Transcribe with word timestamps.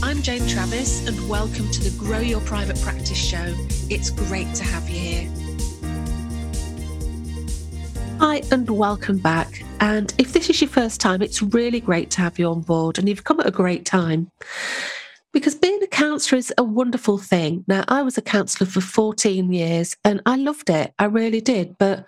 I'm 0.00 0.22
Jane 0.22 0.46
Travis, 0.46 1.06
and 1.08 1.28
welcome 1.28 1.68
to 1.72 1.82
the 1.82 1.90
Grow 1.98 2.20
Your 2.20 2.40
Private 2.42 2.80
Practice 2.80 3.18
Show. 3.18 3.54
It's 3.90 4.10
great 4.10 4.54
to 4.54 4.62
have 4.62 4.88
you 4.88 4.98
here. 4.98 5.30
Hi, 8.20 8.42
and 8.52 8.70
welcome 8.70 9.18
back. 9.18 9.64
And 9.80 10.14
if 10.16 10.32
this 10.32 10.48
is 10.50 10.60
your 10.60 10.70
first 10.70 11.00
time, 11.00 11.20
it's 11.20 11.42
really 11.42 11.80
great 11.80 12.10
to 12.12 12.20
have 12.20 12.38
you 12.38 12.46
on 12.46 12.60
board, 12.60 12.98
and 12.98 13.08
you've 13.08 13.24
come 13.24 13.40
at 13.40 13.46
a 13.46 13.50
great 13.50 13.84
time 13.84 14.30
because 15.32 15.54
being 15.54 15.82
a 15.82 15.86
counsellor 15.86 16.38
is 16.38 16.52
a 16.58 16.64
wonderful 16.64 17.18
thing. 17.18 17.64
Now, 17.66 17.84
I 17.88 18.02
was 18.02 18.16
a 18.16 18.22
counsellor 18.22 18.66
for 18.66 18.80
14 18.80 19.52
years 19.52 19.96
and 20.04 20.22
I 20.26 20.36
loved 20.36 20.70
it. 20.70 20.92
I 20.98 21.04
really 21.04 21.40
did. 21.40 21.76
But 21.78 22.06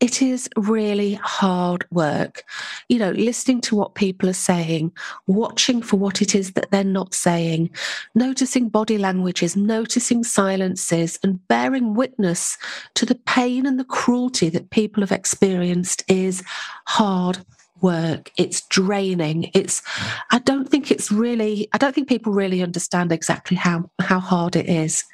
it 0.00 0.20
is 0.20 0.48
really 0.56 1.14
hard 1.14 1.86
work. 1.90 2.44
You 2.88 2.98
know, 2.98 3.12
listening 3.12 3.60
to 3.62 3.76
what 3.76 3.94
people 3.94 4.28
are 4.28 4.34
saying, 4.34 4.92
watching 5.26 5.80
for 5.80 5.96
what 5.96 6.20
it 6.20 6.34
is 6.34 6.52
that 6.52 6.70
they're 6.70 6.84
not 6.84 7.14
saying, 7.14 7.70
noticing 8.14 8.68
body 8.68 8.98
languages, 8.98 9.56
noticing 9.56 10.22
silences, 10.22 11.18
and 11.22 11.46
bearing 11.48 11.94
witness 11.94 12.58
to 12.94 13.06
the 13.06 13.14
pain 13.14 13.64
and 13.64 13.80
the 13.80 13.84
cruelty 13.84 14.50
that 14.50 14.70
people 14.70 15.02
have 15.02 15.12
experienced 15.12 16.04
is 16.08 16.42
hard 16.86 17.38
work. 17.80 18.30
It's 18.36 18.62
draining. 18.68 19.50
It's 19.54 19.82
i 20.30 20.38
don't 20.40 20.68
think 20.68 20.90
it's 20.90 21.10
really 21.12 21.68
i 21.72 21.78
don't 21.78 21.94
think 21.94 22.08
people 22.08 22.32
really 22.32 22.62
understand 22.62 23.12
exactly 23.12 23.56
how 23.56 23.90
how 24.00 24.18
hard 24.18 24.56
it 24.56 24.68
is 24.68 25.04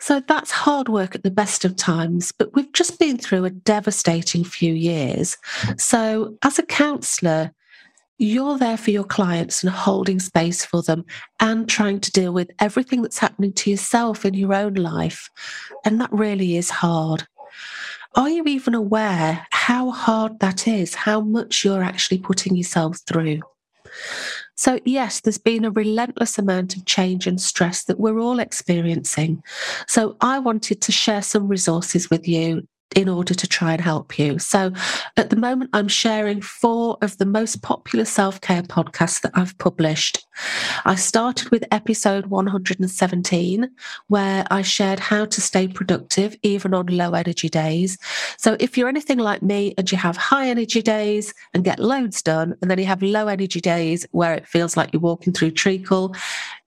so 0.00 0.20
that's 0.26 0.50
hard 0.50 0.88
work 0.88 1.14
at 1.14 1.22
the 1.22 1.30
best 1.30 1.64
of 1.64 1.76
times 1.76 2.32
but 2.32 2.54
we've 2.54 2.72
just 2.72 2.98
been 2.98 3.16
through 3.18 3.44
a 3.44 3.50
devastating 3.50 4.44
few 4.44 4.74
years. 4.74 5.36
So 5.76 6.36
as 6.42 6.58
a 6.58 6.64
counselor 6.64 7.52
you're 8.18 8.58
there 8.58 8.76
for 8.76 8.90
your 8.90 9.04
clients 9.04 9.62
and 9.62 9.72
holding 9.72 10.20
space 10.20 10.64
for 10.64 10.82
them 10.82 11.04
and 11.40 11.68
trying 11.68 12.00
to 12.00 12.12
deal 12.12 12.32
with 12.32 12.50
everything 12.60 13.02
that's 13.02 13.18
happening 13.18 13.52
to 13.52 13.70
yourself 13.70 14.24
in 14.24 14.34
your 14.34 14.54
own 14.54 14.74
life. 14.74 15.28
And 15.84 16.00
that 16.00 16.12
really 16.12 16.56
is 16.56 16.70
hard. 16.70 17.26
Are 18.14 18.28
you 18.28 18.44
even 18.44 18.74
aware 18.74 19.46
how 19.50 19.90
hard 19.90 20.38
that 20.38 20.68
is, 20.68 20.94
how 20.94 21.20
much 21.20 21.64
you're 21.64 21.82
actually 21.82 22.18
putting 22.18 22.54
yourself 22.54 22.98
through? 23.08 23.40
So, 24.56 24.78
yes, 24.84 25.20
there's 25.20 25.38
been 25.38 25.64
a 25.64 25.70
relentless 25.70 26.38
amount 26.38 26.76
of 26.76 26.84
change 26.84 27.26
and 27.26 27.40
stress 27.40 27.84
that 27.84 27.98
we're 27.98 28.20
all 28.20 28.38
experiencing. 28.38 29.42
So, 29.86 30.16
I 30.20 30.38
wanted 30.38 30.80
to 30.82 30.92
share 30.92 31.22
some 31.22 31.48
resources 31.48 32.10
with 32.10 32.28
you 32.28 32.66
in 32.94 33.08
order 33.08 33.34
to 33.34 33.46
try 33.46 33.72
and 33.72 33.80
help 33.80 34.18
you. 34.18 34.38
So 34.38 34.72
at 35.16 35.30
the 35.30 35.36
moment, 35.36 35.70
I'm 35.72 35.88
sharing 35.88 36.40
four 36.40 36.96
of 37.02 37.18
the 37.18 37.26
most 37.26 37.62
popular 37.62 38.04
self 38.04 38.40
care 38.40 38.62
podcasts 38.62 39.20
that 39.22 39.32
I've 39.34 39.56
published. 39.58 40.24
I 40.84 40.94
started 40.94 41.50
with 41.50 41.64
episode 41.70 42.26
117, 42.26 43.70
where 44.08 44.44
I 44.50 44.62
shared 44.62 45.00
how 45.00 45.24
to 45.26 45.40
stay 45.40 45.68
productive 45.68 46.36
even 46.42 46.74
on 46.74 46.86
low 46.86 47.12
energy 47.12 47.48
days. 47.48 47.98
So 48.38 48.56
if 48.60 48.76
you're 48.76 48.88
anything 48.88 49.18
like 49.18 49.42
me 49.42 49.74
and 49.78 49.90
you 49.90 49.98
have 49.98 50.16
high 50.16 50.48
energy 50.48 50.82
days 50.82 51.32
and 51.52 51.64
get 51.64 51.78
loads 51.78 52.22
done, 52.22 52.54
and 52.60 52.70
then 52.70 52.78
you 52.78 52.86
have 52.86 53.02
low 53.02 53.28
energy 53.28 53.60
days 53.60 54.06
where 54.12 54.34
it 54.34 54.46
feels 54.46 54.76
like 54.76 54.92
you're 54.92 55.00
walking 55.00 55.32
through 55.32 55.52
treacle, 55.52 56.14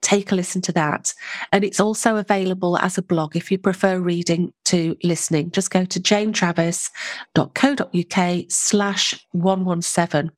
take 0.01 0.31
a 0.31 0.35
listen 0.35 0.61
to 0.63 0.71
that. 0.73 1.13
And 1.51 1.63
it's 1.63 1.79
also 1.79 2.17
available 2.17 2.77
as 2.79 2.97
a 2.97 3.01
blog 3.01 3.35
if 3.35 3.51
you 3.51 3.57
prefer 3.57 3.99
reading 3.99 4.53
to 4.65 4.95
listening. 5.03 5.51
Just 5.51 5.71
go 5.71 5.85
to 5.85 5.99
janetravis.co.uk 5.99 8.45
slash 8.49 9.25
117. 9.31 10.31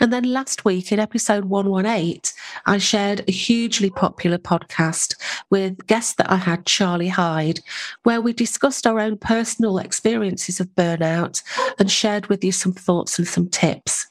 And 0.00 0.12
then 0.12 0.24
last 0.24 0.64
week 0.64 0.92
in 0.92 0.98
episode 0.98 1.44
118, 1.44 2.20
I 2.66 2.78
shared 2.78 3.22
a 3.28 3.32
hugely 3.32 3.90
popular 3.90 4.38
podcast 4.38 5.14
with 5.50 5.86
guest 5.86 6.16
that 6.16 6.30
I 6.30 6.36
had, 6.36 6.64
Charlie 6.64 7.08
Hyde, 7.08 7.60
where 8.02 8.20
we 8.20 8.32
discussed 8.32 8.86
our 8.86 8.98
own 8.98 9.18
personal 9.18 9.78
experiences 9.78 10.58
of 10.58 10.74
burnout 10.74 11.42
and 11.78 11.90
shared 11.90 12.28
with 12.28 12.42
you 12.42 12.52
some 12.52 12.72
thoughts 12.72 13.18
and 13.18 13.28
some 13.28 13.48
tips. 13.48 14.06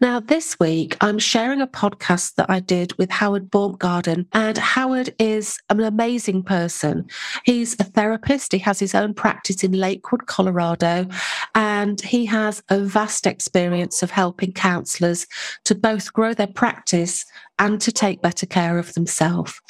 Now, 0.00 0.20
this 0.20 0.58
week, 0.58 0.96
I'm 1.00 1.18
sharing 1.18 1.60
a 1.60 1.66
podcast 1.66 2.34
that 2.36 2.50
I 2.50 2.60
did 2.60 2.96
with 2.98 3.10
Howard 3.10 3.50
Baumgarten. 3.50 4.26
And 4.32 4.58
Howard 4.58 5.14
is 5.18 5.58
an 5.68 5.80
amazing 5.80 6.42
person. 6.42 7.08
He's 7.44 7.74
a 7.80 7.84
therapist, 7.84 8.52
he 8.52 8.58
has 8.58 8.78
his 8.78 8.94
own 8.94 9.14
practice 9.14 9.62
in 9.62 9.72
Lakewood, 9.72 10.26
Colorado, 10.26 11.06
and 11.54 12.00
he 12.00 12.26
has 12.26 12.62
a 12.68 12.80
vast 12.80 13.26
experience 13.26 14.02
of 14.02 14.10
helping 14.10 14.52
counselors 14.52 15.26
to 15.64 15.74
both 15.74 16.12
grow 16.12 16.34
their 16.34 16.46
practice 16.46 17.24
and 17.60 17.78
to 17.82 17.92
take 17.92 18.22
better 18.22 18.46
care 18.46 18.78
of 18.78 18.94
themselves. 18.94 19.60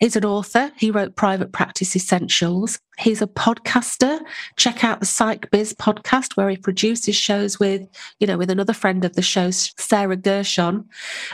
He's 0.00 0.16
an 0.16 0.24
author. 0.24 0.72
He 0.76 0.90
wrote 0.90 1.14
Private 1.14 1.52
Practice 1.52 1.94
Essentials. 1.94 2.80
He's 2.98 3.20
a 3.20 3.26
podcaster. 3.26 4.18
Check 4.56 4.82
out 4.82 5.00
the 5.00 5.06
Psych 5.06 5.50
Biz 5.50 5.74
podcast 5.74 6.36
where 6.38 6.48
he 6.48 6.56
produces 6.56 7.14
shows 7.14 7.60
with, 7.60 7.86
you 8.18 8.26
know, 8.26 8.38
with 8.38 8.50
another 8.50 8.72
friend 8.72 9.04
of 9.04 9.12
the 9.12 9.22
show, 9.22 9.50
Sarah 9.50 10.16
Gershone. 10.16 10.86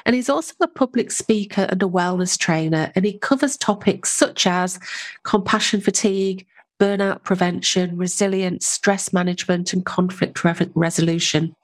And 0.04 0.16
he's 0.16 0.28
also 0.28 0.54
a 0.60 0.66
public 0.66 1.12
speaker 1.12 1.68
and 1.70 1.80
a 1.80 1.86
wellness 1.86 2.36
trainer. 2.36 2.90
And 2.96 3.04
he 3.04 3.16
covers 3.16 3.56
topics 3.56 4.12
such 4.12 4.48
as 4.48 4.80
compassion 5.22 5.80
fatigue, 5.80 6.44
burnout 6.80 7.22
prevention, 7.22 7.96
resilience, 7.96 8.66
stress 8.66 9.12
management, 9.12 9.72
and 9.72 9.86
conflict 9.86 10.42
re- 10.42 10.70
resolution. 10.74 11.54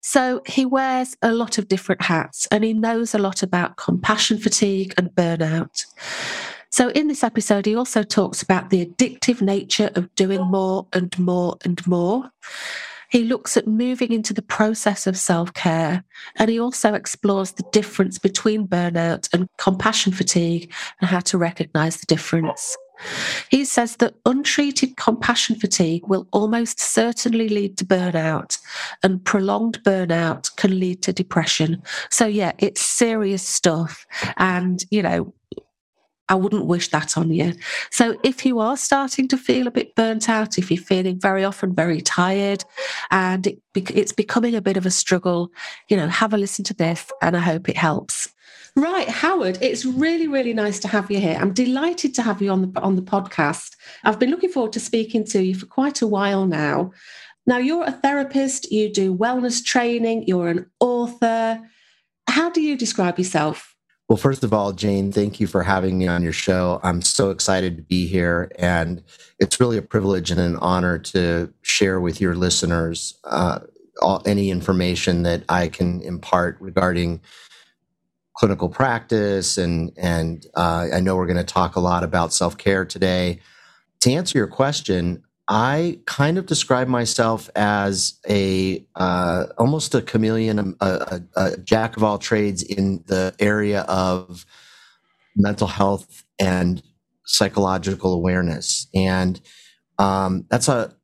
So 0.00 0.42
he 0.46 0.64
wears 0.64 1.16
a 1.22 1.32
lot 1.32 1.58
of 1.58 1.68
different 1.68 2.02
hats 2.02 2.46
and 2.50 2.64
he 2.64 2.72
knows 2.72 3.14
a 3.14 3.18
lot 3.18 3.42
about 3.42 3.76
compassion 3.76 4.38
fatigue 4.38 4.94
and 4.96 5.10
burnout. 5.10 5.86
So, 6.70 6.88
in 6.88 7.06
this 7.08 7.22
episode, 7.22 7.66
he 7.66 7.76
also 7.76 8.02
talks 8.02 8.42
about 8.42 8.70
the 8.70 8.86
addictive 8.86 9.42
nature 9.42 9.90
of 9.94 10.12
doing 10.14 10.40
more 10.40 10.86
and 10.94 11.16
more 11.18 11.58
and 11.66 11.86
more. 11.86 12.30
He 13.10 13.24
looks 13.24 13.58
at 13.58 13.66
moving 13.66 14.10
into 14.10 14.32
the 14.32 14.40
process 14.40 15.06
of 15.06 15.18
self 15.18 15.52
care, 15.52 16.02
and 16.36 16.48
he 16.48 16.58
also 16.58 16.94
explores 16.94 17.52
the 17.52 17.64
difference 17.72 18.18
between 18.18 18.66
burnout 18.66 19.28
and 19.34 19.48
compassion 19.58 20.14
fatigue 20.14 20.72
and 21.02 21.10
how 21.10 21.20
to 21.20 21.36
recognize 21.36 21.98
the 21.98 22.06
difference. 22.06 22.74
He 23.50 23.64
says 23.64 23.96
that 23.96 24.14
untreated 24.26 24.96
compassion 24.96 25.56
fatigue 25.56 26.06
will 26.06 26.26
almost 26.32 26.80
certainly 26.80 27.48
lead 27.48 27.76
to 27.78 27.84
burnout, 27.84 28.58
and 29.02 29.24
prolonged 29.24 29.82
burnout 29.84 30.54
can 30.56 30.78
lead 30.78 31.02
to 31.02 31.12
depression. 31.12 31.82
So, 32.10 32.26
yeah, 32.26 32.52
it's 32.58 32.80
serious 32.80 33.42
stuff. 33.42 34.06
And, 34.36 34.84
you 34.90 35.02
know, 35.02 35.34
I 36.28 36.34
wouldn't 36.34 36.66
wish 36.66 36.88
that 36.88 37.18
on 37.18 37.30
you. 37.30 37.52
So, 37.90 38.16
if 38.22 38.46
you 38.46 38.58
are 38.58 38.76
starting 38.76 39.28
to 39.28 39.36
feel 39.36 39.66
a 39.66 39.72
bit 39.72 39.94
burnt 39.94 40.28
out, 40.28 40.56
if 40.56 40.70
you're 40.70 40.82
feeling 40.82 41.20
very 41.20 41.44
often 41.44 41.74
very 41.74 42.00
tired 42.00 42.64
and 43.10 43.46
it, 43.46 43.58
it's 43.74 44.12
becoming 44.12 44.54
a 44.54 44.62
bit 44.62 44.76
of 44.76 44.86
a 44.86 44.90
struggle, 44.90 45.50
you 45.88 45.96
know, 45.96 46.08
have 46.08 46.32
a 46.32 46.38
listen 46.38 46.64
to 46.66 46.74
this 46.74 47.10
and 47.20 47.36
I 47.36 47.40
hope 47.40 47.68
it 47.68 47.76
helps. 47.76 48.32
Right, 48.74 49.08
Howard, 49.08 49.58
it's 49.60 49.84
really, 49.84 50.26
really 50.26 50.54
nice 50.54 50.78
to 50.80 50.88
have 50.88 51.10
you 51.10 51.20
here. 51.20 51.36
I'm 51.38 51.52
delighted 51.52 52.14
to 52.14 52.22
have 52.22 52.40
you 52.40 52.50
on 52.50 52.72
the 52.72 52.80
on 52.80 52.96
the 52.96 53.02
podcast. 53.02 53.76
I've 54.02 54.18
been 54.18 54.30
looking 54.30 54.50
forward 54.50 54.72
to 54.72 54.80
speaking 54.80 55.24
to 55.26 55.42
you 55.42 55.54
for 55.54 55.66
quite 55.66 56.00
a 56.00 56.06
while 56.06 56.46
now. 56.46 56.92
Now, 57.46 57.58
you're 57.58 57.84
a 57.84 57.92
therapist, 57.92 58.72
you 58.72 58.90
do 58.90 59.14
wellness 59.14 59.62
training, 59.62 60.24
you're 60.26 60.48
an 60.48 60.70
author. 60.80 61.60
How 62.28 62.50
do 62.50 62.62
you 62.62 62.78
describe 62.78 63.18
yourself? 63.18 63.76
Well, 64.08 64.16
first 64.16 64.42
of 64.42 64.54
all, 64.54 64.72
Jane, 64.72 65.12
thank 65.12 65.38
you 65.38 65.46
for 65.46 65.62
having 65.62 65.98
me 65.98 66.06
on 66.06 66.22
your 66.22 66.32
show. 66.32 66.80
I'm 66.82 67.02
so 67.02 67.30
excited 67.30 67.76
to 67.76 67.82
be 67.82 68.06
here, 68.06 68.50
and 68.58 69.02
it's 69.38 69.60
really 69.60 69.76
a 69.76 69.82
privilege 69.82 70.30
and 70.30 70.40
an 70.40 70.56
honor 70.56 70.98
to 70.98 71.52
share 71.60 72.00
with 72.00 72.22
your 72.22 72.36
listeners 72.36 73.18
uh, 73.24 73.60
all, 74.00 74.22
any 74.24 74.50
information 74.50 75.24
that 75.24 75.44
I 75.48 75.68
can 75.68 76.00
impart 76.02 76.56
regarding 76.60 77.20
clinical 78.34 78.68
practice, 78.68 79.58
and 79.58 79.92
and 79.96 80.46
uh, 80.54 80.88
I 80.92 81.00
know 81.00 81.16
we're 81.16 81.26
going 81.26 81.36
to 81.36 81.44
talk 81.44 81.76
a 81.76 81.80
lot 81.80 82.04
about 82.04 82.32
self 82.32 82.56
care 82.56 82.84
today. 82.84 83.40
To 84.00 84.12
answer 84.12 84.38
your 84.38 84.48
question, 84.48 85.22
I 85.48 86.00
kind 86.06 86.38
of 86.38 86.46
describe 86.46 86.88
myself 86.88 87.50
as 87.54 88.18
a 88.28 88.84
uh, 88.96 89.46
almost 89.58 89.94
a 89.94 90.02
chameleon, 90.02 90.76
a, 90.80 90.86
a, 90.86 91.22
a, 91.36 91.56
jack 91.58 91.96
of 91.96 92.04
all 92.04 92.18
trades 92.18 92.62
in 92.62 93.02
the 93.06 93.34
area 93.38 93.82
of 93.82 94.46
mental 95.36 95.66
health 95.66 96.24
and 96.40 96.82
psychological 97.24 98.12
awareness. 98.12 98.86
And 98.94 99.40
um, 99.98 100.46
that's 100.48 100.68
a 100.68 100.94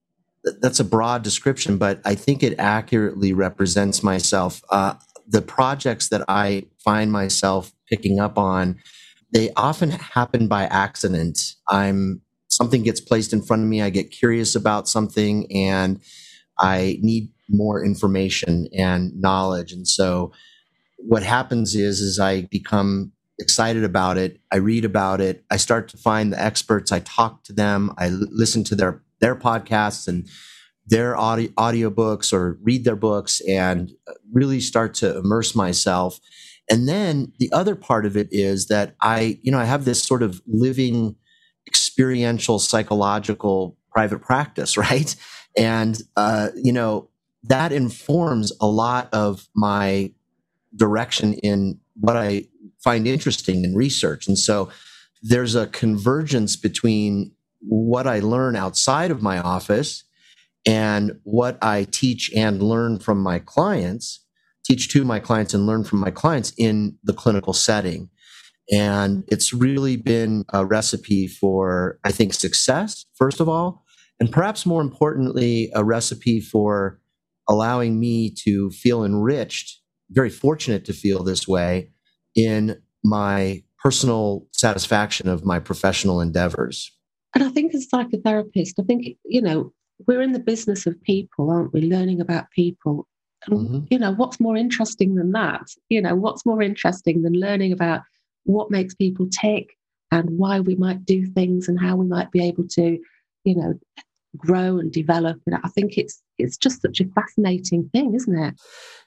that's 0.61 0.81
a 0.81 0.85
broad 0.85 1.23
description, 1.23 1.79
but 1.79 2.01
I 2.05 2.15
think 2.15 2.43
it 2.43 2.59
accurately 2.59 3.33
represents 3.33 4.03
myself. 4.03 4.63
Uh, 4.71 4.95
the 5.27 5.43
projects 5.43 6.09
that 6.09 6.25
I 6.27 6.65
find 6.89 7.13
myself 7.13 7.71
picking 7.87 8.19
up 8.19 8.39
on, 8.39 8.77
they 9.31 9.53
often 9.57 9.91
happen 9.91 10.49
by 10.49 10.65
accident. 10.65 11.39
I'm 11.69 12.23
something 12.49 12.83
gets 12.83 12.99
placed 12.99 13.35
in 13.35 13.43
front 13.43 13.63
of 13.63 13.69
me, 13.69 13.83
I 13.83 13.91
get 13.91 14.11
curious 14.11 14.55
about 14.55 14.89
something, 14.89 15.47
and 15.55 16.01
I 16.59 16.99
need 17.03 17.29
more 17.51 17.85
information 17.85 18.69
and 18.73 19.13
knowledge. 19.21 19.71
And 19.71 19.87
so, 19.87 20.33
what 20.97 21.23
happens 21.23 21.75
is, 21.75 22.01
is 22.01 22.19
I 22.19 22.43
become 22.51 23.13
excited 23.39 23.85
about 23.85 24.17
it. 24.17 24.41
I 24.51 24.57
read 24.57 24.87
about 24.87 25.21
it. 25.21 25.45
I 25.51 25.59
start 25.59 25.89
to 25.91 25.99
find 25.99 26.33
the 26.33 26.43
experts. 26.43 26.91
I 26.91 27.01
talk 27.01 27.45
to 27.45 27.53
them. 27.53 27.93
I 27.99 28.07
l- 28.07 28.29
listen 28.31 28.65
to 28.65 28.75
their 28.75 29.03
their 29.21 29.37
podcasts 29.37 30.09
and 30.09 30.27
their 30.87 31.19
audio 31.19 31.49
audiobooks 31.51 32.33
or 32.33 32.59
read 32.63 32.85
their 32.85 32.97
books 32.97 33.43
and 33.47 33.93
really 34.33 34.61
start 34.61 34.95
to 34.95 35.19
immerse 35.19 35.55
myself. 35.55 36.19
And 36.71 36.89
then 36.89 37.33
the 37.39 37.51
other 37.53 37.75
part 37.75 38.05
of 38.05 38.17
it 38.17 38.29
is 38.31 38.67
that 38.67 38.95
I, 39.01 39.39
you 39.43 39.51
know, 39.51 39.59
I 39.59 39.65
have 39.65 39.85
this 39.85 40.03
sort 40.03 40.23
of 40.23 40.43
living 40.47 41.17
experiential 41.67 42.59
psychological 42.59 43.77
private 43.91 44.21
practice, 44.21 44.77
right? 44.77 45.15
And 45.57 46.01
uh, 46.17 46.51
you 46.55 46.73
know, 46.73 47.09
that 47.45 47.73
informs 47.73 48.53
a 48.61 48.67
lot 48.67 49.09
of 49.13 49.49
my 49.55 50.13
direction 50.77 51.35
in 51.35 51.79
what 52.01 52.17
I 52.17 52.47
find 52.79 53.07
interesting 53.07 53.65
in 53.65 53.75
research. 53.75 54.29
And 54.29 54.39
so 54.39 54.71
there's 55.23 55.55
a 55.55 55.67
convergence 55.67 56.57
between 56.57 57.33
what 57.61 58.07
I 58.07 58.21
learn 58.21 58.55
outside 58.55 59.11
of 59.11 59.23
my 59.23 59.39
office 59.39 60.05
and 60.67 61.19
what 61.25 61.59
I 61.63 61.85
teach 61.85 62.31
and 62.35 62.63
learn 62.63 62.99
from 62.99 63.21
my 63.21 63.39
clients, 63.39 64.21
teach 64.69 64.93
to 64.93 65.05
my 65.05 65.19
clients 65.19 65.55
and 65.55 65.67
learn 65.67 65.83
from 65.83 65.99
my 65.99 66.11
clients 66.11 66.53
in 66.59 66.99
the 67.03 67.15
clinical 67.15 67.53
setting. 67.53 68.11
And 68.71 69.25
it's 69.29 69.53
really 69.53 69.97
been 69.97 70.45
a 70.53 70.67
recipe 70.67 71.27
for, 71.27 71.99
I 72.05 72.13
think, 72.13 72.35
success, 72.35 73.07
first 73.15 73.41
of 73.41 73.49
all, 73.49 73.85
and 74.21 74.31
perhaps 74.31 74.67
more 74.67 74.83
importantly, 74.83 75.71
a 75.75 75.85
recipe 75.85 76.41
for 76.41 77.01
allowing 77.49 77.99
me 77.99 78.31
to 78.45 78.71
feel 78.71 79.05
enriched, 79.05 79.81
very 80.11 80.29
fortunate 80.29 80.85
to 80.85 80.93
feel 80.93 81.23
this 81.23 81.49
way 81.49 81.91
in 82.35 82.81
my 83.03 83.63
personal 83.83 84.47
satisfaction 84.53 85.29
of 85.29 85.47
my 85.47 85.59
professional 85.59 86.21
endeavors. 86.21 86.93
And 87.35 87.45
I 87.45 87.49
think 87.49 87.75
as 87.75 87.87
a 87.91 87.97
psychotherapist, 87.97 88.75
I 88.79 88.83
think, 88.83 89.17
you 89.25 89.41
know, 89.41 89.73
we're 90.07 90.21
in 90.21 90.33
the 90.33 90.39
business 90.41 90.87
of 90.87 91.01
people, 91.03 91.51
aren't 91.51 91.73
we? 91.73 91.83
Learning 91.83 92.21
about 92.21 92.51
people. 92.51 93.07
And, 93.47 93.59
mm-hmm. 93.59 93.79
you 93.91 93.99
know, 93.99 94.13
what's 94.13 94.41
more 94.41 94.57
interesting 94.57 95.15
than 95.15 95.33
that? 95.33 95.67
You 95.89 96.03
know, 96.03 96.15
what's 96.15 96.45
more 96.45 96.63
interesting 96.63 97.23
than 97.23 97.35
learning 97.35 97.73
about 97.73 98.03
what 98.45 98.71
makes 98.71 98.95
people 98.95 99.29
tick 99.29 99.77
and 100.11 100.39
why 100.39 100.61
we 100.61 100.75
might 100.75 101.05
do 101.05 101.27
things 101.27 101.69
and 101.69 101.79
how 101.79 101.97
we 101.97 102.07
might 102.07 102.31
be 102.31 102.45
able 102.45 102.67
to, 102.69 102.99
you 103.45 103.55
know, 103.55 103.79
grow 104.37 104.79
and 104.79 104.93
develop. 104.93 105.41
And 105.47 105.57
I 105.57 105.69
think 105.69 105.97
it's 105.97 106.23
it's 106.39 106.57
just 106.57 106.83
such 106.83 107.01
a 107.01 107.07
fascinating 107.07 107.89
thing, 107.93 108.15
isn't 108.15 108.39
it? 108.39 108.55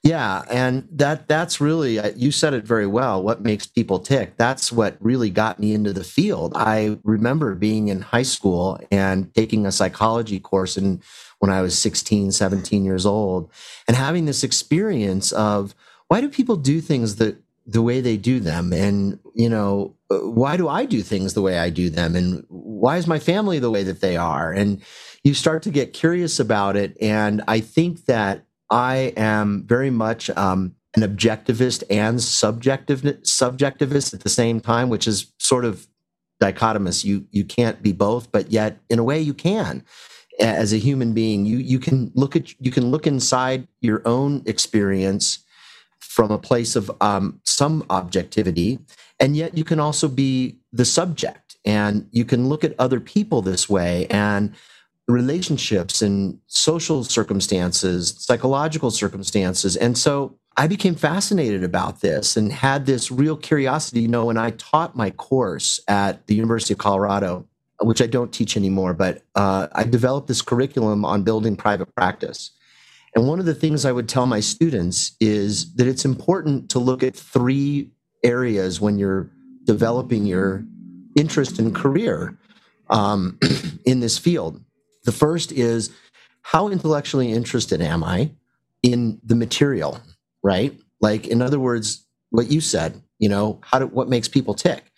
Yeah, 0.03 0.43
and 0.49 0.87
that 0.91 1.27
that's 1.27 1.61
really 1.61 1.99
uh, 1.99 2.11
you 2.15 2.31
said 2.31 2.53
it 2.53 2.65
very 2.65 2.87
well. 2.87 3.21
What 3.23 3.41
makes 3.41 3.67
people 3.67 3.99
tick? 3.99 4.37
That's 4.37 4.71
what 4.71 4.97
really 4.99 5.29
got 5.29 5.59
me 5.59 5.73
into 5.73 5.93
the 5.93 6.03
field. 6.03 6.53
I 6.55 6.97
remember 7.03 7.55
being 7.55 7.87
in 7.87 8.01
high 8.01 8.23
school 8.23 8.79
and 8.91 9.33
taking 9.33 9.65
a 9.65 9.71
psychology 9.71 10.39
course 10.39 10.77
and 10.77 11.01
when 11.39 11.51
I 11.51 11.61
was 11.61 11.77
16, 11.77 12.31
17 12.31 12.85
years 12.85 13.05
old 13.05 13.51
and 13.87 13.97
having 13.97 14.25
this 14.25 14.43
experience 14.43 15.31
of 15.31 15.73
why 16.07 16.21
do 16.21 16.29
people 16.29 16.55
do 16.55 16.81
things 16.81 17.15
that 17.15 17.41
the 17.65 17.81
way 17.81 18.01
they 18.01 18.17
do 18.17 18.39
them 18.39 18.73
and 18.73 19.19
you 19.35 19.47
know 19.47 19.95
uh, 20.09 20.17
why 20.17 20.57
do 20.57 20.67
i 20.67 20.83
do 20.83 21.01
things 21.01 21.33
the 21.33 21.41
way 21.41 21.59
i 21.59 21.69
do 21.69 21.89
them 21.89 22.15
and 22.15 22.43
why 22.49 22.97
is 22.97 23.05
my 23.05 23.19
family 23.19 23.59
the 23.59 23.69
way 23.69 23.83
that 23.83 24.01
they 24.01 24.17
are 24.17 24.51
and 24.51 24.81
you 25.23 25.33
start 25.33 25.63
to 25.63 25.71
get 25.71 25.93
curious 25.93 26.39
about 26.39 26.75
it. 26.75 26.97
And 27.01 27.43
I 27.47 27.59
think 27.59 28.05
that 28.05 28.45
I 28.69 29.13
am 29.17 29.65
very 29.67 29.89
much 29.89 30.29
um, 30.31 30.75
an 30.95 31.03
objectivist 31.03 31.83
and 31.89 32.21
subjective 32.21 33.01
subjectivist 33.01 34.13
at 34.13 34.21
the 34.21 34.29
same 34.29 34.59
time, 34.59 34.89
which 34.89 35.07
is 35.07 35.31
sort 35.37 35.65
of 35.65 35.87
dichotomous. 36.41 37.03
You 37.03 37.27
you 37.31 37.45
can't 37.45 37.81
be 37.81 37.91
both, 37.91 38.31
but 38.31 38.51
yet 38.51 38.79
in 38.89 38.99
a 38.99 39.03
way 39.03 39.19
you 39.21 39.33
can. 39.33 39.83
As 40.39 40.73
a 40.73 40.77
human 40.77 41.13
being, 41.13 41.45
you 41.45 41.57
you 41.57 41.77
can 41.77 42.11
look 42.15 42.35
at 42.35 42.59
you 42.59 42.71
can 42.71 42.89
look 42.89 43.05
inside 43.05 43.67
your 43.81 44.01
own 44.05 44.41
experience 44.45 45.39
from 46.01 46.31
a 46.31 46.37
place 46.37 46.75
of 46.75 46.91
um, 46.99 47.39
some 47.45 47.85
objectivity, 47.89 48.79
and 49.19 49.37
yet 49.37 49.57
you 49.57 49.63
can 49.63 49.79
also 49.79 50.07
be 50.07 50.57
the 50.73 50.85
subject, 50.85 51.57
and 51.63 52.07
you 52.11 52.25
can 52.25 52.49
look 52.49 52.63
at 52.63 52.73
other 52.77 52.99
people 52.99 53.41
this 53.41 53.69
way 53.69 54.07
and 54.09 54.53
relationships 55.07 56.01
and 56.01 56.39
social 56.47 57.03
circumstances, 57.03 58.15
psychological 58.17 58.91
circumstances. 58.91 59.75
And 59.75 59.97
so 59.97 60.37
I 60.57 60.67
became 60.67 60.95
fascinated 60.95 61.63
about 61.63 62.01
this 62.01 62.35
and 62.37 62.51
had 62.51 62.85
this 62.85 63.11
real 63.11 63.37
curiosity. 63.37 64.01
You 64.01 64.07
know, 64.07 64.25
when 64.25 64.37
I 64.37 64.51
taught 64.51 64.95
my 64.95 65.11
course 65.11 65.79
at 65.87 66.27
the 66.27 66.35
University 66.35 66.73
of 66.73 66.77
Colorado, 66.77 67.47
which 67.81 68.01
I 68.01 68.05
don't 68.05 68.31
teach 68.31 68.57
anymore, 68.57 68.93
but 68.93 69.23
uh, 69.35 69.67
I 69.73 69.83
developed 69.83 70.27
this 70.27 70.41
curriculum 70.41 71.03
on 71.03 71.23
building 71.23 71.55
private 71.55 71.93
practice. 71.95 72.51
And 73.21 73.27
one 73.27 73.39
of 73.39 73.45
the 73.45 73.53
things 73.53 73.85
I 73.85 73.91
would 73.91 74.09
tell 74.09 74.25
my 74.25 74.39
students 74.39 75.15
is 75.19 75.75
that 75.75 75.85
it's 75.85 76.05
important 76.05 76.71
to 76.71 76.79
look 76.79 77.03
at 77.03 77.15
three 77.15 77.91
areas 78.23 78.81
when 78.81 78.97
you're 78.97 79.29
developing 79.63 80.25
your 80.25 80.65
interest 81.15 81.59
and 81.59 81.75
career 81.75 82.35
um, 82.89 83.37
in 83.85 83.99
this 83.99 84.17
field. 84.17 84.59
The 85.03 85.11
first 85.11 85.51
is 85.51 85.91
how 86.41 86.69
intellectually 86.69 87.31
interested 87.31 87.79
am 87.79 88.03
I 88.03 88.31
in 88.81 89.19
the 89.23 89.35
material, 89.35 89.99
right? 90.41 90.75
Like, 90.99 91.27
in 91.27 91.43
other 91.43 91.59
words, 91.59 92.03
what 92.31 92.51
you 92.51 92.59
said, 92.59 93.03
you 93.19 93.29
know, 93.29 93.59
how 93.61 93.77
do, 93.77 93.85
what 93.85 94.09
makes 94.09 94.29
people 94.29 94.55
tick? 94.55 94.91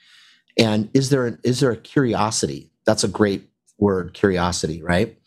And 0.57 0.89
is 0.93 1.09
there, 1.09 1.25
an, 1.25 1.39
is 1.43 1.59
there 1.59 1.71
a 1.71 1.75
curiosity? 1.75 2.71
That's 2.85 3.03
a 3.03 3.09
great 3.09 3.49
word, 3.77 4.13
curiosity, 4.13 4.81
right? 4.81 5.17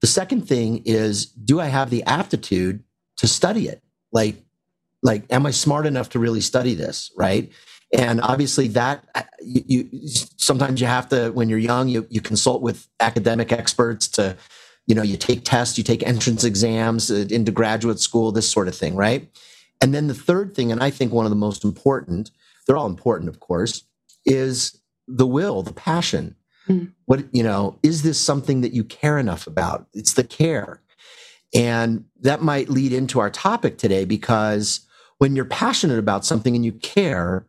The 0.00 0.06
second 0.06 0.48
thing 0.48 0.82
is, 0.84 1.26
do 1.26 1.60
I 1.60 1.66
have 1.66 1.90
the 1.90 2.04
aptitude 2.04 2.84
to 3.16 3.26
study 3.26 3.68
it? 3.68 3.82
Like, 4.12 4.36
like, 5.02 5.24
am 5.30 5.46
I 5.46 5.50
smart 5.50 5.86
enough 5.86 6.10
to 6.10 6.18
really 6.18 6.40
study 6.40 6.74
this, 6.74 7.10
right? 7.16 7.52
and 7.92 8.20
obviously 8.20 8.68
that 8.68 9.04
you, 9.40 9.88
you, 9.90 10.08
sometimes 10.36 10.80
you 10.80 10.86
have 10.86 11.08
to 11.08 11.30
when 11.30 11.48
you're 11.48 11.58
young 11.58 11.88
you, 11.88 12.06
you 12.10 12.20
consult 12.20 12.62
with 12.62 12.88
academic 13.00 13.52
experts 13.52 14.08
to 14.08 14.36
you 14.86 14.94
know 14.94 15.02
you 15.02 15.16
take 15.16 15.44
tests 15.44 15.78
you 15.78 15.84
take 15.84 16.06
entrance 16.06 16.44
exams 16.44 17.10
uh, 17.10 17.26
into 17.30 17.52
graduate 17.52 18.00
school 18.00 18.32
this 18.32 18.50
sort 18.50 18.68
of 18.68 18.74
thing 18.74 18.94
right 18.94 19.28
and 19.80 19.94
then 19.94 20.06
the 20.06 20.14
third 20.14 20.54
thing 20.54 20.70
and 20.70 20.82
i 20.82 20.90
think 20.90 21.12
one 21.12 21.26
of 21.26 21.30
the 21.30 21.36
most 21.36 21.64
important 21.64 22.30
they're 22.66 22.76
all 22.76 22.86
important 22.86 23.28
of 23.28 23.40
course 23.40 23.84
is 24.26 24.78
the 25.06 25.26
will 25.26 25.62
the 25.62 25.72
passion 25.72 26.34
mm. 26.68 26.92
what 27.06 27.24
you 27.32 27.42
know 27.42 27.78
is 27.82 28.02
this 28.02 28.20
something 28.20 28.60
that 28.60 28.72
you 28.72 28.84
care 28.84 29.18
enough 29.18 29.46
about 29.46 29.86
it's 29.94 30.14
the 30.14 30.24
care 30.24 30.80
and 31.54 32.04
that 32.20 32.42
might 32.42 32.68
lead 32.68 32.92
into 32.92 33.20
our 33.20 33.30
topic 33.30 33.78
today 33.78 34.04
because 34.04 34.80
when 35.18 35.34
you're 35.34 35.44
passionate 35.44 35.98
about 35.98 36.24
something 36.24 36.54
and 36.54 36.64
you 36.64 36.72
care 36.72 37.46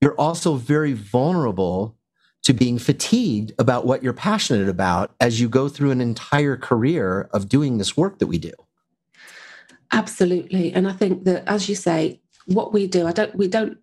you're 0.00 0.16
also 0.16 0.54
very 0.56 0.92
vulnerable 0.92 1.96
to 2.42 2.52
being 2.52 2.78
fatigued 2.78 3.52
about 3.58 3.86
what 3.86 4.02
you're 4.02 4.12
passionate 4.12 4.68
about 4.68 5.14
as 5.20 5.40
you 5.40 5.48
go 5.48 5.68
through 5.68 5.92
an 5.92 6.00
entire 6.00 6.56
career 6.56 7.28
of 7.32 7.48
doing 7.48 7.78
this 7.78 7.96
work 7.96 8.18
that 8.18 8.26
we 8.26 8.36
do. 8.36 8.52
Absolutely. 9.92 10.72
And 10.72 10.88
I 10.88 10.92
think 10.92 11.24
that, 11.24 11.46
as 11.46 11.68
you 11.68 11.74
say, 11.74 12.20
what 12.46 12.72
we 12.72 12.86
do, 12.86 13.06
I 13.06 13.12
don't, 13.12 13.34
we 13.36 13.46
don't, 13.46 13.78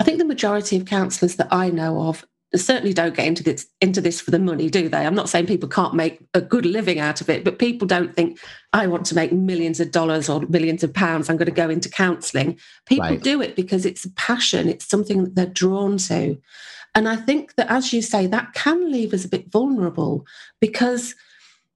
I 0.00 0.04
think 0.04 0.18
the 0.18 0.24
majority 0.24 0.76
of 0.76 0.86
counsellors 0.86 1.36
that 1.36 1.48
I 1.52 1.70
know 1.70 2.08
of 2.08 2.26
certainly 2.54 2.92
don't 2.92 3.14
get 3.14 3.26
into 3.26 3.42
this 3.42 3.66
into 3.80 4.00
this 4.00 4.20
for 4.20 4.30
the 4.30 4.38
money, 4.38 4.68
do 4.68 4.88
they? 4.88 5.06
I'm 5.06 5.14
not 5.14 5.28
saying 5.28 5.46
people 5.46 5.68
can't 5.68 5.94
make 5.94 6.20
a 6.34 6.40
good 6.40 6.66
living 6.66 6.98
out 6.98 7.20
of 7.20 7.28
it, 7.28 7.44
but 7.44 7.58
people 7.58 7.86
don't 7.86 8.14
think 8.14 8.38
I 8.72 8.86
want 8.86 9.06
to 9.06 9.14
make 9.14 9.32
millions 9.32 9.80
of 9.80 9.90
dollars 9.90 10.28
or 10.28 10.40
millions 10.42 10.82
of 10.84 10.92
pounds. 10.92 11.28
I'm 11.28 11.36
going 11.36 11.46
to 11.46 11.52
go 11.52 11.70
into 11.70 11.88
counselling. 11.88 12.58
People 12.86 13.08
right. 13.08 13.22
do 13.22 13.40
it 13.40 13.56
because 13.56 13.86
it's 13.86 14.04
a 14.04 14.10
passion. 14.12 14.68
It's 14.68 14.88
something 14.88 15.24
that 15.24 15.34
they're 15.34 15.46
drawn 15.46 15.96
to, 15.98 16.38
and 16.94 17.08
I 17.08 17.16
think 17.16 17.54
that, 17.54 17.70
as 17.70 17.92
you 17.92 18.02
say, 18.02 18.26
that 18.26 18.52
can 18.54 18.90
leave 18.90 19.14
us 19.14 19.24
a 19.24 19.28
bit 19.28 19.50
vulnerable 19.50 20.26
because 20.60 21.14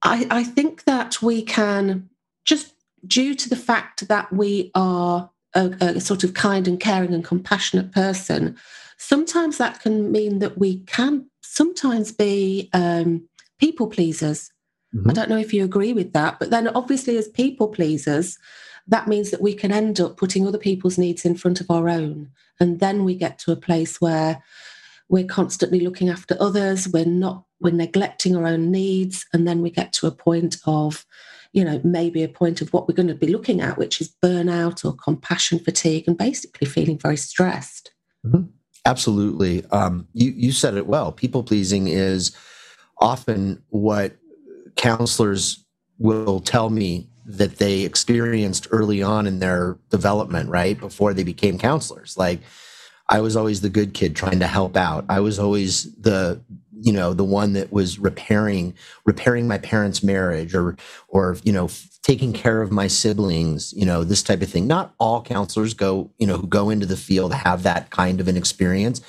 I, 0.03 0.27
I 0.29 0.43
think 0.43 0.83
that 0.83 1.21
we 1.21 1.41
can 1.41 2.09
just 2.45 2.73
due 3.05 3.35
to 3.35 3.49
the 3.49 3.55
fact 3.55 4.07
that 4.07 4.31
we 4.31 4.71
are 4.75 5.29
a, 5.57 5.75
a 5.81 5.99
sort 5.99 6.23
of 6.23 6.33
kind 6.33 6.67
and 6.67 6.79
caring 6.79 7.13
and 7.13 7.23
compassionate 7.23 7.91
person, 7.91 8.55
sometimes 8.97 9.57
that 9.57 9.81
can 9.81 10.11
mean 10.11 10.39
that 10.39 10.57
we 10.57 10.79
can 10.81 11.29
sometimes 11.41 12.11
be 12.11 12.69
um, 12.73 13.27
people 13.59 13.87
pleasers. 13.87 14.51
Mm-hmm. 14.95 15.09
I 15.09 15.13
don't 15.13 15.29
know 15.29 15.37
if 15.37 15.53
you 15.53 15.63
agree 15.63 15.93
with 15.93 16.13
that, 16.13 16.39
but 16.39 16.49
then 16.49 16.67
obviously, 16.69 17.17
as 17.17 17.27
people 17.27 17.67
pleasers, 17.67 18.37
that 18.87 19.07
means 19.07 19.31
that 19.31 19.41
we 19.41 19.53
can 19.53 19.71
end 19.71 19.99
up 19.99 20.15
putting 20.15 20.47
other 20.47 20.57
people's 20.57 20.97
needs 20.97 21.25
in 21.25 21.35
front 21.35 21.59
of 21.59 21.69
our 21.69 21.89
own. 21.89 22.29
And 22.59 22.79
then 22.79 23.03
we 23.03 23.15
get 23.15 23.37
to 23.39 23.51
a 23.51 23.57
place 23.57 23.99
where 23.99 24.41
we're 25.09 25.25
constantly 25.25 25.79
looking 25.79 26.09
after 26.09 26.37
others, 26.39 26.87
we're 26.87 27.05
not, 27.05 27.43
we're 27.59 27.73
neglecting 27.73 28.35
our 28.35 28.45
own 28.45 28.71
needs. 28.71 29.25
And 29.33 29.47
then 29.47 29.61
we 29.61 29.69
get 29.71 29.91
to 29.93 30.07
a 30.07 30.11
point 30.11 30.57
of, 30.65 31.05
you 31.53 31.63
know, 31.63 31.81
maybe 31.83 32.23
a 32.23 32.27
point 32.27 32.61
of 32.61 32.71
what 32.73 32.87
we're 32.87 32.95
going 32.95 33.07
to 33.07 33.15
be 33.15 33.27
looking 33.27 33.61
at, 33.61 33.77
which 33.77 34.01
is 34.01 34.13
burnout 34.23 34.85
or 34.85 34.93
compassion 34.93 35.59
fatigue 35.59 36.05
and 36.07 36.17
basically 36.17 36.67
feeling 36.67 36.97
very 36.97 37.17
stressed. 37.17 37.91
Mm-hmm. 38.25 38.43
Absolutely. 38.85 39.65
Um, 39.65 40.07
you, 40.13 40.31
you 40.31 40.51
said 40.51 40.75
it 40.75 40.87
well. 40.87 41.11
People 41.11 41.43
pleasing 41.43 41.87
is 41.87 42.35
often 42.99 43.61
what 43.69 44.15
counselors 44.75 45.65
will 45.97 46.39
tell 46.39 46.69
me 46.69 47.09
that 47.25 47.57
they 47.57 47.81
experienced 47.81 48.67
early 48.71 49.01
on 49.01 49.27
in 49.27 49.39
their 49.39 49.77
development, 49.89 50.49
right? 50.49 50.79
Before 50.79 51.13
they 51.13 51.23
became 51.23 51.57
counselors. 51.57 52.15
Like, 52.15 52.39
I 53.09 53.21
was 53.21 53.35
always 53.35 53.61
the 53.61 53.69
good 53.69 53.93
kid 53.93 54.15
trying 54.15 54.39
to 54.39 54.47
help 54.47 54.75
out. 54.75 55.05
I 55.09 55.19
was 55.19 55.39
always 55.39 55.93
the 55.95 56.41
you 56.79 56.93
know 56.93 57.13
the 57.13 57.23
one 57.23 57.53
that 57.53 57.71
was 57.71 57.97
repairing 57.99 58.73
repairing 59.05 59.47
my 59.47 59.57
parents' 59.57 60.03
marriage 60.03 60.53
or 60.53 60.77
or 61.07 61.37
you 61.43 61.51
know 61.51 61.69
taking 62.07 62.31
care 62.31 62.61
of 62.61 62.71
my 62.71 62.87
siblings, 62.87 63.73
you 63.73 63.85
know, 63.85 64.01
this 64.05 64.23
type 64.23 64.41
of 64.41 64.49
thing. 64.49 64.65
Not 64.65 64.93
all 64.97 65.21
counselors 65.21 65.73
go, 65.73 66.09
you 66.17 66.25
know, 66.25 66.37
who 66.37 66.47
go 66.47 66.69
into 66.69 66.85
the 66.85 66.95
field 66.95 67.33
have 67.33 67.63
that 67.63 67.89
kind 67.89 68.21
of 68.21 68.29
an 68.29 68.37
experience. 68.37 69.01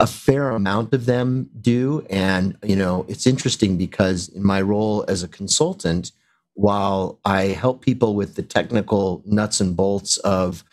A 0.00 0.06
fair 0.06 0.50
amount 0.50 0.92
of 0.92 1.06
them 1.06 1.48
do 1.60 2.04
and 2.10 2.56
you 2.64 2.74
know, 2.74 3.04
it's 3.08 3.26
interesting 3.26 3.76
because 3.76 4.28
in 4.28 4.44
my 4.44 4.60
role 4.60 5.04
as 5.06 5.22
a 5.22 5.28
consultant, 5.28 6.10
while 6.54 7.20
I 7.24 7.46
help 7.46 7.82
people 7.82 8.14
with 8.14 8.34
the 8.34 8.42
technical 8.42 9.22
nuts 9.24 9.60
and 9.60 9.76
bolts 9.76 10.16
of 10.18 10.64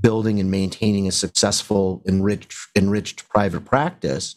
building 0.00 0.40
and 0.40 0.50
maintaining 0.50 1.08
a 1.08 1.12
successful, 1.12 2.02
enriched, 2.06 2.54
enriched 2.76 3.28
private 3.28 3.64
practice, 3.64 4.36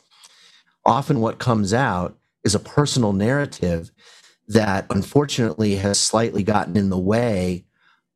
often 0.85 1.19
what 1.19 1.39
comes 1.39 1.73
out 1.73 2.17
is 2.43 2.55
a 2.55 2.59
personal 2.59 3.13
narrative 3.13 3.91
that 4.47 4.85
unfortunately 4.89 5.75
has 5.75 5.99
slightly 5.99 6.43
gotten 6.43 6.77
in 6.77 6.89
the 6.89 6.97
way 6.97 7.65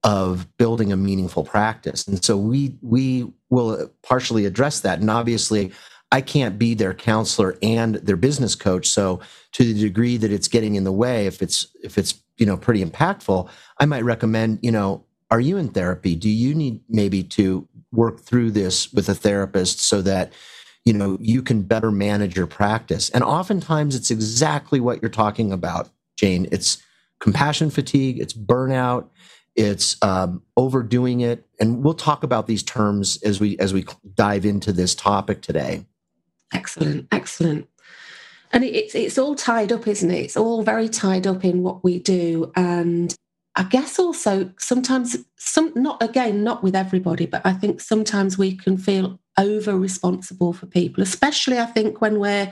of 0.03 0.47
building 0.57 0.91
a 0.91 0.97
meaningful 0.97 1.43
practice. 1.43 2.07
And 2.07 2.23
so 2.23 2.37
we 2.37 2.77
we 2.81 3.31
will 3.49 3.91
partially 4.01 4.45
address 4.45 4.79
that. 4.79 4.99
And 4.99 5.11
obviously, 5.11 5.71
I 6.11 6.21
can't 6.21 6.57
be 6.57 6.73
their 6.73 6.93
counselor 6.93 7.57
and 7.61 7.95
their 7.95 8.15
business 8.15 8.55
coach. 8.55 8.87
So 8.87 9.19
to 9.51 9.63
the 9.63 9.79
degree 9.79 10.17
that 10.17 10.31
it's 10.31 10.47
getting 10.47 10.75
in 10.75 10.85
the 10.85 10.91
way, 10.91 11.27
if 11.27 11.41
it's 11.41 11.67
if 11.83 11.97
it's 11.97 12.15
you 12.41 12.47
know 12.47 12.57
pretty 12.57 12.83
impactful 12.83 13.47
i 13.77 13.85
might 13.85 14.03
recommend 14.03 14.57
you 14.63 14.71
know 14.71 15.05
are 15.31 15.39
you 15.39 15.57
in 15.57 15.69
therapy? 15.69 16.15
Do 16.15 16.29
you 16.29 16.53
need 16.53 16.81
maybe 16.89 17.23
to 17.23 17.67
work 17.91 18.19
through 18.19 18.51
this 18.51 18.91
with 18.93 19.09
a 19.09 19.15
therapist 19.15 19.79
so 19.79 20.01
that 20.03 20.33
you 20.85 20.93
know 20.93 21.17
you 21.19 21.41
can 21.41 21.63
better 21.63 21.89
manage 21.89 22.35
your 22.35 22.47
practice? 22.47 23.09
And 23.09 23.23
oftentimes 23.23 23.95
it's 23.95 24.11
exactly 24.11 24.79
what 24.79 25.01
you're 25.01 25.09
talking 25.09 25.51
about 25.51 25.89
jane. 26.17 26.47
It's 26.51 26.83
compassion 27.19 27.69
fatigue 27.69 28.19
it's 28.19 28.33
burnout 28.33 29.07
it's 29.55 30.01
um, 30.01 30.41
overdoing 30.55 31.21
it. 31.21 31.45
And 31.59 31.83
we'll 31.83 31.93
talk 31.93 32.23
about 32.23 32.47
these 32.47 32.63
terms 32.63 33.21
as 33.23 33.39
we 33.39 33.57
as 33.59 33.73
we 33.73 33.85
dive 34.15 34.45
into 34.45 34.71
this 34.71 34.95
topic 34.95 35.41
today. 35.41 35.85
Excellent 36.53 37.07
excellent. 37.11 37.67
And 38.53 38.63
it's 38.63 38.95
it's 38.95 39.17
all 39.17 39.35
tied 39.35 39.71
up 39.71 39.87
isn't 39.87 40.11
it? 40.11 40.19
It's 40.19 40.37
all 40.37 40.63
very 40.63 40.89
tied 40.89 41.27
up 41.27 41.43
in 41.43 41.63
what 41.63 41.83
we 41.83 41.99
do. 41.99 42.51
And 42.55 43.15
i 43.55 43.63
guess 43.63 43.99
also 43.99 44.51
sometimes 44.59 45.17
some 45.37 45.71
not 45.75 46.01
again 46.01 46.43
not 46.43 46.63
with 46.63 46.75
everybody 46.75 47.25
but 47.25 47.41
i 47.45 47.53
think 47.53 47.81
sometimes 47.81 48.37
we 48.37 48.55
can 48.55 48.77
feel 48.77 49.19
over 49.37 49.77
responsible 49.77 50.53
for 50.53 50.65
people 50.65 51.01
especially 51.03 51.57
i 51.57 51.65
think 51.65 52.01
when 52.01 52.19
we're 52.19 52.51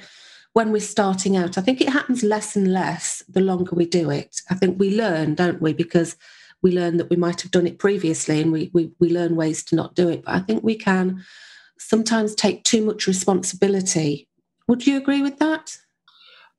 when 0.53 0.71
we're 0.71 0.81
starting 0.81 1.37
out. 1.37 1.57
I 1.57 1.61
think 1.61 1.81
it 1.81 1.89
happens 1.89 2.23
less 2.23 2.55
and 2.55 2.73
less 2.73 3.23
the 3.29 3.41
longer 3.41 3.75
we 3.75 3.85
do 3.85 4.09
it. 4.09 4.41
I 4.49 4.55
think 4.55 4.79
we 4.79 4.95
learn 4.95 5.35
don't 5.35 5.61
we? 5.61 5.73
Because 5.73 6.15
we 6.61 6.71
learn 6.71 6.97
that 6.97 7.09
we 7.09 7.15
might 7.15 7.41
have 7.41 7.51
done 7.51 7.67
it 7.67 7.79
previously 7.79 8.41
and 8.41 8.51
we, 8.51 8.69
we, 8.73 8.91
we 8.99 9.09
learn 9.09 9.35
ways 9.35 9.63
to 9.65 9.75
not 9.75 9.95
do 9.95 10.09
it. 10.09 10.25
But 10.25 10.35
i 10.35 10.39
think 10.39 10.63
we 10.63 10.75
can 10.75 11.23
sometimes 11.77 12.35
take 12.35 12.63
too 12.63 12.83
much 12.83 13.07
responsibility. 13.07 14.27
Would 14.67 14.85
you 14.85 14.97
agree 14.97 15.21
with 15.21 15.39
that? 15.39 15.77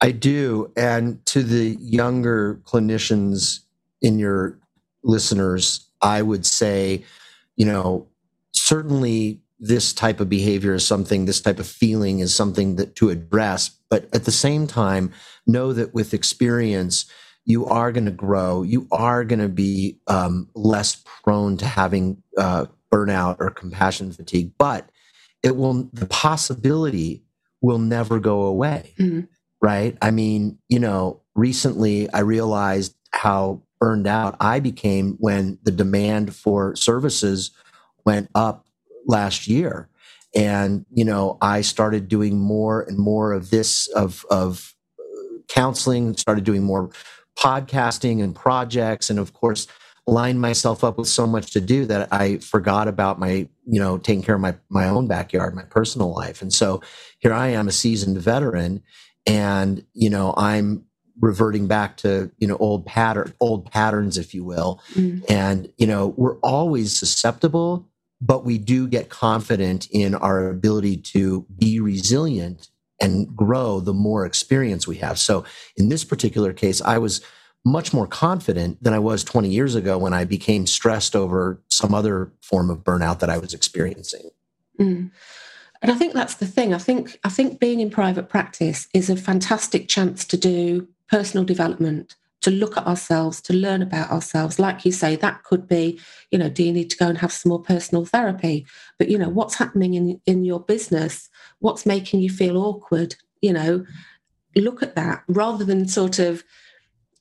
I 0.01 0.13
do. 0.13 0.73
And 0.77 1.25
to 1.27 1.43
the 1.43 1.77
younger 1.79 2.61
clinicians 2.65 3.61
in 4.03 4.19
your 4.19 4.59
listeners, 5.03 5.89
I 6.01 6.23
would 6.23 6.47
say, 6.47 7.05
you 7.57 7.67
know, 7.67 8.09
certainly 8.53 9.41
this 9.59 9.93
type 9.93 10.21
of 10.21 10.29
behavior 10.29 10.75
is 10.75 10.87
something, 10.87 11.27
this 11.27 11.41
type 11.41 11.59
of 11.59 11.67
feeling 11.67 12.21
is 12.21 12.35
something 12.35 12.77
that 12.77 12.97
to 12.97 13.11
address. 13.11 13.71
But 13.91 14.09
at 14.15 14.25
the 14.25 14.31
same 14.31 14.67
time, 14.67 15.13
know 15.47 15.73
that 15.73 15.93
with 15.93 16.15
experience, 16.15 17.05
you 17.45 17.67
are 17.67 17.93
going 17.93 18.07
to 18.07 18.11
grow. 18.11 18.63
You 18.63 18.87
are 18.91 19.25
going 19.25 19.41
to 19.41 19.49
be 19.49 19.99
um, 20.07 20.49
less 20.55 20.97
prone 20.97 21.57
to 21.59 21.67
having 21.67 22.23
uh, 22.39 22.67
burnout 22.93 23.37
or 23.41 23.51
compassion 23.51 24.13
fatigue. 24.13 24.53
But 24.57 24.89
it 25.43 25.57
will, 25.57 25.91
the 25.93 26.07
possibility 26.07 27.25
will 27.61 27.79
never 27.79 28.19
go 28.19 28.43
away. 28.43 28.95
Mm-hmm 28.99 29.21
right? 29.61 29.97
I 30.01 30.11
mean, 30.11 30.59
you 30.69 30.79
know, 30.79 31.21
recently 31.35 32.11
I 32.11 32.21
realized 32.21 32.95
how 33.13 33.63
burned 33.81 34.07
out 34.07 34.37
I 34.41 34.61
became 34.61 35.17
when 35.19 35.59
the 35.63 35.71
demand 35.71 36.35
for 36.35 36.77
services 36.77 37.51
went 38.05 38.29
up 38.35 38.67
last 39.07 39.49
year. 39.49 39.89
And, 40.37 40.85
you 40.93 41.05
know, 41.05 41.39
I 41.41 41.63
started 41.63 42.07
doing 42.07 42.39
more 42.39 42.83
and 42.83 42.99
more 42.99 43.33
of 43.33 43.51
this, 43.51 43.89
of, 43.89 44.25
of 44.31 44.75
uh, 44.99 45.39
counseling, 45.49 46.17
started 46.17 46.45
doing 46.45 46.63
more 46.63 46.91
podcasting 47.37 48.23
and 48.23 48.35
projects. 48.35 49.11
And 49.11 49.19
of 49.19 49.33
course, 49.33 49.67
lined 50.07 50.41
myself 50.41 50.85
up 50.85 50.99
with 50.99 51.09
so 51.09 51.27
much 51.27 51.53
to 51.53 51.61
do 51.61 51.85
that 51.87 52.13
I 52.13 52.39
forgot 52.39 52.87
about 52.87 53.19
my, 53.19 53.49
you 53.67 53.81
know, 53.81 53.99
taking 53.99 54.23
care 54.23 54.37
of 54.37 54.41
my, 54.41 54.55
my 54.69 54.89
own 54.89 55.09
backyard, 55.09 55.55
my 55.55 55.63
personal 55.63 56.15
life. 56.15 56.43
And 56.43 56.53
so 56.53 56.81
here 57.19 57.33
I 57.33 57.49
am, 57.49 57.67
a 57.67 57.73
seasoned 57.73 58.19
veteran, 58.19 58.83
and 59.27 59.85
you 59.93 60.11
know 60.11 60.35
i'm 60.37 60.85
reverting 61.21 61.67
back 61.67 61.97
to 61.99 62.31
you 62.39 62.47
know 62.47 62.57
old 62.57 62.85
pattern 62.87 63.33
old 63.41 63.71
patterns 63.71 64.19
if 64.19 64.35
you 64.35 64.43
will 64.43 64.81
mm. 64.95 65.23
and 65.31 65.71
you 65.77 65.87
know 65.87 66.09
we're 66.17 66.39
always 66.39 66.97
susceptible 66.97 67.87
but 68.21 68.45
we 68.45 68.59
do 68.59 68.87
get 68.87 69.09
confident 69.09 69.89
in 69.91 70.15
our 70.15 70.49
ability 70.49 70.97
to 70.97 71.47
be 71.59 71.81
resilient 71.81 72.69
and 73.01 73.35
grow 73.35 73.81
the 73.81 73.95
more 73.95 74.25
experience 74.25 74.87
we 74.87 74.97
have 74.97 75.19
so 75.19 75.45
in 75.77 75.89
this 75.89 76.05
particular 76.05 76.53
case 76.53 76.81
i 76.83 76.99
was 76.99 77.21
much 77.65 77.93
more 77.93 78.07
confident 78.07 78.83
than 78.83 78.95
i 78.95 78.99
was 78.99 79.23
20 79.23 79.49
years 79.49 79.75
ago 79.75 79.99
when 79.99 80.15
i 80.15 80.25
became 80.25 80.67
stressed 80.67 81.15
over 81.15 81.63
some 81.69 81.95
other 81.95 82.33
form 82.41 82.71
of 82.71 82.79
burnout 82.79 83.19
that 83.19 83.31
i 83.31 83.39
was 83.39 83.53
experiencing 83.53 84.31
mm. 84.81 85.11
And 85.83 85.91
I 85.91 85.95
think 85.95 86.13
that's 86.13 86.35
the 86.35 86.47
thing. 86.47 86.75
I 86.75 86.79
think 86.79 87.19
I 87.25 87.31
think 87.31 87.59
being 87.59 87.81
in 87.81 87.91
private 87.91 88.29
practice 88.29 88.87
is 88.93 89.09
a 89.09 89.17
fantastic 89.17 89.89
chance 89.89 90.27
to 90.27 90.37
do 90.37 90.87
personal 91.11 91.45
development, 91.45 92.17
to 92.41 92.51
look 92.51 92.77
at 92.77 92.87
ourselves, 92.87 93.41
to 93.43 93.53
learn 93.53 93.83
about 93.83 94.11
ourselves. 94.11 94.59
Like 94.59 94.85
you 94.85 94.93
say, 94.93 95.17
that 95.17 95.43
could 95.45 95.69
be, 95.69 96.01
you 96.31 96.39
know, 96.39 96.49
do 96.49 96.63
you 96.63 96.73
need 96.73 96.89
to 96.91 96.97
go 96.97 97.09
and 97.09 97.19
have 97.19 97.33
some 97.33 97.51
more 97.51 97.63
personal 97.63 98.07
therapy? 98.07 98.67
But 98.99 99.11
you 99.11 99.19
know, 99.19 99.29
what's 99.29 99.57
happening 99.57 99.95
in 99.95 100.21
in 100.27 100.45
your 100.45 100.61
business? 100.61 101.29
What's 101.59 101.85
making 101.85 102.21
you 102.21 102.31
feel 102.31 102.57
awkward? 102.57 103.17
You 103.43 103.53
know, 103.53 103.85
look 104.57 104.83
at 104.83 104.97
that 104.97 105.23
rather 105.29 105.65
than 105.65 105.89
sort 105.89 106.19
of 106.19 106.43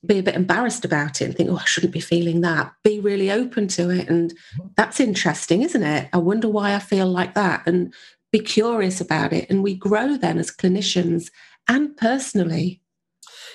be 0.06 0.18
a 0.18 0.22
bit 0.22 0.34
embarrassed 0.34 0.84
about 0.84 1.20
it 1.20 1.26
and 1.26 1.36
think, 1.36 1.50
oh, 1.50 1.58
I 1.58 1.64
shouldn't 1.64 1.92
be 1.92 2.00
feeling 2.00 2.40
that. 2.40 2.72
Be 2.82 3.00
really 3.00 3.30
open 3.30 3.68
to 3.68 3.90
it. 3.90 4.08
And 4.08 4.32
that's 4.76 5.00
interesting, 5.00 5.62
isn't 5.62 5.82
it? 5.82 6.08
I 6.12 6.16
wonder 6.16 6.48
why 6.48 6.74
I 6.74 6.78
feel 6.78 7.06
like 7.06 7.34
that. 7.34 7.62
And 7.66 7.92
be 8.32 8.38
curious 8.38 9.00
about 9.00 9.32
it. 9.34 9.50
And 9.50 9.62
we 9.62 9.74
grow 9.74 10.16
then 10.16 10.38
as 10.38 10.50
clinicians 10.50 11.30
and 11.68 11.94
personally. 11.96 12.79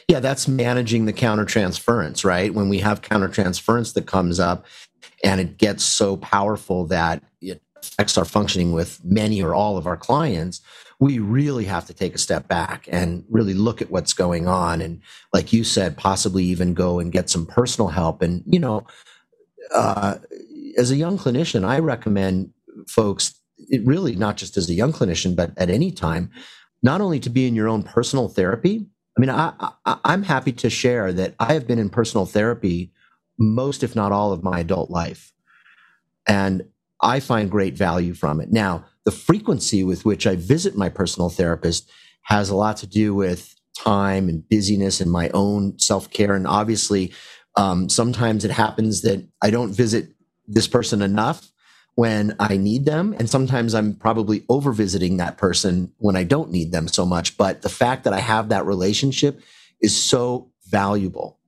Yeah, 0.08 0.20
that's 0.20 0.48
managing 0.48 1.06
the 1.06 1.14
countertransference, 1.14 2.24
right? 2.24 2.54
When 2.54 2.70
we 2.70 2.80
have 2.80 3.02
countertransference 3.02 3.94
that 3.96 4.06
comes 4.06 4.40
up 4.40 4.66
and 5.24 5.42
it 5.42 5.58
gets 5.58 5.84
so 5.84 6.18
powerful 6.18 6.86
that 6.88 7.24
it 7.42 7.62
affects 7.82 8.18
our 8.18 8.26
functioning 8.26 8.72
with 8.72 9.04
many 9.04 9.42
or 9.42 9.56
all 9.56 9.78
of 9.78 9.88
our 9.88 9.98
clients, 9.98 10.62
we 11.00 11.20
really 11.20 11.66
have 11.66 11.88
to 11.88 11.94
take 11.94 12.14
a 12.16 12.20
step 12.20 12.48
back 12.48 12.88
and 12.92 13.26
really 13.30 13.54
look 13.54 13.82
at 13.82 13.90
what's 13.90 14.14
going 14.14 14.48
on. 14.48 14.80
And 14.80 15.02
like 15.34 15.52
you 15.52 15.64
said, 15.64 15.98
possibly 15.98 16.44
even 16.46 16.74
go 16.74 17.00
and 17.00 17.12
get 17.12 17.30
some 17.30 17.46
personal 17.46 17.90
help. 17.90 18.22
And, 18.22 18.44
you 18.46 18.60
know, 18.60 18.86
uh, 19.74 20.20
as 20.78 20.92
a 20.92 20.96
young 20.96 21.18
clinician, 21.18 21.66
I 21.66 21.80
recommend 21.80 22.52
folks, 22.88 23.34
really 23.84 24.16
not 24.16 24.38
just 24.38 24.56
as 24.56 24.70
a 24.70 24.74
young 24.74 24.94
clinician, 24.94 25.36
but 25.36 25.52
at 25.58 25.70
any 25.70 25.92
time, 25.92 26.30
not 26.84 27.02
only 27.02 27.20
to 27.22 27.30
be 27.30 27.48
in 27.48 27.56
your 27.56 27.68
own 27.68 27.82
personal 27.84 28.30
therapy. 28.30 28.86
I 29.18 29.22
mean, 29.22 29.30
I, 29.30 29.54
I, 29.86 29.98
I'm 30.04 30.24
happy 30.24 30.52
to 30.54 30.70
share 30.70 31.14
that 31.14 31.36
I 31.40 31.54
have 31.54 31.68
been 31.68 31.80
in 31.80 31.90
personal 31.90 32.26
therapy 32.26 32.92
most, 33.38 33.84
if 33.84 33.96
not 33.96 34.12
all, 34.12 34.32
of 34.32 34.44
my 34.44 34.60
adult 34.60 34.90
life. 34.90 35.34
And 36.28 36.66
I 37.02 37.20
find 37.20 37.52
great 37.52 37.76
value 37.76 38.14
from 38.14 38.42
it. 38.42 38.52
Now, 38.52 38.86
the 39.06 39.12
frequency 39.12 39.84
with 39.84 40.06
which 40.06 40.26
I 40.26 40.36
visit 40.36 40.76
my 40.76 40.90
personal 40.90 41.30
therapist 41.30 41.90
has 42.24 42.50
a 42.50 42.56
lot 42.56 42.78
to 42.78 42.88
do 42.88 43.14
with 43.14 43.56
time 43.78 44.28
and 44.30 44.48
busyness 44.50 45.00
and 45.00 45.12
my 45.12 45.30
own 45.34 45.78
self 45.78 46.10
care. 46.10 46.34
And 46.34 46.48
obviously, 46.48 47.14
um, 47.56 47.88
sometimes 47.90 48.44
it 48.44 48.52
happens 48.52 49.02
that 49.02 49.26
I 49.42 49.50
don't 49.50 49.74
visit 49.74 50.10
this 50.48 50.68
person 50.68 51.02
enough 51.02 51.52
when 51.96 52.36
I 52.40 52.58
need 52.58 52.86
them. 52.86 53.16
And 53.18 53.30
sometimes 53.30 53.74
I'm 53.74 53.96
probably 53.96 54.44
over 54.50 54.72
visiting 54.72 55.18
that 55.18 55.38
person 55.38 55.92
when 55.98 56.16
I 56.16 56.24
don't 56.24 56.52
need 56.52 56.72
them 56.72 56.88
so 56.88 57.06
much. 57.06 57.38
But 57.38 57.62
the 57.62 57.70
fact 57.70 58.04
that 58.04 58.14
I 58.14 58.20
have 58.20 58.50
that 58.50 58.66
relationship 58.66 59.42
is 59.82 59.96
so 59.96 60.52
valuable. 60.68 61.40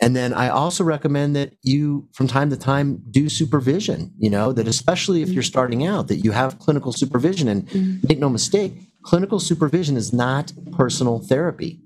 And 0.00 0.16
then 0.16 0.32
I 0.32 0.48
also 0.48 0.82
recommend 0.82 1.36
that 1.36 1.52
you, 1.62 2.08
from 2.12 2.26
time 2.26 2.48
to 2.50 2.56
time, 2.56 3.02
do 3.10 3.28
supervision, 3.28 4.14
you 4.18 4.30
know, 4.30 4.50
that 4.52 4.66
especially 4.66 5.20
if 5.20 5.28
you're 5.28 5.42
starting 5.42 5.84
out, 5.84 6.08
that 6.08 6.24
you 6.24 6.30
have 6.32 6.58
clinical 6.58 6.92
supervision. 6.92 7.48
And 7.48 7.66
mm-hmm. 7.68 8.06
make 8.08 8.18
no 8.18 8.30
mistake, 8.30 8.72
clinical 9.02 9.38
supervision 9.38 9.96
is 9.96 10.12
not 10.12 10.52
personal 10.72 11.18
therapy. 11.18 11.80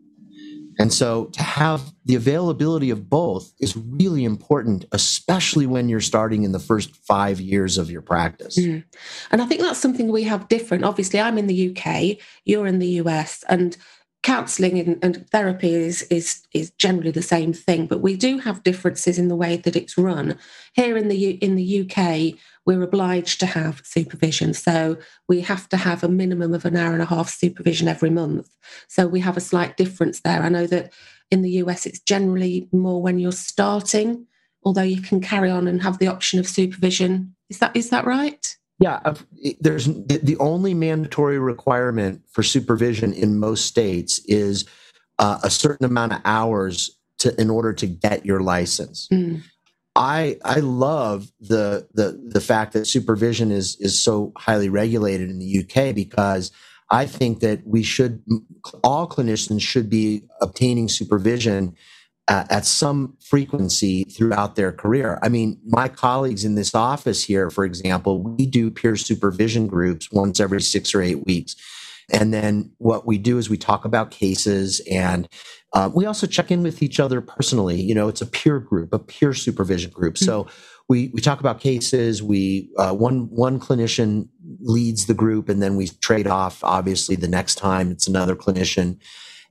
And 0.79 0.93
so 0.93 1.27
to 1.27 1.43
have 1.43 1.93
the 2.05 2.15
availability 2.15 2.91
of 2.91 3.09
both 3.09 3.53
is 3.61 3.77
really 3.77 4.25
important, 4.25 4.85
especially 4.93 5.67
when 5.67 5.89
you're 5.89 6.01
starting 6.01 6.43
in 6.43 6.53
the 6.53 6.59
first 6.59 6.95
five 6.97 7.41
years 7.41 7.79
of 7.79 7.91
your 7.91 8.03
practice. 8.03 8.59
Mm. 8.59 8.85
And 9.31 9.43
I 9.43 9.47
think 9.47 9.61
that's 9.61 9.79
something 9.79 10.11
we 10.11 10.25
have 10.25 10.49
different. 10.49 10.85
Obviously, 10.85 11.21
I'm 11.21 11.39
in 11.39 11.47
the 11.47 11.71
UK, 11.77 12.19
you're 12.45 12.67
in 12.67 12.79
the 12.79 13.01
US, 13.01 13.45
and 13.49 13.77
counselling 14.25 14.79
and, 14.81 14.99
and, 15.05 15.31
therapy 15.31 15.73
is, 15.75 16.03
is 16.05 16.43
is 16.53 16.71
generally 16.73 17.13
the 17.13 17.23
same 17.23 17.53
thing, 17.53 17.87
but 17.87 18.01
we 18.01 18.17
do 18.17 18.39
have 18.39 18.65
differences 18.65 19.19
in 19.19 19.29
the 19.29 19.37
way 19.37 19.57
that 19.59 19.77
it's 19.77 19.97
run. 19.97 20.37
Here 20.73 20.97
in 20.97 21.09
the 21.09 21.33
in 21.33 21.55
the 21.55 21.83
UK, 21.83 22.39
we're 22.67 22.83
obliged 22.83 23.39
to 23.41 23.47
have 23.47 23.83
supervision, 23.85 24.55
so 24.55 24.97
we 25.29 25.43
have 25.43 25.69
to 25.69 25.77
have 25.77 26.03
a 26.03 26.09
minimum 26.09 26.55
of 26.55 26.65
an 26.65 26.77
hour 26.77 26.95
and 26.95 27.03
a 27.03 27.07
half 27.07 27.29
supervision 27.29 27.87
every 27.87 28.11
month. 28.11 28.49
So 28.89 29.07
we 29.07 29.21
have 29.21 29.37
a 29.37 29.49
slight 29.53 29.77
difference 29.77 30.21
there. 30.23 30.43
I 30.43 30.49
know 30.49 30.67
that 30.67 30.93
in 31.31 31.43
the 31.43 31.53
US, 31.63 31.87
it's 31.87 32.01
generally 32.01 32.69
more 32.73 33.03
when 33.03 33.19
you're 33.19 33.33
starting, 33.33 34.27
although 34.65 34.83
you 34.83 35.03
can 35.03 35.21
carry 35.21 35.51
on 35.51 35.69
and 35.69 35.83
have 35.83 35.99
the 35.99 36.09
option 36.09 36.41
of 36.41 36.49
supervision. 36.49 37.37
Is 37.51 37.59
that 37.59 37.77
is 37.77 37.91
that 37.91 38.07
right? 38.07 38.57
Yeah, 38.85 39.15
there's 39.61 39.87
the 39.87 40.37
only 40.41 40.75
mandatory 40.75 41.39
requirement 41.39 42.21
for 42.31 42.43
supervision 42.43 43.15
in 43.15 43.39
most 43.39 43.65
states 43.65 44.19
is 44.27 44.67
uh, 45.19 45.39
a 45.43 45.49
certain 45.49 45.87
amount 45.87 46.13
of 46.13 46.21
hours 46.27 46.91
to 47.21 47.35
in 47.41 47.49
order 47.49 47.73
to 47.73 47.87
get 47.87 48.27
your 48.27 48.41
license. 48.41 49.09
Mm. 49.11 49.41
I 49.97 50.37
I 50.45 50.61
love 50.61 51.33
the 51.41 51.89
the 51.95 52.21
the 52.31 52.43
fact 52.43 52.75
that 52.75 52.87
supervision 52.87 53.51
is 53.51 53.79
is 53.81 53.99
so 54.03 54.33
highly 54.37 54.69
regulated 54.69 55.31
in 55.31 55.39
the 55.39 55.61
UK 55.61 55.95
because 55.95 56.53
I 56.91 57.07
think 57.07 57.41
that 57.41 57.67
we 57.67 57.83
should 57.83 58.23
all 58.83 59.09
clinicians 59.09 59.63
should 59.63 59.89
be 59.89 60.25
obtaining 60.43 60.91
supervision 60.91 61.75
uh, 62.29 62.45
at 62.51 62.65
some 62.65 63.17
frequency 63.21 64.05
throughout 64.05 64.57
their 64.57 64.73
career. 64.73 65.19
I 65.23 65.29
mean, 65.29 65.61
my 65.67 65.89
colleagues 65.89 66.45
in 66.45 66.55
this 66.55 66.75
office 66.75 67.25
here, 67.25 67.51
for 67.51 67.65
example, 67.65 68.23
we 68.23 68.47
do 68.47 68.71
peer 68.71 68.97
supervision 68.97 69.67
groups 69.67 70.11
once 70.11 70.41
every 70.41 70.63
six 70.63 70.95
or 70.95 71.03
eight 71.03 71.27
weeks. 71.27 71.55
And 72.13 72.33
then 72.35 72.71
what 72.79 73.07
we 73.07 73.19
do 73.19 73.39
is 73.39 73.49
we 73.49 73.57
talk 73.57 73.85
about 73.85 74.11
cases 74.11 74.81
and 74.91 75.29
uh, 75.73 75.91
we 75.95 76.07
also 76.07 76.27
check 76.27 76.51
in 76.51 76.63
with 76.63 76.83
each 76.83 77.01
other 77.01 77.21
personally. 77.21 77.81
You 77.81 77.95
know, 77.95 78.09
it's 78.09 78.21
a 78.21 78.27
peer 78.27 78.61
group, 78.61 78.93
a 78.93 78.99
peer 78.99 79.35
supervision 79.35 79.91
group. 79.91 80.15
Mm-hmm. 80.15 80.25
So 80.25 80.47
we, 80.89 81.11
we 81.15 81.21
talk 81.21 81.41
about 81.41 81.61
cases. 81.61 82.23
We 82.23 82.71
uh, 82.79 82.93
one 82.93 83.29
one 83.31 83.59
clinician 83.59 84.29
leads 84.61 85.07
the 85.07 85.15
group, 85.15 85.49
and 85.49 85.63
then 85.63 85.77
we 85.77 85.89
trade 85.89 86.27
off. 86.27 86.63
Obviously, 86.63 87.17
the 87.17 87.29
next 87.29 87.55
time 87.55 87.91
it's 87.91 88.07
another 88.07 88.37
clinician, 88.37 88.99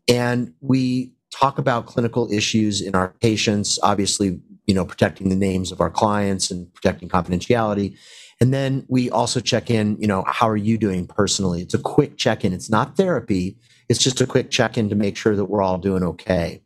and 0.08 0.54
we 0.62 1.14
talk 1.34 1.58
about 1.58 1.88
clinical 1.88 2.32
issues 2.32 2.82
in 2.82 2.96
our 2.96 3.10
patients, 3.22 3.80
obviously, 3.84 4.40
you 4.66 4.74
know, 4.74 4.86
protecting 4.86 5.30
the 5.30 5.36
names 5.36 5.72
of 5.72 5.82
our 5.82 5.90
clients 5.90 6.52
and 6.52 6.72
protecting 6.74 7.10
confidentiality. 7.10 7.98
And 8.40 8.54
then 8.54 8.86
we 8.88 9.10
also 9.10 9.40
check 9.40 9.70
in, 9.70 9.98
you 10.00 10.08
know, 10.08 10.24
how 10.28 10.50
are 10.50 10.58
you 10.58 10.78
doing 10.78 11.08
personally? 11.08 11.62
It's 11.62 11.74
a 11.74 11.80
quick 11.80 12.18
check 12.18 12.44
in. 12.44 12.54
It's 12.54 12.70
not 12.70 12.98
therapy. 12.98 13.58
It's 13.90 14.04
just 14.04 14.22
a 14.22 14.28
quick 14.28 14.52
check 14.52 14.78
in 14.78 14.90
to 14.90 14.96
make 14.96 15.18
sure 15.18 15.36
that 15.36 15.46
we're 15.46 15.62
all 15.62 15.78
doing 15.78 16.04
okay. 16.04 16.62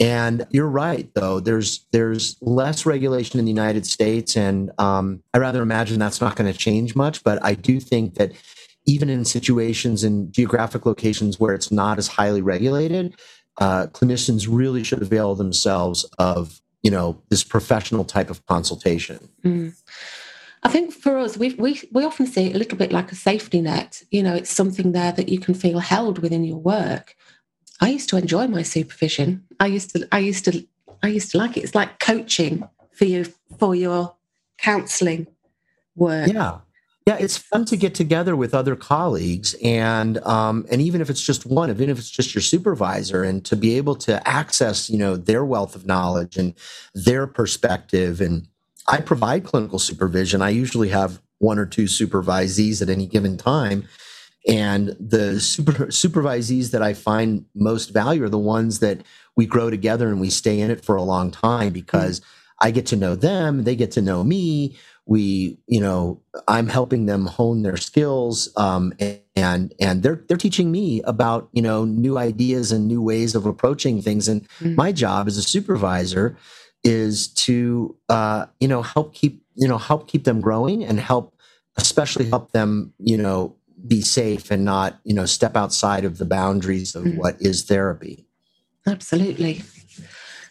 And 0.00 0.46
you're 0.50 0.68
right, 0.68 1.12
though. 1.14 1.40
There's 1.40 1.86
there's 1.90 2.36
less 2.40 2.86
regulation 2.86 3.40
in 3.40 3.46
the 3.46 3.50
United 3.50 3.84
States, 3.84 4.36
and 4.36 4.70
um, 4.78 5.24
I 5.34 5.38
rather 5.38 5.60
imagine 5.60 5.98
that's 5.98 6.20
not 6.20 6.36
going 6.36 6.52
to 6.52 6.56
change 6.56 6.94
much. 6.94 7.24
But 7.24 7.44
I 7.44 7.54
do 7.54 7.80
think 7.80 8.14
that 8.14 8.32
even 8.86 9.10
in 9.10 9.24
situations 9.24 10.04
in 10.04 10.30
geographic 10.30 10.86
locations 10.86 11.38
where 11.40 11.52
it's 11.52 11.72
not 11.72 11.98
as 11.98 12.06
highly 12.08 12.42
regulated, 12.42 13.14
uh, 13.58 13.86
clinicians 13.88 14.46
really 14.48 14.84
should 14.84 15.02
avail 15.02 15.34
themselves 15.34 16.04
of 16.18 16.60
you 16.82 16.90
know 16.90 17.20
this 17.28 17.44
professional 17.44 18.04
type 18.04 18.30
of 18.30 18.44
consultation. 18.46 19.28
Mm. 19.44 19.74
I 20.62 20.68
think 20.68 20.92
for 20.92 21.18
us, 21.18 21.36
we 21.36 21.54
we 21.54 21.80
we 21.92 22.04
often 22.04 22.26
see 22.26 22.46
it 22.46 22.54
a 22.54 22.58
little 22.58 22.78
bit 22.78 22.92
like 22.92 23.12
a 23.12 23.16
safety 23.16 23.60
net. 23.60 24.02
You 24.10 24.22
know, 24.22 24.34
it's 24.34 24.50
something 24.50 24.92
there 24.92 25.12
that 25.12 25.28
you 25.28 25.38
can 25.38 25.54
feel 25.54 25.78
held 25.80 26.18
within 26.18 26.44
your 26.44 26.58
work. 26.58 27.14
I 27.80 27.90
used 27.90 28.08
to 28.10 28.16
enjoy 28.16 28.46
my 28.48 28.62
supervision. 28.62 29.44
I 29.60 29.66
used 29.66 29.90
to 29.90 30.08
I 30.10 30.18
used 30.18 30.44
to 30.46 30.66
I 31.02 31.08
used 31.08 31.30
to 31.32 31.38
like 31.38 31.56
it. 31.56 31.64
It's 31.64 31.74
like 31.74 32.00
coaching 32.00 32.68
for 32.92 33.04
you 33.04 33.26
for 33.58 33.74
your 33.74 34.16
counselling 34.58 35.28
work. 35.94 36.32
Yeah. 36.32 36.58
Yeah, 37.08 37.16
it's 37.18 37.38
fun 37.38 37.64
to 37.64 37.76
get 37.78 37.94
together 37.94 38.36
with 38.36 38.52
other 38.52 38.76
colleagues, 38.76 39.56
and 39.64 40.18
um, 40.26 40.66
and 40.70 40.82
even 40.82 41.00
if 41.00 41.08
it's 41.08 41.22
just 41.22 41.46
one, 41.46 41.70
even 41.70 41.88
if 41.88 41.98
it's 41.98 42.10
just 42.10 42.34
your 42.34 42.42
supervisor, 42.42 43.24
and 43.24 43.42
to 43.46 43.56
be 43.56 43.78
able 43.78 43.94
to 43.96 44.28
access, 44.28 44.90
you 44.90 44.98
know, 44.98 45.16
their 45.16 45.42
wealth 45.42 45.74
of 45.74 45.86
knowledge 45.86 46.36
and 46.36 46.52
their 46.92 47.26
perspective. 47.26 48.20
And 48.20 48.46
I 48.88 49.00
provide 49.00 49.44
clinical 49.44 49.78
supervision. 49.78 50.42
I 50.42 50.50
usually 50.50 50.90
have 50.90 51.22
one 51.38 51.58
or 51.58 51.64
two 51.64 51.84
supervisees 51.84 52.82
at 52.82 52.90
any 52.90 53.06
given 53.06 53.38
time, 53.38 53.88
and 54.46 54.88
the 55.00 55.40
super, 55.40 55.86
supervisees 55.86 56.72
that 56.72 56.82
I 56.82 56.92
find 56.92 57.46
most 57.54 57.88
value 57.88 58.24
are 58.24 58.28
the 58.28 58.36
ones 58.36 58.80
that 58.80 59.00
we 59.34 59.46
grow 59.46 59.70
together 59.70 60.08
and 60.08 60.20
we 60.20 60.28
stay 60.28 60.60
in 60.60 60.70
it 60.70 60.84
for 60.84 60.94
a 60.94 61.02
long 61.02 61.30
time 61.30 61.72
because. 61.72 62.20
Mm-hmm. 62.20 62.34
I 62.60 62.72
get 62.72 62.86
to 62.86 62.96
know 62.96 63.14
them, 63.14 63.62
they 63.62 63.76
get 63.76 63.92
to 63.92 64.02
know 64.02 64.24
me 64.24 64.76
we 65.08 65.58
you 65.66 65.80
know 65.80 66.20
i'm 66.46 66.68
helping 66.68 67.06
them 67.06 67.26
hone 67.26 67.62
their 67.62 67.78
skills 67.78 68.52
um, 68.56 68.92
and 69.34 69.74
and 69.80 70.02
they're 70.02 70.22
they're 70.28 70.36
teaching 70.36 70.70
me 70.70 71.02
about 71.02 71.48
you 71.52 71.62
know 71.62 71.84
new 71.84 72.18
ideas 72.18 72.70
and 72.70 72.86
new 72.86 73.02
ways 73.02 73.34
of 73.34 73.46
approaching 73.46 74.00
things 74.00 74.28
and 74.28 74.42
mm-hmm. 74.60 74.76
my 74.76 74.92
job 74.92 75.26
as 75.26 75.36
a 75.36 75.42
supervisor 75.42 76.36
is 76.84 77.28
to 77.28 77.96
uh, 78.08 78.46
you 78.60 78.68
know 78.68 78.82
help 78.82 79.14
keep 79.14 79.42
you 79.54 79.66
know 79.66 79.78
help 79.78 80.06
keep 80.08 80.24
them 80.24 80.40
growing 80.40 80.84
and 80.84 81.00
help 81.00 81.34
especially 81.76 82.28
help 82.28 82.52
them 82.52 82.92
you 82.98 83.16
know 83.16 83.56
be 83.86 84.02
safe 84.02 84.50
and 84.50 84.64
not 84.64 85.00
you 85.04 85.14
know 85.14 85.24
step 85.24 85.56
outside 85.56 86.04
of 86.04 86.18
the 86.18 86.26
boundaries 86.26 86.94
of 86.94 87.04
mm-hmm. 87.04 87.18
what 87.18 87.36
is 87.40 87.64
therapy 87.64 88.26
absolutely 88.86 89.62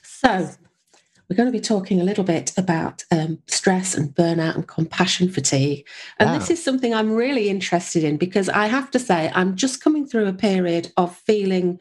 so 0.02 0.50
we're 1.29 1.35
going 1.35 1.47
to 1.47 1.57
be 1.57 1.59
talking 1.59 1.99
a 1.99 2.05
little 2.05 2.23
bit 2.23 2.53
about 2.57 3.03
um, 3.11 3.39
stress 3.47 3.95
and 3.95 4.15
burnout 4.15 4.55
and 4.55 4.67
compassion 4.67 5.29
fatigue. 5.29 5.85
And 6.19 6.29
wow. 6.29 6.37
this 6.37 6.49
is 6.49 6.63
something 6.63 6.93
I'm 6.93 7.11
really 7.11 7.49
interested 7.49 8.03
in 8.03 8.17
because 8.17 8.47
I 8.49 8.67
have 8.67 8.91
to 8.91 8.99
say, 8.99 9.31
I'm 9.35 9.55
just 9.55 9.83
coming 9.83 10.07
through 10.07 10.27
a 10.27 10.33
period 10.33 10.91
of 10.95 11.15
feeling, 11.15 11.79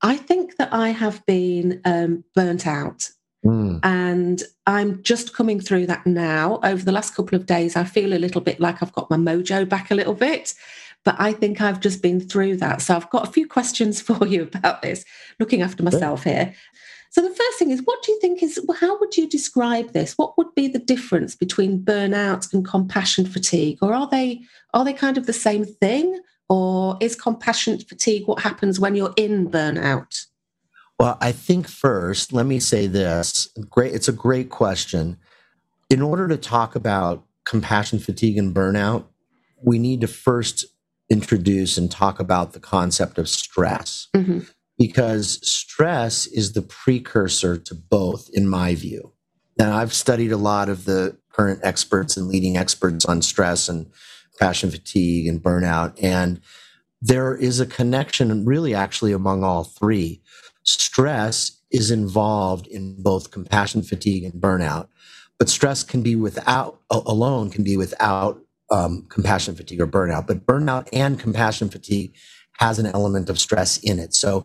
I 0.00 0.16
think 0.16 0.56
that 0.56 0.72
I 0.72 0.90
have 0.90 1.24
been 1.26 1.80
um, 1.84 2.24
burnt 2.34 2.66
out. 2.66 3.10
Mm. 3.44 3.80
And 3.82 4.42
I'm 4.66 5.02
just 5.02 5.34
coming 5.34 5.60
through 5.60 5.86
that 5.86 6.06
now. 6.06 6.60
Over 6.62 6.82
the 6.82 6.92
last 6.92 7.14
couple 7.14 7.36
of 7.36 7.46
days, 7.46 7.76
I 7.76 7.84
feel 7.84 8.14
a 8.14 8.18
little 8.18 8.40
bit 8.40 8.60
like 8.60 8.82
I've 8.82 8.92
got 8.92 9.10
my 9.10 9.16
mojo 9.16 9.68
back 9.68 9.90
a 9.90 9.94
little 9.94 10.14
bit 10.14 10.54
but 11.04 11.16
I 11.18 11.32
think 11.32 11.60
I've 11.60 11.80
just 11.80 12.02
been 12.02 12.20
through 12.20 12.58
that. 12.58 12.80
So 12.80 12.94
I've 12.94 13.10
got 13.10 13.28
a 13.28 13.32
few 13.32 13.46
questions 13.48 14.00
for 14.00 14.26
you 14.26 14.42
about 14.42 14.82
this, 14.82 15.04
looking 15.38 15.62
after 15.62 15.82
myself 15.82 16.24
here. 16.24 16.54
So 17.14 17.20
the 17.20 17.28
first 17.28 17.58
thing 17.58 17.70
is, 17.70 17.82
what 17.84 18.02
do 18.02 18.10
you 18.10 18.18
think 18.20 18.42
is, 18.42 18.58
how 18.80 18.98
would 18.98 19.18
you 19.18 19.28
describe 19.28 19.92
this? 19.92 20.14
What 20.16 20.38
would 20.38 20.54
be 20.54 20.66
the 20.66 20.78
difference 20.78 21.36
between 21.36 21.84
burnout 21.84 22.50
and 22.54 22.64
compassion 22.64 23.26
fatigue? 23.26 23.78
Or 23.82 23.92
are 23.92 24.08
they, 24.08 24.40
are 24.72 24.82
they 24.82 24.94
kind 24.94 25.18
of 25.18 25.26
the 25.26 25.34
same 25.34 25.66
thing? 25.66 26.18
Or 26.48 26.96
is 27.00 27.14
compassion 27.14 27.78
fatigue 27.80 28.26
what 28.26 28.40
happens 28.40 28.80
when 28.80 28.94
you're 28.94 29.12
in 29.18 29.50
burnout? 29.50 30.24
Well, 30.98 31.18
I 31.20 31.32
think 31.32 31.68
first, 31.68 32.32
let 32.32 32.46
me 32.46 32.58
say 32.58 32.86
this. 32.86 33.46
Great, 33.68 33.94
it's 33.94 34.08
a 34.08 34.12
great 34.12 34.48
question. 34.48 35.18
in 35.92 36.00
order 36.00 36.26
to 36.26 36.38
talk 36.38 36.74
about 36.74 37.22
compassion 37.44 37.98
fatigue 37.98 38.38
and 38.38 38.54
burnout, 38.54 39.04
we 39.62 39.78
need 39.78 40.00
to 40.00 40.06
first 40.06 40.64
introduce 41.10 41.76
and 41.76 41.90
talk 41.90 42.18
about 42.18 42.54
the 42.54 42.60
concept 42.60 43.18
of 43.18 43.28
stress. 43.28 44.08
Mm-hmm. 44.16 44.40
Because 44.82 45.38
stress 45.48 46.26
is 46.26 46.54
the 46.54 46.62
precursor 46.62 47.56
to 47.56 47.74
both, 47.74 48.28
in 48.32 48.48
my 48.48 48.74
view. 48.74 49.12
Now, 49.56 49.76
I've 49.76 49.92
studied 49.92 50.32
a 50.32 50.36
lot 50.36 50.68
of 50.68 50.86
the 50.86 51.16
current 51.32 51.60
experts 51.62 52.16
and 52.16 52.26
leading 52.26 52.56
experts 52.56 53.04
on 53.04 53.22
stress 53.22 53.68
and 53.68 53.86
passion 54.40 54.72
fatigue 54.72 55.28
and 55.28 55.40
burnout. 55.40 55.96
And 56.02 56.40
there 57.00 57.32
is 57.36 57.60
a 57.60 57.66
connection, 57.66 58.44
really, 58.44 58.74
actually, 58.74 59.12
among 59.12 59.44
all 59.44 59.62
three. 59.62 60.20
Stress 60.64 61.60
is 61.70 61.92
involved 61.92 62.66
in 62.66 63.00
both 63.02 63.30
compassion 63.30 63.82
fatigue 63.82 64.24
and 64.24 64.42
burnout, 64.42 64.88
but 65.38 65.48
stress 65.48 65.84
can 65.84 66.02
be 66.02 66.16
without, 66.16 66.80
alone, 66.90 67.50
can 67.50 67.62
be 67.62 67.76
without 67.76 68.40
um, 68.72 69.06
compassion 69.08 69.54
fatigue 69.54 69.80
or 69.80 69.86
burnout. 69.86 70.26
But 70.26 70.44
burnout 70.44 70.88
and 70.92 71.20
compassion 71.20 71.68
fatigue 71.68 72.14
has 72.58 72.80
an 72.80 72.86
element 72.86 73.30
of 73.30 73.38
stress 73.38 73.78
in 73.78 74.00
it. 74.00 74.12
So 74.14 74.44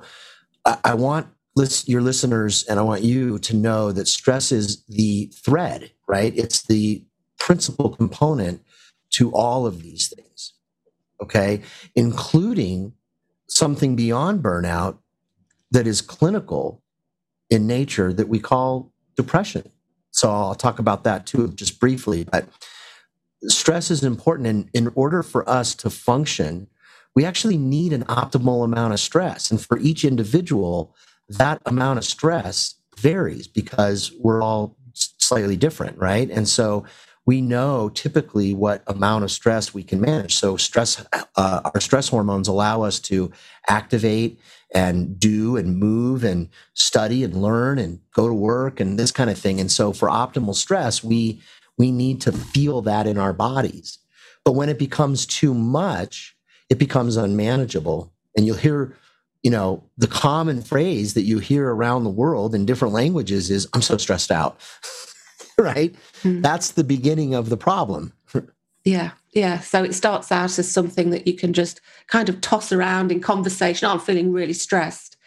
I, 0.83 0.93
want 0.93 1.27
your 1.85 2.01
listeners 2.01 2.63
and 2.65 2.79
I 2.79 2.83
want 2.83 3.01
you 3.01 3.39
to 3.39 3.55
know 3.55 3.91
that 3.91 4.07
stress 4.07 4.51
is 4.51 4.83
the 4.85 5.31
thread, 5.33 5.91
right? 6.07 6.33
It's 6.35 6.63
the 6.63 7.05
principal 7.39 7.89
component 7.89 8.61
to 9.11 9.31
all 9.31 9.65
of 9.65 9.81
these 9.81 10.13
things, 10.13 10.53
okay? 11.21 11.61
Including 11.95 12.93
something 13.47 13.95
beyond 13.95 14.43
burnout 14.43 14.97
that 15.71 15.87
is 15.87 16.01
clinical 16.01 16.83
in 17.49 17.65
nature 17.65 18.11
that 18.13 18.27
we 18.27 18.39
call 18.39 18.91
depression. 19.15 19.71
So 20.11 20.31
I'll 20.31 20.55
talk 20.55 20.79
about 20.79 21.03
that 21.05 21.25
too, 21.25 21.49
just 21.53 21.79
briefly. 21.79 22.25
But 22.25 22.47
stress 23.43 23.89
is 23.89 24.03
important. 24.03 24.47
And 24.47 24.69
in 24.73 24.91
order 24.95 25.23
for 25.23 25.47
us 25.49 25.75
to 25.75 25.89
function, 25.89 26.67
we 27.17 27.25
actually 27.25 27.57
need 27.57 27.93
an 27.93 28.03
optimal 28.03 28.63
amount 28.63 28.93
of 28.93 28.99
stress. 28.99 29.49
And 29.49 29.59
for 29.59 29.79
each 29.79 30.05
individual, 30.05 30.95
that 31.27 31.59
amount 31.65 31.97
of 31.97 32.05
stress 32.05 32.75
varies 32.95 33.47
because 33.47 34.11
we're 34.19 34.43
all 34.43 34.77
slightly 34.93 35.57
different, 35.57 35.97
right? 35.97 36.29
And 36.29 36.47
so 36.47 36.85
we 37.25 37.41
know 37.41 37.89
typically 37.89 38.53
what 38.53 38.83
amount 38.85 39.23
of 39.23 39.31
stress 39.31 39.73
we 39.73 39.81
can 39.81 39.99
manage. 39.99 40.35
So 40.35 40.57
stress, 40.57 41.03
uh, 41.35 41.61
our 41.65 41.81
stress 41.81 42.07
hormones 42.07 42.47
allow 42.47 42.83
us 42.83 42.99
to 43.09 43.31
activate 43.67 44.39
and 44.75 45.19
do 45.19 45.57
and 45.57 45.75
move 45.75 46.23
and 46.23 46.49
study 46.75 47.23
and 47.23 47.41
learn 47.41 47.79
and 47.79 47.99
go 48.13 48.27
to 48.27 48.33
work 48.35 48.79
and 48.79 48.99
this 48.99 49.11
kind 49.11 49.31
of 49.31 49.39
thing. 49.39 49.59
And 49.59 49.71
so 49.71 49.91
for 49.91 50.07
optimal 50.07 50.53
stress, 50.53 51.03
we 51.03 51.41
we 51.79 51.89
need 51.89 52.21
to 52.21 52.31
feel 52.31 52.83
that 52.83 53.07
in 53.07 53.17
our 53.17 53.33
bodies. 53.33 53.97
But 54.45 54.51
when 54.51 54.69
it 54.69 54.77
becomes 54.77 55.25
too 55.25 55.55
much, 55.55 56.36
it 56.69 56.77
becomes 56.77 57.17
unmanageable. 57.17 58.11
And 58.35 58.45
you'll 58.45 58.57
hear, 58.57 58.95
you 59.43 59.51
know, 59.51 59.83
the 59.97 60.07
common 60.07 60.61
phrase 60.61 61.13
that 61.13 61.23
you 61.23 61.39
hear 61.39 61.69
around 61.69 62.03
the 62.03 62.09
world 62.09 62.53
in 62.53 62.65
different 62.65 62.93
languages 62.93 63.49
is, 63.49 63.67
I'm 63.73 63.81
so 63.81 63.97
stressed 63.97 64.31
out. 64.31 64.59
right? 65.57 65.95
Mm. 66.23 66.41
That's 66.41 66.71
the 66.71 66.83
beginning 66.83 67.33
of 67.33 67.49
the 67.49 67.57
problem. 67.57 68.13
yeah, 68.85 69.11
yeah. 69.31 69.59
So 69.59 69.83
it 69.83 69.93
starts 69.93 70.31
out 70.31 70.57
as 70.57 70.71
something 70.71 71.09
that 71.09 71.27
you 71.27 71.35
can 71.35 71.53
just 71.53 71.81
kind 72.07 72.29
of 72.29 72.41
toss 72.41 72.71
around 72.71 73.11
in 73.11 73.21
conversation. 73.21 73.87
Oh, 73.87 73.93
I'm 73.93 73.99
feeling 73.99 74.31
really 74.31 74.53
stressed. 74.53 75.17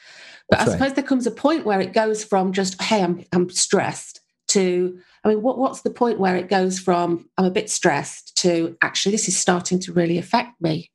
But 0.48 0.58
That's 0.58 0.70
I 0.70 0.72
suppose 0.72 0.88
right. 0.88 0.96
there 0.96 1.04
comes 1.04 1.26
a 1.26 1.32
point 1.32 1.64
where 1.64 1.80
it 1.80 1.92
goes 1.92 2.24
from 2.24 2.52
just, 2.52 2.80
hey, 2.82 3.02
I'm, 3.02 3.24
I'm 3.32 3.50
stressed 3.50 4.20
to, 4.48 4.98
I 5.24 5.28
mean, 5.28 5.42
what, 5.42 5.58
what's 5.58 5.82
the 5.82 5.90
point 5.90 6.18
where 6.18 6.36
it 6.36 6.48
goes 6.48 6.78
from, 6.78 7.28
I'm 7.38 7.44
a 7.44 7.50
bit 7.50 7.70
stressed 7.70 8.36
to 8.38 8.76
actually, 8.82 9.12
this 9.12 9.28
is 9.28 9.36
starting 9.36 9.78
to 9.80 9.92
really 9.92 10.18
affect 10.18 10.60
me? 10.60 10.90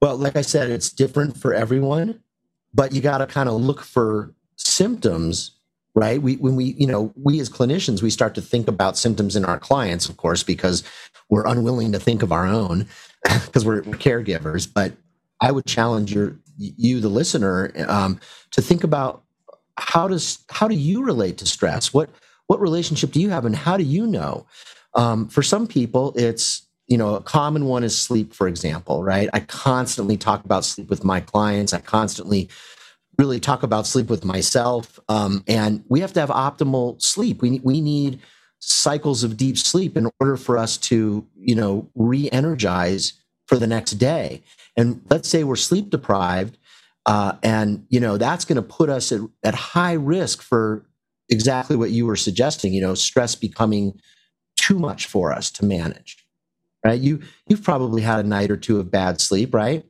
Well, 0.00 0.16
like 0.16 0.36
I 0.36 0.42
said, 0.42 0.70
it's 0.70 0.90
different 0.90 1.36
for 1.36 1.52
everyone, 1.54 2.20
but 2.72 2.92
you 2.92 3.00
got 3.00 3.18
to 3.18 3.26
kind 3.26 3.48
of 3.48 3.60
look 3.60 3.82
for 3.82 4.34
symptoms 4.56 5.52
right? 5.96 6.22
We 6.22 6.36
when 6.36 6.54
we 6.54 6.66
you 6.78 6.86
know 6.86 7.12
we 7.16 7.40
as 7.40 7.50
clinicians 7.50 8.00
we 8.00 8.10
start 8.10 8.36
to 8.36 8.40
think 8.40 8.68
about 8.68 8.96
symptoms 8.96 9.34
in 9.34 9.44
our 9.44 9.58
clients 9.58 10.08
of 10.08 10.16
course 10.16 10.44
because 10.44 10.84
we're 11.28 11.44
unwilling 11.44 11.90
to 11.90 11.98
think 11.98 12.22
of 12.22 12.30
our 12.30 12.46
own 12.46 12.86
because 13.44 13.66
we're, 13.66 13.82
caregivers 13.82 14.72
but 14.72 14.92
i 15.40 15.50
would 15.50 15.66
challenge 15.66 16.14
your 16.14 16.36
you 16.60 17.00
the 17.00 17.08
listener 17.08 17.72
um, 17.88 18.20
to 18.52 18.62
think 18.62 18.84
about 18.84 19.24
how 19.78 20.06
does 20.06 20.44
how 20.50 20.68
do 20.68 20.74
you 20.74 21.02
relate 21.04 21.38
to 21.38 21.46
stress? 21.46 21.92
What 21.92 22.10
what 22.46 22.60
relationship 22.60 23.12
do 23.12 23.20
you 23.20 23.30
have 23.30 23.44
and 23.44 23.56
how 23.56 23.76
do 23.76 23.84
you 23.84 24.06
know? 24.06 24.46
Um, 24.94 25.28
for 25.28 25.42
some 25.42 25.66
people 25.66 26.12
it's 26.16 26.66
you 26.90 26.98
know 26.98 27.14
a 27.14 27.22
common 27.22 27.64
one 27.64 27.82
is 27.82 27.96
sleep 27.96 28.34
for 28.34 28.46
example 28.46 29.02
right 29.02 29.30
i 29.32 29.40
constantly 29.40 30.18
talk 30.18 30.44
about 30.44 30.64
sleep 30.64 30.90
with 30.90 31.04
my 31.04 31.20
clients 31.20 31.72
i 31.72 31.80
constantly 31.80 32.50
really 33.20 33.38
talk 33.38 33.62
about 33.62 33.86
sleep 33.86 34.08
with 34.08 34.24
myself. 34.24 34.98
Um, 35.10 35.44
and 35.46 35.84
we 35.90 36.00
have 36.00 36.14
to 36.14 36.20
have 36.20 36.30
optimal 36.30 37.00
sleep. 37.02 37.42
We, 37.42 37.60
we 37.62 37.82
need 37.82 38.18
cycles 38.60 39.22
of 39.22 39.36
deep 39.36 39.58
sleep 39.58 39.94
in 39.94 40.08
order 40.20 40.38
for 40.38 40.56
us 40.56 40.78
to, 40.78 41.26
you 41.36 41.54
know, 41.54 41.86
re-energize 41.94 43.12
for 43.46 43.56
the 43.56 43.66
next 43.66 43.92
day. 43.92 44.42
And 44.74 45.02
let's 45.10 45.28
say 45.28 45.44
we're 45.44 45.56
sleep 45.56 45.90
deprived, 45.90 46.56
uh, 47.06 47.32
and 47.42 47.86
you 47.88 47.98
know 47.98 48.18
that's 48.18 48.44
going 48.44 48.56
to 48.56 48.62
put 48.62 48.88
us 48.88 49.10
at, 49.10 49.20
at 49.42 49.54
high 49.54 49.94
risk 49.94 50.42
for 50.42 50.86
exactly 51.28 51.74
what 51.74 51.90
you 51.90 52.06
were 52.06 52.16
suggesting. 52.16 52.72
You 52.72 52.82
know, 52.82 52.94
stress 52.94 53.34
becoming 53.34 54.00
too 54.56 54.78
much 54.78 55.06
for 55.06 55.32
us 55.32 55.50
to 55.52 55.64
manage. 55.64 56.24
Right? 56.84 57.00
You 57.00 57.20
you've 57.46 57.62
probably 57.62 58.02
had 58.02 58.24
a 58.24 58.28
night 58.28 58.50
or 58.50 58.56
two 58.56 58.80
of 58.80 58.90
bad 58.90 59.20
sleep, 59.20 59.54
right? 59.54 59.84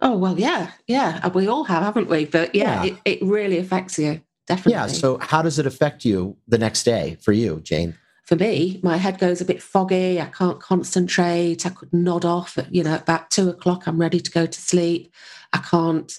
Oh 0.00 0.16
well, 0.16 0.38
yeah, 0.38 0.72
yeah. 0.86 1.26
We 1.28 1.46
all 1.46 1.64
have, 1.64 1.82
haven't 1.82 2.08
we? 2.08 2.26
But 2.26 2.54
yeah, 2.54 2.82
yeah. 2.82 2.92
It, 3.04 3.20
it 3.20 3.22
really 3.22 3.58
affects 3.58 3.98
you. 3.98 4.20
Definitely. 4.46 4.72
Yeah. 4.72 4.86
So 4.88 5.18
how 5.18 5.42
does 5.42 5.58
it 5.58 5.66
affect 5.66 6.04
you 6.04 6.36
the 6.48 6.58
next 6.58 6.82
day 6.82 7.16
for 7.20 7.32
you, 7.32 7.60
Jane? 7.60 7.96
For 8.24 8.36
me, 8.36 8.80
my 8.82 8.96
head 8.96 9.18
goes 9.18 9.40
a 9.40 9.44
bit 9.44 9.62
foggy. 9.62 10.20
I 10.20 10.26
can't 10.26 10.60
concentrate. 10.60 11.66
I 11.66 11.70
could 11.70 11.92
nod 11.92 12.24
off 12.24 12.56
at, 12.56 12.72
you 12.74 12.82
know, 12.82 12.94
about 12.94 13.30
two 13.30 13.48
o'clock. 13.48 13.86
I'm 13.86 14.00
ready 14.00 14.20
to 14.20 14.30
go 14.30 14.46
to 14.46 14.60
sleep. 14.60 15.12
I 15.52 15.58
can't. 15.58 16.18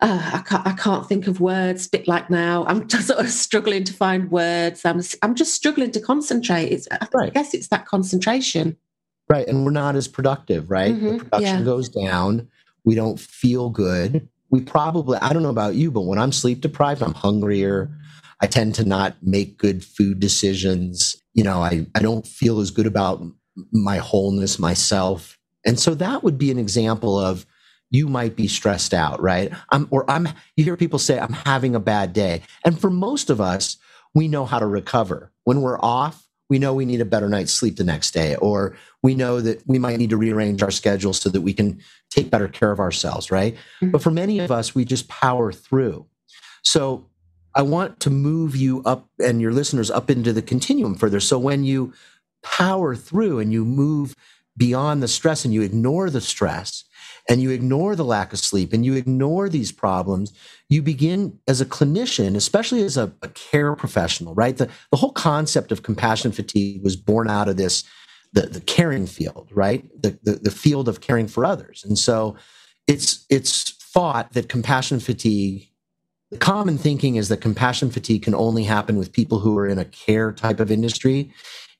Uh, 0.00 0.30
I 0.34 0.38
can't. 0.38 0.66
I 0.66 0.72
can't 0.72 1.08
think 1.08 1.26
of 1.26 1.40
words. 1.40 1.86
Bit 1.86 2.08
like 2.08 2.28
now, 2.28 2.64
I'm 2.66 2.88
just 2.94 3.08
sort 3.08 3.20
of 3.20 3.30
struggling 3.30 3.84
to 3.84 3.92
find 3.92 4.30
words. 4.30 4.84
I'm. 4.84 5.00
I'm 5.22 5.34
just 5.34 5.54
struggling 5.54 5.90
to 5.92 6.00
concentrate. 6.00 6.66
It's. 6.66 6.88
I, 6.90 7.06
right. 7.14 7.28
I 7.28 7.30
guess 7.30 7.54
it's 7.54 7.68
that 7.68 7.86
concentration. 7.86 8.76
Right, 9.32 9.48
and 9.48 9.64
we're 9.64 9.70
not 9.70 9.96
as 9.96 10.08
productive. 10.08 10.70
Right, 10.70 10.92
mm-hmm. 10.92 11.08
the 11.08 11.24
production 11.24 11.58
yeah. 11.58 11.64
goes 11.64 11.88
down 11.88 12.48
we 12.84 12.94
don't 12.94 13.18
feel 13.18 13.70
good. 13.70 14.28
We 14.50 14.60
probably, 14.60 15.18
I 15.18 15.32
don't 15.32 15.42
know 15.42 15.50
about 15.50 15.74
you, 15.74 15.90
but 15.90 16.02
when 16.02 16.18
I'm 16.18 16.32
sleep 16.32 16.60
deprived, 16.60 17.02
I'm 17.02 17.14
hungrier. 17.14 17.90
I 18.40 18.46
tend 18.46 18.74
to 18.76 18.84
not 18.84 19.16
make 19.22 19.58
good 19.58 19.84
food 19.84 20.20
decisions. 20.20 21.16
You 21.32 21.44
know, 21.44 21.62
I, 21.62 21.86
I 21.94 22.00
don't 22.00 22.26
feel 22.26 22.60
as 22.60 22.70
good 22.70 22.86
about 22.86 23.22
my 23.70 23.98
wholeness, 23.98 24.58
myself. 24.58 25.38
And 25.64 25.78
so 25.78 25.94
that 25.94 26.22
would 26.22 26.38
be 26.38 26.50
an 26.50 26.58
example 26.58 27.18
of 27.18 27.46
you 27.90 28.08
might 28.08 28.36
be 28.36 28.48
stressed 28.48 28.94
out, 28.94 29.20
right? 29.22 29.52
I'm, 29.70 29.86
or 29.90 30.10
I'm, 30.10 30.28
you 30.56 30.64
hear 30.64 30.76
people 30.76 30.98
say, 30.98 31.18
I'm 31.18 31.32
having 31.32 31.74
a 31.74 31.80
bad 31.80 32.12
day. 32.12 32.42
And 32.64 32.78
for 32.78 32.90
most 32.90 33.30
of 33.30 33.40
us, 33.40 33.76
we 34.14 34.28
know 34.28 34.44
how 34.44 34.58
to 34.58 34.66
recover. 34.66 35.30
When 35.44 35.60
we're 35.60 35.80
off, 35.80 36.26
we 36.50 36.58
know 36.58 36.74
we 36.74 36.84
need 36.84 37.00
a 37.00 37.06
better 37.06 37.28
night's 37.28 37.52
sleep 37.52 37.76
the 37.76 37.84
next 37.84 38.12
day, 38.12 38.36
or 38.36 38.76
we 39.02 39.14
know 39.14 39.40
that 39.40 39.62
we 39.66 39.78
might 39.78 39.98
need 39.98 40.10
to 40.10 40.16
rearrange 40.16 40.62
our 40.62 40.70
schedule 40.70 41.12
so 41.12 41.28
that 41.30 41.40
we 41.40 41.52
can 41.52 41.80
take 42.10 42.30
better 42.30 42.48
care 42.48 42.70
of 42.70 42.80
ourselves, 42.80 43.30
right? 43.30 43.54
Mm-hmm. 43.54 43.90
But 43.90 44.02
for 44.02 44.10
many 44.10 44.38
of 44.38 44.50
us, 44.50 44.74
we 44.74 44.84
just 44.84 45.08
power 45.08 45.52
through. 45.52 46.06
So 46.62 47.06
I 47.54 47.62
want 47.62 48.00
to 48.00 48.10
move 48.10 48.56
you 48.56 48.82
up 48.84 49.08
and 49.18 49.40
your 49.40 49.52
listeners 49.52 49.90
up 49.90 50.10
into 50.10 50.32
the 50.32 50.42
continuum 50.42 50.94
further. 50.94 51.20
So 51.20 51.38
when 51.38 51.64
you 51.64 51.92
power 52.42 52.96
through 52.96 53.38
and 53.38 53.52
you 53.52 53.64
move 53.64 54.14
beyond 54.56 55.02
the 55.02 55.08
stress 55.08 55.44
and 55.44 55.54
you 55.54 55.62
ignore 55.62 56.10
the 56.10 56.20
stress, 56.20 56.84
and 57.28 57.40
you 57.40 57.50
ignore 57.50 57.94
the 57.94 58.04
lack 58.04 58.32
of 58.32 58.38
sleep 58.38 58.72
and 58.72 58.84
you 58.84 58.94
ignore 58.94 59.48
these 59.48 59.72
problems, 59.72 60.32
you 60.68 60.82
begin 60.82 61.38
as 61.46 61.60
a 61.60 61.66
clinician, 61.66 62.36
especially 62.36 62.82
as 62.82 62.96
a, 62.96 63.12
a 63.22 63.28
care 63.28 63.74
professional, 63.76 64.34
right? 64.34 64.56
The, 64.56 64.68
the 64.90 64.96
whole 64.96 65.12
concept 65.12 65.72
of 65.72 65.82
compassion 65.82 66.32
fatigue 66.32 66.82
was 66.82 66.96
born 66.96 67.30
out 67.30 67.48
of 67.48 67.56
this, 67.56 67.84
the, 68.32 68.42
the 68.42 68.60
caring 68.60 69.06
field, 69.06 69.50
right? 69.52 69.84
The, 70.00 70.18
the, 70.22 70.32
the 70.32 70.50
field 70.50 70.88
of 70.88 71.00
caring 71.00 71.28
for 71.28 71.44
others. 71.44 71.84
And 71.84 71.98
so 71.98 72.36
it's, 72.86 73.24
it's 73.30 73.70
thought 73.70 74.32
that 74.32 74.48
compassion 74.48 74.98
fatigue 75.00 75.68
the 76.32 76.38
common 76.38 76.78
thinking 76.78 77.16
is 77.16 77.28
that 77.28 77.42
compassion 77.42 77.90
fatigue 77.90 78.22
can 78.22 78.34
only 78.34 78.64
happen 78.64 78.96
with 78.96 79.12
people 79.12 79.38
who 79.40 79.58
are 79.58 79.66
in 79.66 79.78
a 79.78 79.84
care 79.84 80.32
type 80.32 80.60
of 80.60 80.70
industry. 80.70 81.30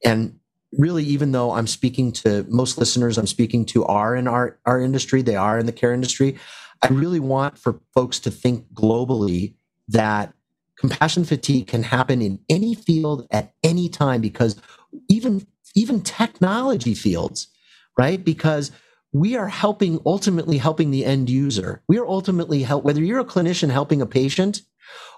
And 0.04 0.38
really, 0.72 1.04
even 1.04 1.32
though 1.32 1.52
I'm 1.52 1.66
speaking 1.66 2.12
to 2.12 2.46
most 2.48 2.78
listeners, 2.78 3.18
I'm 3.18 3.26
speaking 3.26 3.64
to 3.66 3.84
are 3.84 4.16
in 4.16 4.26
our, 4.26 4.58
our 4.64 4.80
industry, 4.80 5.22
they 5.22 5.36
are 5.36 5.58
in 5.58 5.66
the 5.66 5.72
care 5.72 5.92
industry. 5.92 6.38
I 6.82 6.88
really 6.88 7.20
want 7.20 7.58
for 7.58 7.80
folks 7.94 8.18
to 8.20 8.30
think 8.30 8.66
globally 8.72 9.54
that 9.88 10.32
compassion 10.76 11.24
fatigue 11.24 11.66
can 11.68 11.82
happen 11.82 12.22
in 12.22 12.40
any 12.48 12.74
field 12.74 13.26
at 13.30 13.52
any 13.62 13.88
time 13.88 14.20
because 14.20 14.60
even 15.08 15.46
even 15.74 16.02
technology 16.02 16.94
fields, 16.94 17.48
right? 17.96 18.22
Because 18.22 18.72
we 19.12 19.36
are 19.36 19.48
helping 19.48 20.00
ultimately 20.04 20.58
helping 20.58 20.90
the 20.90 21.04
end 21.04 21.30
user. 21.30 21.82
We 21.88 21.98
are 21.98 22.06
ultimately 22.06 22.62
help 22.62 22.84
whether 22.84 23.00
you're 23.00 23.20
a 23.20 23.24
clinician 23.24 23.70
helping 23.70 24.02
a 24.02 24.06
patient 24.06 24.62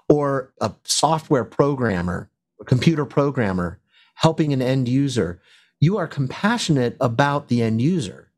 or 0.07 0.53
a 0.61 0.71
software 0.83 1.45
programmer, 1.45 2.29
a 2.61 2.65
computer 2.65 3.05
programmer 3.05 3.79
helping 4.15 4.53
an 4.53 4.61
end 4.61 4.87
user. 4.87 5.39
You 5.79 5.97
are 5.97 6.07
compassionate 6.07 6.97
about 6.99 7.47
the 7.47 7.61
end 7.61 7.81
user, 7.81 8.29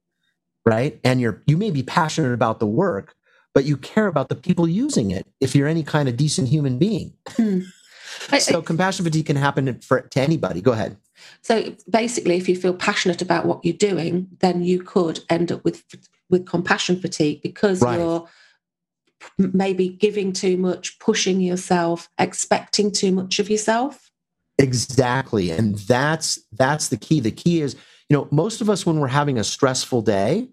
right? 0.65 0.99
And 1.03 1.21
you're 1.21 1.41
you 1.47 1.57
may 1.57 1.71
be 1.71 1.83
passionate 1.83 2.33
about 2.33 2.59
the 2.59 2.67
work, 2.67 3.15
but 3.53 3.65
you 3.65 3.77
care 3.77 4.07
about 4.07 4.29
the 4.29 4.35
people 4.35 4.67
using 4.67 5.11
it 5.11 5.25
if 5.39 5.55
you're 5.55 5.67
any 5.67 5.83
kind 5.83 6.09
of 6.09 6.17
decent 6.17 6.49
human 6.49 6.77
being. 6.77 7.13
Hmm. 7.29 7.61
so 8.39 8.61
compassion 8.61 9.05
fatigue 9.05 9.25
can 9.25 9.35
happen 9.35 9.79
for, 9.81 10.01
to 10.01 10.21
anybody. 10.21 10.61
Go 10.61 10.71
ahead. 10.71 10.97
So 11.41 11.75
basically, 11.89 12.37
if 12.37 12.47
you 12.47 12.55
feel 12.55 12.73
passionate 12.73 13.21
about 13.21 13.45
what 13.45 13.63
you're 13.63 13.75
doing, 13.75 14.27
then 14.39 14.61
you 14.63 14.81
could 14.81 15.23
end 15.29 15.51
up 15.51 15.63
with 15.63 15.83
with 16.29 16.45
compassion 16.45 16.99
fatigue 16.99 17.41
because 17.41 17.81
right. 17.81 17.97
you're 17.97 18.27
maybe 19.37 19.89
giving 19.89 20.33
too 20.33 20.57
much, 20.57 20.99
pushing 20.99 21.41
yourself, 21.41 22.09
expecting 22.19 22.91
too 22.91 23.11
much 23.11 23.39
of 23.39 23.49
yourself. 23.49 24.11
Exactly, 24.59 25.51
and 25.51 25.77
that's 25.79 26.39
that's 26.53 26.87
the 26.87 26.97
key. 26.97 27.19
The 27.19 27.31
key 27.31 27.61
is, 27.61 27.75
you 28.09 28.17
know, 28.17 28.27
most 28.31 28.59
of 28.61 28.69
us 28.69 28.85
when 28.85 28.99
we're 28.99 29.07
having 29.07 29.37
a 29.37 29.43
stressful 29.43 30.01
day, 30.01 30.47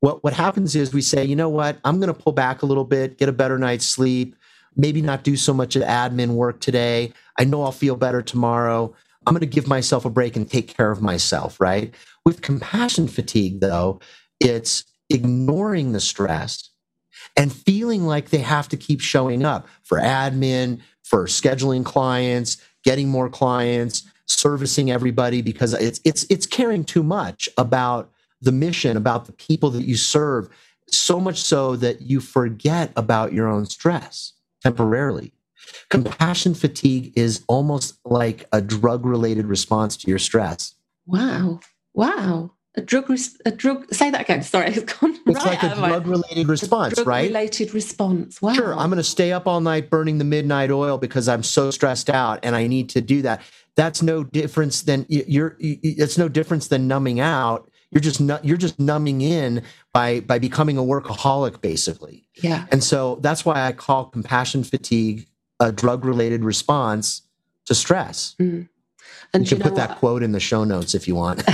what 0.00 0.24
what 0.24 0.32
happens 0.32 0.74
is 0.74 0.94
we 0.94 1.02
say, 1.02 1.24
you 1.24 1.36
know 1.36 1.50
what, 1.50 1.78
I'm 1.84 2.00
going 2.00 2.12
to 2.12 2.18
pull 2.18 2.32
back 2.32 2.62
a 2.62 2.66
little 2.66 2.84
bit, 2.84 3.18
get 3.18 3.28
a 3.28 3.32
better 3.32 3.58
night's 3.58 3.84
sleep, 3.86 4.34
maybe 4.76 5.02
not 5.02 5.24
do 5.24 5.36
so 5.36 5.52
much 5.52 5.74
admin 5.76 6.30
work 6.30 6.60
today. 6.60 7.12
I 7.38 7.44
know 7.44 7.62
I'll 7.62 7.72
feel 7.72 7.96
better 7.96 8.22
tomorrow. 8.22 8.94
I'm 9.26 9.34
going 9.34 9.40
to 9.40 9.46
give 9.46 9.66
myself 9.66 10.04
a 10.04 10.10
break 10.10 10.36
and 10.36 10.50
take 10.50 10.74
care 10.74 10.90
of 10.90 11.02
myself, 11.02 11.60
right? 11.60 11.94
With 12.24 12.42
compassion 12.42 13.08
fatigue, 13.08 13.60
though, 13.60 14.00
it's 14.40 14.84
ignoring 15.10 15.92
the 15.92 16.00
stress 16.00 16.70
and 17.36 17.52
feeling 17.52 18.04
like 18.04 18.30
they 18.30 18.38
have 18.38 18.68
to 18.68 18.76
keep 18.76 19.00
showing 19.00 19.44
up 19.44 19.66
for 19.82 19.98
admin, 19.98 20.80
for 21.02 21.26
scheduling 21.26 21.84
clients, 21.84 22.58
getting 22.84 23.08
more 23.08 23.28
clients, 23.28 24.04
servicing 24.26 24.90
everybody 24.90 25.42
because 25.42 25.74
it's 25.74 26.00
it's 26.04 26.24
it's 26.30 26.46
caring 26.46 26.84
too 26.84 27.02
much 27.02 27.48
about 27.58 28.10
the 28.40 28.52
mission, 28.52 28.96
about 28.96 29.26
the 29.26 29.32
people 29.32 29.70
that 29.70 29.84
you 29.84 29.96
serve, 29.96 30.48
so 30.88 31.18
much 31.18 31.40
so 31.40 31.76
that 31.76 32.02
you 32.02 32.20
forget 32.20 32.92
about 32.96 33.32
your 33.32 33.48
own 33.48 33.66
stress 33.66 34.32
temporarily. 34.62 35.32
Compassion 35.88 36.54
fatigue 36.54 37.12
is 37.16 37.42
almost 37.48 37.98
like 38.04 38.46
a 38.52 38.60
drug 38.60 39.06
related 39.06 39.46
response 39.46 39.96
to 39.96 40.08
your 40.08 40.18
stress. 40.18 40.74
Wow. 41.06 41.60
Wow. 41.94 42.52
A 42.76 42.80
drug, 42.80 43.16
a 43.46 43.50
drug, 43.52 43.92
say 43.94 44.10
that 44.10 44.22
again. 44.22 44.42
Sorry, 44.42 44.66
it's 44.74 44.92
gone. 44.92 45.16
It's 45.26 45.44
right 45.44 45.62
like 45.62 45.62
a 45.62 45.76
drug 45.76 46.06
related 46.06 46.48
response, 46.48 46.94
right? 46.98 47.04
drug 47.04 47.06
right? 47.06 47.28
related 47.28 47.72
response. 47.72 48.42
Wow. 48.42 48.54
Sure. 48.54 48.74
I'm 48.74 48.90
going 48.90 48.96
to 48.96 49.04
stay 49.04 49.32
up 49.32 49.46
all 49.46 49.60
night 49.60 49.90
burning 49.90 50.18
the 50.18 50.24
midnight 50.24 50.72
oil 50.72 50.98
because 50.98 51.28
I'm 51.28 51.44
so 51.44 51.70
stressed 51.70 52.10
out 52.10 52.40
and 52.42 52.56
I 52.56 52.66
need 52.66 52.88
to 52.90 53.00
do 53.00 53.22
that. 53.22 53.42
That's 53.76 54.02
no 54.02 54.24
difference 54.24 54.82
than 54.82 55.06
you're, 55.08 55.56
it's 55.58 56.18
no 56.18 56.28
difference 56.28 56.68
than 56.68 56.88
numbing 56.88 57.20
out. 57.20 57.70
You're 57.92 58.00
just, 58.00 58.20
you're 58.44 58.56
just 58.56 58.80
numbing 58.80 59.20
in 59.20 59.62
by, 59.92 60.20
by 60.20 60.40
becoming 60.40 60.76
a 60.76 60.82
workaholic, 60.82 61.60
basically. 61.60 62.26
Yeah. 62.42 62.66
And 62.72 62.82
so 62.82 63.18
that's 63.20 63.44
why 63.44 63.66
I 63.66 63.72
call 63.72 64.06
compassion 64.06 64.64
fatigue 64.64 65.28
a 65.60 65.70
drug 65.70 66.04
related 66.04 66.44
response 66.44 67.22
to 67.66 67.74
stress. 67.74 68.34
Mm. 68.40 68.68
And 69.32 69.50
you 69.50 69.56
can 69.56 69.64
put 69.64 69.76
that 69.76 69.98
quote 69.98 70.22
in 70.22 70.32
the 70.32 70.40
show 70.40 70.64
notes 70.64 70.94
if 70.94 71.08
you 71.08 71.14
want. 71.14 71.42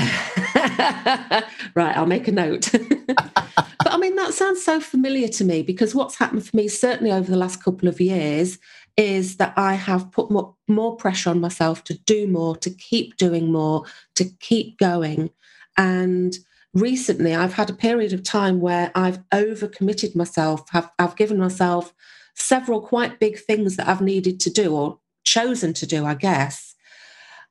right, 1.74 1.96
I'll 1.96 2.06
make 2.06 2.28
a 2.28 2.32
note. 2.32 2.70
but 3.06 3.92
I 3.92 3.96
mean, 3.98 4.16
that 4.16 4.34
sounds 4.34 4.64
so 4.64 4.80
familiar 4.80 5.28
to 5.28 5.44
me 5.44 5.62
because 5.62 5.94
what's 5.94 6.16
happened 6.16 6.46
for 6.46 6.56
me, 6.56 6.68
certainly 6.68 7.12
over 7.12 7.30
the 7.30 7.36
last 7.36 7.62
couple 7.62 7.88
of 7.88 8.00
years, 8.00 8.58
is 8.96 9.36
that 9.36 9.52
I 9.56 9.74
have 9.74 10.10
put 10.10 10.30
more, 10.30 10.54
more 10.68 10.96
pressure 10.96 11.30
on 11.30 11.40
myself 11.40 11.84
to 11.84 11.94
do 12.00 12.26
more, 12.26 12.56
to 12.56 12.70
keep 12.70 13.16
doing 13.16 13.52
more, 13.52 13.84
to 14.16 14.24
keep 14.40 14.78
going. 14.78 15.30
And 15.76 16.36
recently, 16.74 17.34
I've 17.34 17.54
had 17.54 17.70
a 17.70 17.74
period 17.74 18.12
of 18.12 18.22
time 18.22 18.60
where 18.60 18.90
I've 18.94 19.20
overcommitted 19.30 20.14
myself, 20.14 20.68
have, 20.70 20.90
I've 20.98 21.16
given 21.16 21.38
myself 21.38 21.94
several 22.34 22.80
quite 22.80 23.20
big 23.20 23.38
things 23.38 23.76
that 23.76 23.88
I've 23.88 24.00
needed 24.00 24.40
to 24.40 24.50
do 24.50 24.74
or 24.74 24.98
chosen 25.24 25.72
to 25.74 25.86
do, 25.86 26.04
I 26.04 26.14
guess. 26.14 26.74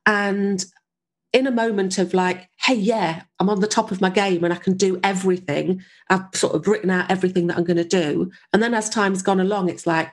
And 0.06 0.66
in 1.32 1.46
a 1.46 1.52
moment 1.52 1.98
of 1.98 2.14
like, 2.14 2.50
hey, 2.58 2.76
yeah, 2.76 3.24
I'm 3.40 3.50
on 3.50 3.60
the 3.60 3.68
top 3.68 3.92
of 3.92 4.02
my 4.02 4.10
game 4.10 4.44
and 4.44 4.54
I 4.54 4.58
can 4.58 4.76
do 4.76 5.00
everything. 5.04 5.84
I've 6.10 6.26
sort 6.34 6.56
of 6.56 6.68
written 6.68 6.90
out 6.90 7.12
everything 7.12 7.48
that 7.48 7.58
I'm 7.58 7.64
going 7.64 7.78
to 7.78 7.84
do. 7.84 8.32
And 8.52 8.64
then 8.64 8.74
as 8.74 8.90
time's 8.90 9.22
gone 9.22 9.40
along, 9.40 9.70
it's 9.70 9.86
like, 9.86 10.12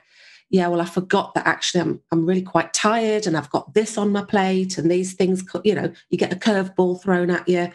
yeah, 0.49 0.67
well, 0.67 0.81
I 0.81 0.85
forgot 0.85 1.33
that 1.33 1.45
actually 1.45 1.81
I'm 1.81 2.01
I'm 2.11 2.25
really 2.25 2.41
quite 2.41 2.73
tired 2.73 3.27
and 3.27 3.35
I've 3.35 3.49
got 3.49 3.73
this 3.73 3.97
on 3.97 4.11
my 4.11 4.23
plate 4.23 4.77
and 4.77 4.89
these 4.89 5.13
things, 5.13 5.43
you 5.63 5.75
know, 5.75 5.91
you 6.09 6.17
get 6.17 6.31
a 6.31 6.37
curveball 6.37 7.01
thrown 7.01 7.29
at 7.29 7.47
you. 7.49 7.69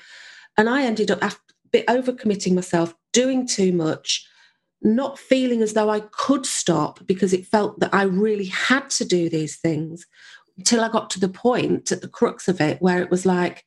And 0.57 0.69
I 0.69 0.85
ended 0.85 1.11
up 1.11 1.23
a 1.23 1.33
bit 1.71 1.87
overcommitting 1.87 2.55
myself, 2.55 2.95
doing 3.13 3.47
too 3.47 3.73
much, 3.73 4.27
not 4.81 5.19
feeling 5.19 5.63
as 5.63 5.75
though 5.75 5.91
I 5.91 6.01
could 6.01 6.47
stop 6.47 7.07
because 7.07 7.33
it 7.33 7.47
felt 7.47 7.79
that 7.81 7.93
I 7.93 8.05
really 8.05 8.47
had 8.47 8.89
to 8.91 9.05
do 9.05 9.29
these 9.29 9.57
things 9.57 10.07
until 10.63 10.85
I 10.85 10.89
got 10.89 11.11
to 11.11 11.21
the 11.21 11.29
point 11.29 11.91
at 11.91 12.03
the 12.03 12.09
crux 12.09 12.47
of 12.47 12.61
it 12.61 12.81
where 12.81 13.03
it 13.03 13.11
was 13.11 13.27
like, 13.27 13.65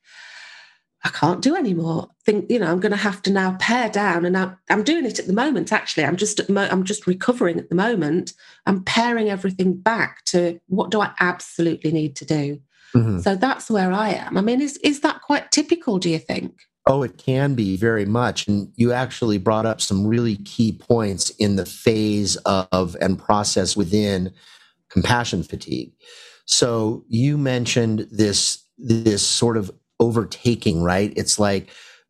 I 1.04 1.10
can't 1.10 1.42
do 1.42 1.54
anymore. 1.54 2.08
Think, 2.24 2.50
you 2.50 2.58
know, 2.58 2.72
I'm 2.72 2.80
going 2.80 2.90
to 2.90 2.96
have 2.96 3.20
to 3.22 3.30
now 3.30 3.56
pare 3.60 3.90
down, 3.90 4.24
and 4.24 4.36
I, 4.36 4.52
am 4.70 4.82
doing 4.82 5.04
it 5.04 5.18
at 5.18 5.26
the 5.26 5.34
moment. 5.34 5.72
Actually, 5.72 6.06
I'm 6.06 6.16
just 6.16 6.40
at 6.40 6.48
mo- 6.48 6.68
I'm 6.70 6.84
just 6.84 7.06
recovering 7.06 7.58
at 7.58 7.68
the 7.68 7.74
moment. 7.74 8.32
I'm 8.64 8.82
paring 8.82 9.28
everything 9.28 9.76
back 9.76 10.24
to 10.26 10.58
what 10.68 10.90
do 10.90 11.02
I 11.02 11.12
absolutely 11.20 11.92
need 11.92 12.16
to 12.16 12.24
do. 12.24 12.60
Mm-hmm. 12.94 13.20
So 13.20 13.36
that's 13.36 13.70
where 13.70 13.92
I 13.92 14.14
am. 14.14 14.38
I 14.38 14.40
mean, 14.40 14.62
is 14.62 14.78
is 14.78 15.00
that 15.00 15.20
quite 15.20 15.52
typical? 15.52 15.98
Do 15.98 16.08
you 16.08 16.18
think? 16.18 16.54
Oh, 16.86 17.02
it 17.02 17.18
can 17.18 17.54
be 17.54 17.76
very 17.76 18.06
much. 18.06 18.48
And 18.48 18.72
you 18.76 18.92
actually 18.92 19.38
brought 19.38 19.66
up 19.66 19.80
some 19.80 20.06
really 20.06 20.36
key 20.38 20.72
points 20.72 21.30
in 21.30 21.56
the 21.56 21.66
phase 21.66 22.36
of 22.46 22.96
and 23.00 23.18
process 23.18 23.76
within 23.76 24.32
compassion 24.88 25.42
fatigue. 25.42 25.92
So 26.46 27.04
you 27.08 27.36
mentioned 27.36 28.08
this 28.10 28.64
this 28.78 29.26
sort 29.26 29.56
of 29.56 29.70
overtaking, 30.00 30.82
right? 30.82 31.12
It's 31.16 31.38
like 31.38 31.68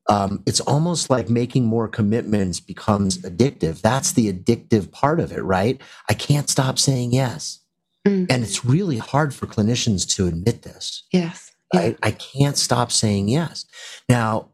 um, 0.08 0.42
it's 0.46 0.60
almost 0.60 1.10
like 1.10 1.28
making 1.28 1.64
more 1.64 1.88
commitments 1.88 2.60
becomes 2.60 3.18
addictive. 3.18 3.80
That's 3.80 4.12
the 4.12 4.32
addictive 4.32 4.92
part 4.92 5.18
of 5.18 5.32
it, 5.32 5.42
right? 5.42 5.80
I 6.08 6.14
can't 6.14 6.48
stop 6.48 6.78
saying 6.78 7.12
yes. 7.12 7.60
Mm-hmm. 8.06 8.26
And 8.30 8.44
it's 8.44 8.64
really 8.64 8.98
hard 8.98 9.34
for 9.34 9.46
clinicians 9.46 10.08
to 10.14 10.28
admit 10.28 10.62
this. 10.62 11.04
Yes. 11.10 11.50
Right? 11.74 11.96
Yeah. 12.00 12.08
I 12.08 12.12
can't 12.12 12.56
stop 12.56 12.92
saying 12.92 13.28
yes. 13.28 13.66
Now, 14.08 14.50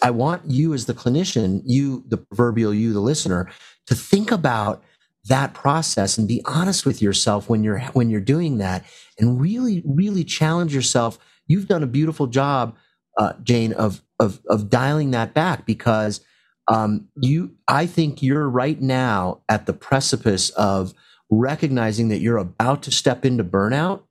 I 0.00 0.10
want 0.10 0.42
you 0.46 0.74
as 0.74 0.86
the 0.86 0.94
clinician, 0.94 1.62
you, 1.64 2.04
the 2.08 2.18
proverbial 2.18 2.74
you, 2.74 2.92
the 2.92 3.00
listener, 3.00 3.50
to 3.86 3.94
think 3.94 4.32
about 4.32 4.82
that 5.26 5.54
process 5.54 6.18
and 6.18 6.26
be 6.26 6.42
honest 6.44 6.84
with 6.84 7.00
yourself 7.00 7.48
when 7.48 7.62
you're 7.62 7.80
when 7.92 8.10
you're 8.10 8.20
doing 8.20 8.58
that 8.58 8.84
and 9.18 9.40
really 9.40 9.82
really 9.84 10.24
challenge 10.24 10.74
yourself. 10.74 11.18
You've 11.46 11.68
done 11.68 11.82
a 11.82 11.86
beautiful 11.86 12.26
job 12.26 12.76
uh, 13.18 13.34
jane 13.42 13.72
of, 13.72 14.02
of 14.18 14.40
of 14.48 14.70
dialing 14.70 15.10
that 15.12 15.34
back 15.34 15.66
because 15.66 16.20
um, 16.68 17.08
you 17.16 17.54
i 17.68 17.86
think 17.86 18.22
you're 18.22 18.48
right 18.48 18.80
now 18.80 19.42
at 19.48 19.66
the 19.66 19.72
precipice 19.72 20.50
of 20.50 20.94
recognizing 21.30 22.08
that 22.08 22.20
you're 22.20 22.36
about 22.36 22.82
to 22.82 22.90
step 22.90 23.24
into 23.24 23.44
burnout. 23.44 24.02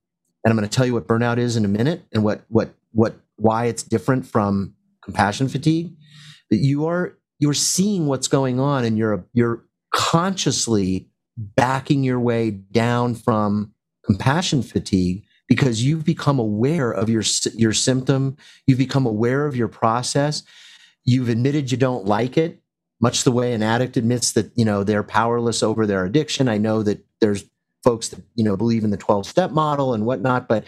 And 0.43 0.51
i'm 0.51 0.57
going 0.57 0.67
to 0.67 0.75
tell 0.75 0.85
you 0.85 0.93
what 0.93 1.07
burnout 1.07 1.37
is 1.37 1.55
in 1.55 1.65
a 1.65 1.69
minute 1.69 2.03
and 2.13 2.23
what 2.23 2.43
what 2.47 2.73
what 2.91 3.15
why 3.37 3.65
it's 3.65 3.83
different 3.83 4.25
from 4.25 4.75
compassion 5.03 5.49
fatigue. 5.49 5.95
That 6.49 6.57
you 6.57 6.85
are 6.87 7.17
you're 7.39 7.53
seeing 7.53 8.07
what's 8.07 8.27
going 8.27 8.59
on 8.59 8.85
and 8.85 8.97
you're 8.97 9.25
you're 9.33 9.65
consciously 9.91 11.09
backing 11.37 12.03
your 12.03 12.19
way 12.19 12.51
down 12.51 13.15
from 13.15 13.73
compassion 14.05 14.61
fatigue 14.61 15.23
because 15.47 15.83
you've 15.83 16.05
become 16.05 16.39
aware 16.39 16.91
of 16.91 17.09
your 17.09 17.23
your 17.55 17.73
symptom 17.73 18.35
you've 18.67 18.77
become 18.77 19.05
aware 19.05 19.45
of 19.45 19.55
your 19.55 19.67
process 19.67 20.43
you've 21.05 21.29
admitted 21.29 21.71
you 21.71 21.77
don't 21.77 22.05
like 22.05 22.37
it 22.37 22.61
much 22.99 23.23
the 23.23 23.31
way 23.31 23.53
an 23.53 23.63
addict 23.63 23.97
admits 23.97 24.33
that 24.33 24.51
you 24.55 24.65
know 24.65 24.83
they're 24.83 25.03
powerless 25.03 25.63
over 25.63 25.85
their 25.85 26.05
addiction 26.05 26.47
i 26.47 26.57
know 26.57 26.83
that 26.83 27.05
there's 27.19 27.45
folks 27.83 28.09
that 28.09 28.21
you 28.35 28.43
know 28.43 28.57
believe 28.57 28.83
in 28.83 28.91
the 28.91 28.97
12 28.97 29.25
step 29.25 29.51
model 29.51 29.93
and 29.93 30.05
whatnot 30.05 30.47
but 30.47 30.65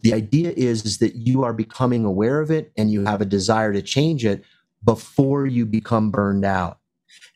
the 0.00 0.12
idea 0.12 0.52
is, 0.56 0.84
is 0.84 0.98
that 0.98 1.14
you 1.16 1.42
are 1.42 1.52
becoming 1.52 2.04
aware 2.04 2.40
of 2.40 2.50
it 2.50 2.72
and 2.76 2.90
you 2.90 3.04
have 3.04 3.20
a 3.20 3.26
desire 3.26 3.72
to 3.72 3.82
change 3.82 4.24
it 4.24 4.44
before 4.84 5.46
you 5.46 5.66
become 5.66 6.10
burned 6.10 6.44
out. 6.44 6.78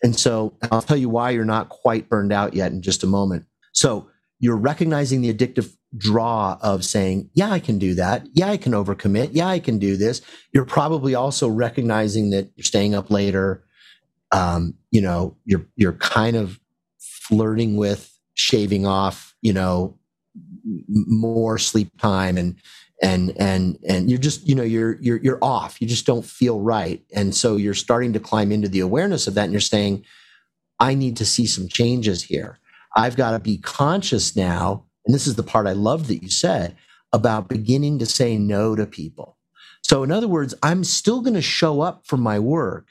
And 0.03 0.19
so 0.19 0.55
I'll 0.71 0.83
tell 0.83 0.97
you 0.97 1.09
why 1.09 1.31
you're 1.31 1.45
not 1.45 1.69
quite 1.69 2.09
burned 2.09 2.33
out 2.33 2.55
yet 2.55 2.73
in 2.73 2.83
just 2.83 3.03
a 3.03 3.07
moment. 3.07 3.47
So 3.73 4.09
you're 4.39 4.57
recognizing 4.57 5.21
the 5.21 5.33
addictive 5.33 5.77
draw 5.97 6.59
of 6.63 6.85
saying, 6.85 7.31
yeah, 7.35 7.51
I 7.51 7.59
can 7.59 7.79
do 7.79 7.95
that. 7.95 8.27
Yeah, 8.33 8.49
I 8.49 8.57
can 8.57 8.73
overcommit. 8.73 9.31
Yeah, 9.33 9.49
I 9.49 9.59
can 9.59 9.79
do 9.79 9.97
this. 9.97 10.23
You're 10.53 10.65
probably 10.65 11.15
also 11.15 11.49
recognizing 11.49 12.31
that 12.31 12.51
you're 12.57 12.65
staying 12.65 12.95
up 12.95 13.11
later. 13.11 13.65
Um, 14.33 14.75
you 14.91 15.03
know, 15.03 15.37
you're, 15.45 15.67
you're 15.77 15.95
kind 15.95 16.37
of 16.37 16.59
flirting 16.99 17.77
with 17.77 18.17
shaving 18.35 18.87
off, 18.87 19.35
you 19.43 19.53
know, 19.53 19.99
more 20.89 21.59
sleep 21.59 21.91
time 21.99 22.39
and, 22.39 22.57
and, 23.03 23.33
and, 23.39 23.79
and 23.89 24.11
you're 24.11 24.19
just, 24.19 24.47
you 24.47 24.55
know, 24.55 24.63
you're, 24.63 24.97
you're, 25.01 25.19
you're 25.19 25.39
off. 25.43 25.81
You 25.81 25.87
just 25.87 26.07
don't 26.07 26.25
feel 26.25 26.61
right. 26.61 27.03
And 27.15 27.35
so 27.35 27.57
you're 27.57 27.75
starting 27.75 28.13
to 28.13 28.21
climb 28.21 28.53
into 28.53 28.69
the 28.69 28.81
awareness 28.81 29.27
of 29.27 29.35
that 29.35 29.45
and 29.45 29.53
you're 29.53 29.61
saying, 29.61 30.05
I 30.79 30.95
need 30.95 31.17
to 31.19 31.27
see 31.27 31.47
some 31.47 31.69
changes 31.69 32.23
here. 32.25 32.59
I've 32.97 33.17
got 33.17 33.33
to 33.33 33.39
be 33.39 33.59
conscious 33.59 34.37
now. 34.37 34.85
And 35.07 35.15
this 35.15 35.27
is 35.27 35.37
the 35.37 35.43
part 35.43 35.67
I 35.67 35.73
love 35.73 36.09
that 36.09 36.23
you 36.23 36.31
said 36.31 36.77
about 37.13 37.49
beginning 37.49 37.99
to 37.99 38.07
say 38.07 38.37
no 38.37 38.75
to 38.77 38.87
people. 38.87 39.37
So, 39.83 40.03
in 40.03 40.13
other 40.13 40.29
words, 40.29 40.55
I'm 40.63 40.85
still 40.85 41.21
going 41.21 41.35
to 41.35 41.43
show 41.43 41.81
up 41.81 42.07
for 42.07 42.17
my 42.17 42.39
work, 42.39 42.89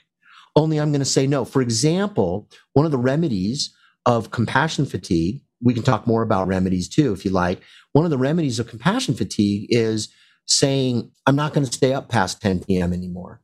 only 0.56 0.80
I'm 0.80 0.92
going 0.92 1.00
to 1.00 1.06
say 1.06 1.28
no. 1.28 1.46
For 1.46 1.62
example, 1.62 2.50
one 2.74 2.86
of 2.86 2.92
the 2.92 2.98
remedies 2.98 3.74
of 4.06 4.32
compassion 4.32 4.86
fatigue, 4.86 5.42
we 5.62 5.74
can 5.74 5.84
talk 5.84 6.08
more 6.08 6.22
about 6.22 6.48
remedies 6.48 6.88
too, 6.88 7.14
if 7.14 7.26
you 7.26 7.32
like. 7.32 7.62
One 7.92 8.06
of 8.06 8.12
the 8.12 8.18
remedies 8.18 8.60
of 8.60 8.68
compassion 8.68 9.14
fatigue 9.14 9.68
is 9.70 10.10
saying, 10.46 11.12
I'm 11.26 11.36
not 11.36 11.54
going 11.54 11.66
to 11.66 11.72
stay 11.72 11.94
up 11.94 12.10
past 12.10 12.42
10 12.42 12.64
p.m. 12.64 12.94
anymore. 12.94 13.42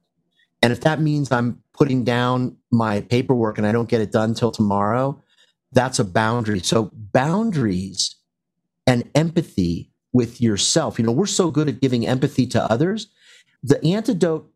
And 0.62 0.72
if 0.74 0.82
that 0.82 1.00
means 1.00 1.32
I'm 1.32 1.62
putting 1.74 2.04
down 2.04 2.58
my 2.72 3.02
paperwork 3.02 3.58
and 3.58 3.68
I 3.68 3.72
don't 3.72 3.90
get 3.90 4.02
it 4.02 4.12
done 4.12 4.34
till 4.34 4.52
tomorrow, 4.52 5.22
that's 5.72 6.00
a 6.00 6.06
boundary. 6.06 6.60
So 6.62 6.90
boundaries 6.94 8.16
and 8.88 9.10
empathy 9.14 9.92
with 10.14 10.42
yourself. 10.42 10.98
You 10.98 11.06
know, 11.06 11.12
we're 11.12 11.26
so 11.26 11.52
good 11.52 11.68
at 11.68 11.82
giving 11.82 12.08
empathy 12.08 12.48
to 12.48 12.64
others. 12.72 13.08
The 13.62 13.84
antidote, 13.84 14.50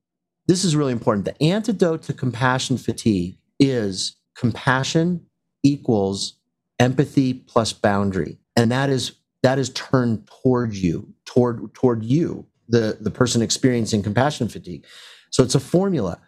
this 0.47 0.63
is 0.63 0.75
really 0.75 0.93
important. 0.93 1.25
The 1.25 1.43
antidote 1.43 2.03
to 2.03 2.13
compassion 2.13 2.77
fatigue 2.77 3.37
is 3.59 4.15
compassion 4.35 5.25
equals 5.63 6.38
empathy 6.79 7.33
plus 7.33 7.73
boundary. 7.73 8.37
And 8.55 8.71
that 8.71 8.89
is 8.89 9.13
that 9.43 9.59
is 9.59 9.69
turned 9.69 10.27
toward 10.27 10.75
you, 10.75 11.13
toward 11.25 11.73
toward 11.73 12.03
you, 12.03 12.45
the, 12.67 12.97
the 12.99 13.11
person 13.11 13.41
experiencing 13.41 14.03
compassion 14.03 14.49
fatigue. 14.49 14.85
So 15.29 15.43
it's 15.43 15.55
a 15.55 15.59
formula. 15.59 16.19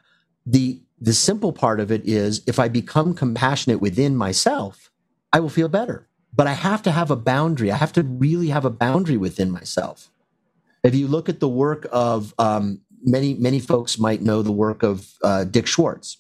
The 0.46 0.82
the 1.00 1.14
simple 1.14 1.52
part 1.52 1.80
of 1.80 1.92
it 1.92 2.06
is 2.06 2.44
if 2.48 2.60
I 2.60 2.68
become 2.68 3.14
compassionate 3.14 3.82
within 3.82 4.16
myself, 4.16 4.92
I 5.34 5.40
will 5.40 5.50
feel 5.50 5.68
better. 5.68 6.08
But 6.34 6.48
I 6.48 6.54
have 6.54 6.82
to 6.84 6.92
have 6.92 7.12
a 7.12 7.16
boundary. 7.16 7.72
I 7.72 7.76
have 7.76 7.92
to 7.94 8.04
really 8.04 8.48
have 8.48 8.64
a 8.64 8.70
boundary 8.70 9.18
within 9.18 9.52
myself. 9.52 10.10
If 10.84 10.96
you 10.96 11.08
look 11.08 11.28
at 11.28 11.40
the 11.40 11.50
work 11.50 11.88
of 11.92 12.34
um, 12.40 12.82
many, 13.04 13.34
many 13.34 13.60
folks 13.60 14.00
might 14.00 14.22
know 14.22 14.42
the 14.42 14.52
work 14.52 14.84
of 14.84 15.12
uh, 15.24 15.44
Dick 15.44 15.68
Schwartz, 15.68 16.18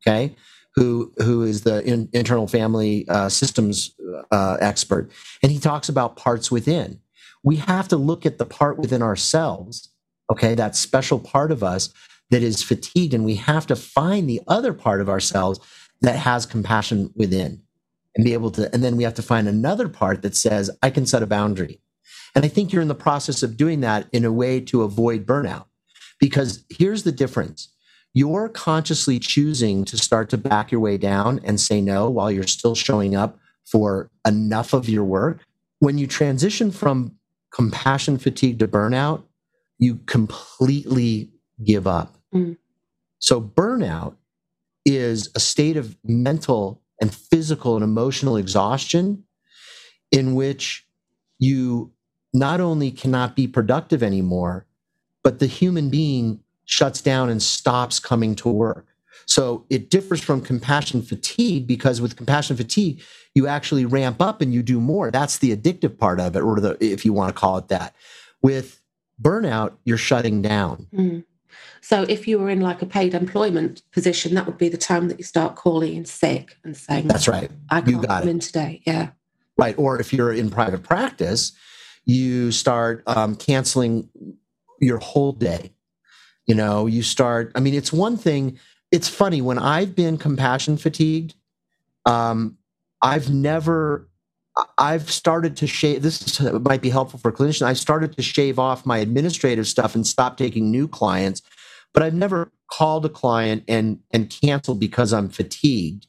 okay, 0.00 0.34
who 0.74 1.12
who 1.18 1.42
is 1.42 1.62
the 1.62 1.82
in, 1.84 2.08
internal 2.12 2.46
family 2.46 3.06
uh, 3.08 3.28
systems 3.28 3.94
uh, 4.30 4.56
expert, 4.60 5.10
and 5.42 5.50
he 5.52 5.58
talks 5.58 5.88
about 5.88 6.16
parts 6.16 6.50
within. 6.50 7.00
We 7.42 7.56
have 7.56 7.88
to 7.88 7.96
look 7.96 8.26
at 8.26 8.38
the 8.38 8.46
part 8.46 8.78
within 8.78 9.02
ourselves, 9.02 9.88
okay, 10.30 10.54
that 10.54 10.76
special 10.76 11.18
part 11.18 11.50
of 11.50 11.62
us 11.62 11.92
that 12.30 12.42
is 12.42 12.62
fatigued 12.62 13.14
and 13.14 13.24
we 13.24 13.36
have 13.36 13.66
to 13.66 13.76
find 13.76 14.28
the 14.28 14.40
other 14.46 14.72
part 14.72 15.00
of 15.00 15.08
ourselves 15.08 15.58
that 16.00 16.16
has 16.16 16.46
compassion 16.46 17.10
within 17.14 17.62
and 18.14 18.24
be 18.24 18.32
able 18.32 18.50
to 18.52 18.72
and 18.72 18.82
then 18.82 18.96
we 18.96 19.04
have 19.04 19.14
to 19.14 19.22
find 19.22 19.48
another 19.48 19.88
part 19.88 20.22
that 20.22 20.36
says 20.36 20.70
i 20.82 20.90
can 20.90 21.06
set 21.06 21.22
a 21.22 21.26
boundary. 21.26 21.80
And 22.34 22.44
i 22.44 22.48
think 22.48 22.72
you're 22.72 22.82
in 22.82 22.88
the 22.88 22.94
process 22.94 23.42
of 23.42 23.56
doing 23.56 23.80
that 23.80 24.06
in 24.12 24.24
a 24.24 24.32
way 24.32 24.60
to 24.62 24.82
avoid 24.82 25.26
burnout. 25.26 25.66
Because 26.18 26.64
here's 26.68 27.02
the 27.02 27.12
difference 27.12 27.68
you're 28.12 28.48
consciously 28.48 29.18
choosing 29.18 29.84
to 29.84 29.96
start 29.96 30.28
to 30.30 30.38
back 30.38 30.72
your 30.72 30.80
way 30.80 30.98
down 30.98 31.40
and 31.44 31.60
say 31.60 31.80
no 31.80 32.10
while 32.10 32.30
you're 32.30 32.42
still 32.46 32.74
showing 32.74 33.14
up 33.14 33.38
for 33.64 34.10
enough 34.26 34.72
of 34.72 34.88
your 34.88 35.04
work 35.04 35.40
when 35.78 35.98
you 35.98 36.06
transition 36.06 36.70
from 36.70 37.12
compassion 37.52 38.18
fatigue 38.18 38.58
to 38.58 38.68
burnout 38.68 39.22
you 39.78 39.96
completely 40.06 41.30
give 41.64 41.86
up 41.86 42.16
Mm. 42.34 42.56
So, 43.18 43.40
burnout 43.40 44.14
is 44.84 45.28
a 45.34 45.40
state 45.40 45.76
of 45.76 45.96
mental 46.04 46.82
and 47.00 47.14
physical 47.14 47.74
and 47.74 47.84
emotional 47.84 48.36
exhaustion 48.36 49.24
in 50.10 50.34
which 50.34 50.86
you 51.38 51.92
not 52.32 52.60
only 52.60 52.90
cannot 52.90 53.36
be 53.36 53.46
productive 53.46 54.02
anymore, 54.02 54.66
but 55.22 55.38
the 55.38 55.46
human 55.46 55.90
being 55.90 56.40
shuts 56.70 57.02
down 57.02 57.28
and 57.28 57.42
stops 57.42 57.98
coming 57.98 58.34
to 58.36 58.48
work. 58.48 58.86
So 59.26 59.66
it 59.70 59.90
differs 59.90 60.20
from 60.20 60.40
compassion 60.40 61.02
fatigue 61.02 61.66
because 61.66 62.00
with 62.00 62.16
compassion 62.16 62.56
fatigue, 62.56 63.02
you 63.34 63.46
actually 63.46 63.84
ramp 63.84 64.20
up 64.20 64.40
and 64.40 64.54
you 64.54 64.62
do 64.62 64.80
more. 64.80 65.10
That's 65.10 65.38
the 65.38 65.54
addictive 65.54 65.98
part 65.98 66.20
of 66.20 66.36
it, 66.36 66.40
or 66.40 66.60
the, 66.60 66.76
if 66.80 67.04
you 67.04 67.12
want 67.12 67.34
to 67.34 67.38
call 67.38 67.58
it 67.58 67.68
that. 67.68 67.94
With 68.40 68.80
burnout, 69.20 69.72
you're 69.84 69.98
shutting 69.98 70.42
down. 70.42 70.86
Mm. 70.94 71.24
So 71.80 72.02
if 72.08 72.28
you 72.28 72.38
were 72.38 72.50
in 72.50 72.60
like 72.60 72.82
a 72.82 72.86
paid 72.86 73.14
employment 73.14 73.82
position, 73.92 74.34
that 74.34 74.46
would 74.46 74.58
be 74.58 74.68
the 74.68 74.78
time 74.78 75.08
that 75.08 75.18
you 75.18 75.24
start 75.24 75.56
calling 75.56 75.96
in 75.96 76.04
sick 76.04 76.56
and 76.64 76.76
saying, 76.76 77.08
"That's 77.08 77.26
right, 77.26 77.50
I 77.68 77.80
can't 77.80 78.06
come 78.06 78.28
it. 78.28 78.30
in 78.30 78.38
today." 78.38 78.82
Yeah, 78.86 79.10
right. 79.58 79.74
Or 79.78 80.00
if 80.00 80.12
you're 80.12 80.32
in 80.32 80.50
private 80.50 80.82
practice, 80.82 81.52
you 82.04 82.52
start 82.52 83.02
um, 83.06 83.34
canceling 83.36 84.08
your 84.80 84.98
whole 84.98 85.32
day. 85.32 85.72
You 86.46 86.54
know, 86.54 86.86
you 86.86 87.02
start. 87.02 87.52
I 87.54 87.60
mean, 87.60 87.74
it's 87.74 87.92
one 87.92 88.16
thing. 88.16 88.58
It's 88.90 89.08
funny 89.08 89.40
when 89.40 89.58
I've 89.58 89.94
been 89.94 90.18
compassion 90.18 90.76
fatigued. 90.76 91.34
Um, 92.06 92.56
I've 93.02 93.30
never 93.30 94.08
I've 94.76 95.10
started 95.10 95.56
to 95.58 95.66
shave. 95.66 96.02
This 96.02 96.40
might 96.40 96.82
be 96.82 96.90
helpful 96.90 97.20
for 97.20 97.30
clinicians. 97.30 97.62
I 97.62 97.74
started 97.74 98.16
to 98.16 98.22
shave 98.22 98.58
off 98.58 98.84
my 98.84 98.98
administrative 98.98 99.66
stuff 99.68 99.94
and 99.94 100.06
stop 100.06 100.36
taking 100.36 100.70
new 100.70 100.88
clients 100.88 101.42
but 101.92 102.02
I've 102.02 102.14
never 102.14 102.52
called 102.70 103.04
a 103.04 103.08
client 103.08 103.64
and 103.68 104.00
and 104.10 104.30
canceled 104.30 104.80
because 104.80 105.12
I'm 105.12 105.28
fatigued. 105.28 106.06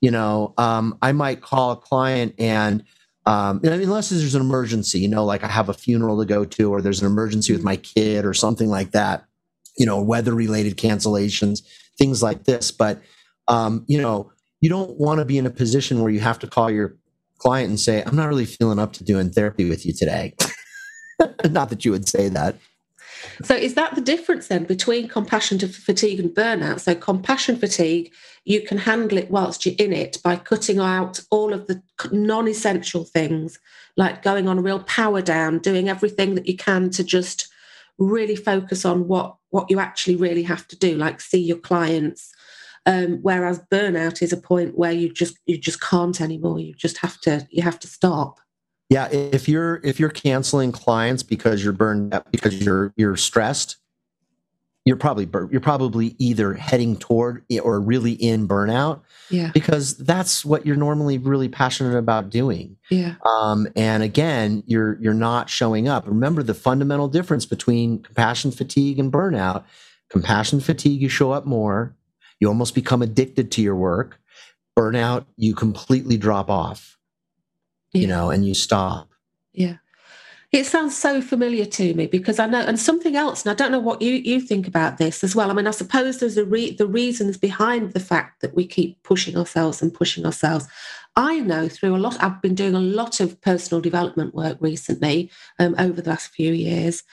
You 0.00 0.10
know, 0.10 0.54
um, 0.58 0.98
I 1.02 1.12
might 1.12 1.40
call 1.40 1.72
a 1.72 1.76
client 1.76 2.34
and 2.38 2.84
um, 3.26 3.60
unless 3.64 4.10
there's 4.10 4.34
an 4.34 4.42
emergency, 4.42 4.98
you 5.00 5.08
know, 5.08 5.24
like 5.24 5.42
I 5.42 5.48
have 5.48 5.70
a 5.70 5.74
funeral 5.74 6.18
to 6.18 6.26
go 6.26 6.44
to, 6.44 6.70
or 6.70 6.82
there's 6.82 7.00
an 7.00 7.06
emergency 7.06 7.54
with 7.54 7.64
my 7.64 7.76
kid, 7.76 8.26
or 8.26 8.34
something 8.34 8.68
like 8.68 8.90
that. 8.90 9.24
You 9.76 9.86
know, 9.86 10.00
weather 10.00 10.34
related 10.34 10.76
cancellations, 10.76 11.62
things 11.98 12.22
like 12.22 12.44
this. 12.44 12.70
But 12.70 13.02
um, 13.48 13.84
you 13.86 14.00
know, 14.00 14.32
you 14.60 14.68
don't 14.70 14.98
want 14.98 15.18
to 15.18 15.24
be 15.24 15.38
in 15.38 15.46
a 15.46 15.50
position 15.50 16.00
where 16.00 16.12
you 16.12 16.20
have 16.20 16.38
to 16.40 16.46
call 16.46 16.70
your 16.70 16.96
client 17.38 17.68
and 17.68 17.80
say, 17.80 18.02
"I'm 18.02 18.16
not 18.16 18.28
really 18.28 18.46
feeling 18.46 18.78
up 18.78 18.92
to 18.94 19.04
doing 19.04 19.30
therapy 19.30 19.68
with 19.68 19.84
you 19.84 19.92
today." 19.92 20.34
not 21.50 21.70
that 21.70 21.84
you 21.84 21.90
would 21.90 22.08
say 22.08 22.28
that. 22.28 22.56
So, 23.42 23.54
is 23.54 23.74
that 23.74 23.94
the 23.94 24.00
difference 24.00 24.48
then 24.48 24.64
between 24.64 25.08
compassion 25.08 25.58
to 25.58 25.68
fatigue 25.68 26.20
and 26.20 26.30
burnout? 26.30 26.80
So, 26.80 26.94
compassion 26.94 27.56
fatigue, 27.56 28.12
you 28.44 28.60
can 28.60 28.78
handle 28.78 29.18
it 29.18 29.30
whilst 29.30 29.64
you're 29.64 29.74
in 29.78 29.92
it 29.92 30.18
by 30.22 30.36
cutting 30.36 30.78
out 30.78 31.20
all 31.30 31.52
of 31.52 31.66
the 31.66 31.82
non 32.12 32.48
essential 32.48 33.04
things, 33.04 33.58
like 33.96 34.22
going 34.22 34.48
on 34.48 34.58
a 34.58 34.62
real 34.62 34.80
power 34.80 35.22
down, 35.22 35.58
doing 35.58 35.88
everything 35.88 36.34
that 36.34 36.46
you 36.46 36.56
can 36.56 36.90
to 36.90 37.04
just 37.04 37.48
really 37.98 38.36
focus 38.36 38.84
on 38.84 39.08
what 39.08 39.36
what 39.50 39.70
you 39.70 39.78
actually 39.78 40.16
really 40.16 40.42
have 40.42 40.66
to 40.68 40.76
do, 40.76 40.96
like 40.96 41.20
see 41.20 41.40
your 41.40 41.58
clients. 41.58 42.32
Um, 42.86 43.20
whereas 43.22 43.62
burnout 43.72 44.20
is 44.20 44.32
a 44.32 44.36
point 44.36 44.76
where 44.76 44.92
you 44.92 45.12
just 45.12 45.38
you 45.46 45.56
just 45.56 45.80
can't 45.80 46.20
anymore. 46.20 46.60
You 46.60 46.74
just 46.74 46.98
have 46.98 47.20
to 47.22 47.46
you 47.50 47.62
have 47.62 47.78
to 47.80 47.86
stop. 47.86 48.40
Yeah, 48.90 49.08
if 49.10 49.48
you're 49.48 49.80
if 49.84 49.98
you're 49.98 50.10
canceling 50.10 50.72
clients 50.72 51.22
because 51.22 51.64
you're 51.64 51.72
burned 51.72 52.12
out 52.12 52.30
because 52.30 52.60
you're 52.60 52.92
you're 52.96 53.16
stressed, 53.16 53.78
you're 54.84 54.96
probably 54.96 55.28
you're 55.50 55.60
probably 55.60 56.14
either 56.18 56.54
heading 56.54 56.96
toward 56.96 57.44
or 57.62 57.80
really 57.80 58.12
in 58.12 58.46
burnout. 58.46 59.00
Yeah. 59.30 59.50
Because 59.54 59.96
that's 59.96 60.44
what 60.44 60.66
you're 60.66 60.76
normally 60.76 61.18
really 61.18 61.48
passionate 61.48 61.96
about 61.96 62.30
doing. 62.30 62.76
Yeah. 62.90 63.14
Um, 63.24 63.66
and 63.76 64.02
again, 64.02 64.62
you're 64.66 64.98
you're 65.00 65.14
not 65.14 65.48
showing 65.48 65.88
up. 65.88 66.06
Remember 66.06 66.42
the 66.42 66.54
fundamental 66.54 67.08
difference 67.08 67.46
between 67.46 68.02
compassion 68.02 68.50
fatigue 68.50 68.98
and 68.98 69.12
burnout. 69.12 69.64
Compassion 70.10 70.60
fatigue, 70.60 71.00
you 71.00 71.08
show 71.08 71.32
up 71.32 71.46
more. 71.46 71.94
You 72.38 72.48
almost 72.48 72.74
become 72.74 73.00
addicted 73.00 73.50
to 73.52 73.62
your 73.62 73.76
work. 73.76 74.20
Burnout, 74.78 75.24
you 75.36 75.54
completely 75.54 76.18
drop 76.18 76.50
off 76.50 76.94
yeah. 77.94 78.00
you 78.02 78.06
know, 78.08 78.30
and 78.30 78.46
you 78.46 78.54
stop. 78.54 79.08
Yeah. 79.52 79.76
It 80.54 80.66
sounds 80.66 80.96
so 80.96 81.20
familiar 81.20 81.64
to 81.64 81.94
me 81.94 82.06
because 82.06 82.38
I 82.38 82.46
know, 82.46 82.60
and 82.60 82.78
something 82.78 83.16
else, 83.16 83.44
and 83.44 83.50
I 83.50 83.54
don't 83.54 83.72
know 83.72 83.80
what 83.80 84.00
you, 84.00 84.12
you 84.12 84.40
think 84.40 84.68
about 84.68 84.98
this 84.98 85.24
as 85.24 85.34
well. 85.34 85.50
I 85.50 85.52
mean, 85.52 85.66
I 85.66 85.72
suppose 85.72 86.20
there's 86.20 86.36
a 86.36 86.44
re, 86.44 86.70
the 86.70 86.86
reasons 86.86 87.36
behind 87.36 87.92
the 87.92 87.98
fact 87.98 88.40
that 88.40 88.54
we 88.54 88.64
keep 88.64 89.02
pushing 89.02 89.36
ourselves 89.36 89.82
and 89.82 89.92
pushing 89.92 90.24
ourselves 90.24 90.68
I 91.16 91.40
know 91.40 91.68
through 91.68 91.94
a 91.94 91.98
lot, 91.98 92.22
I've 92.22 92.42
been 92.42 92.54
doing 92.54 92.74
a 92.74 92.80
lot 92.80 93.20
of 93.20 93.40
personal 93.40 93.80
development 93.80 94.34
work 94.34 94.58
recently 94.60 95.30
um, 95.58 95.74
over 95.78 96.00
the 96.00 96.10
last 96.10 96.28
few 96.28 96.52
years. 96.52 97.04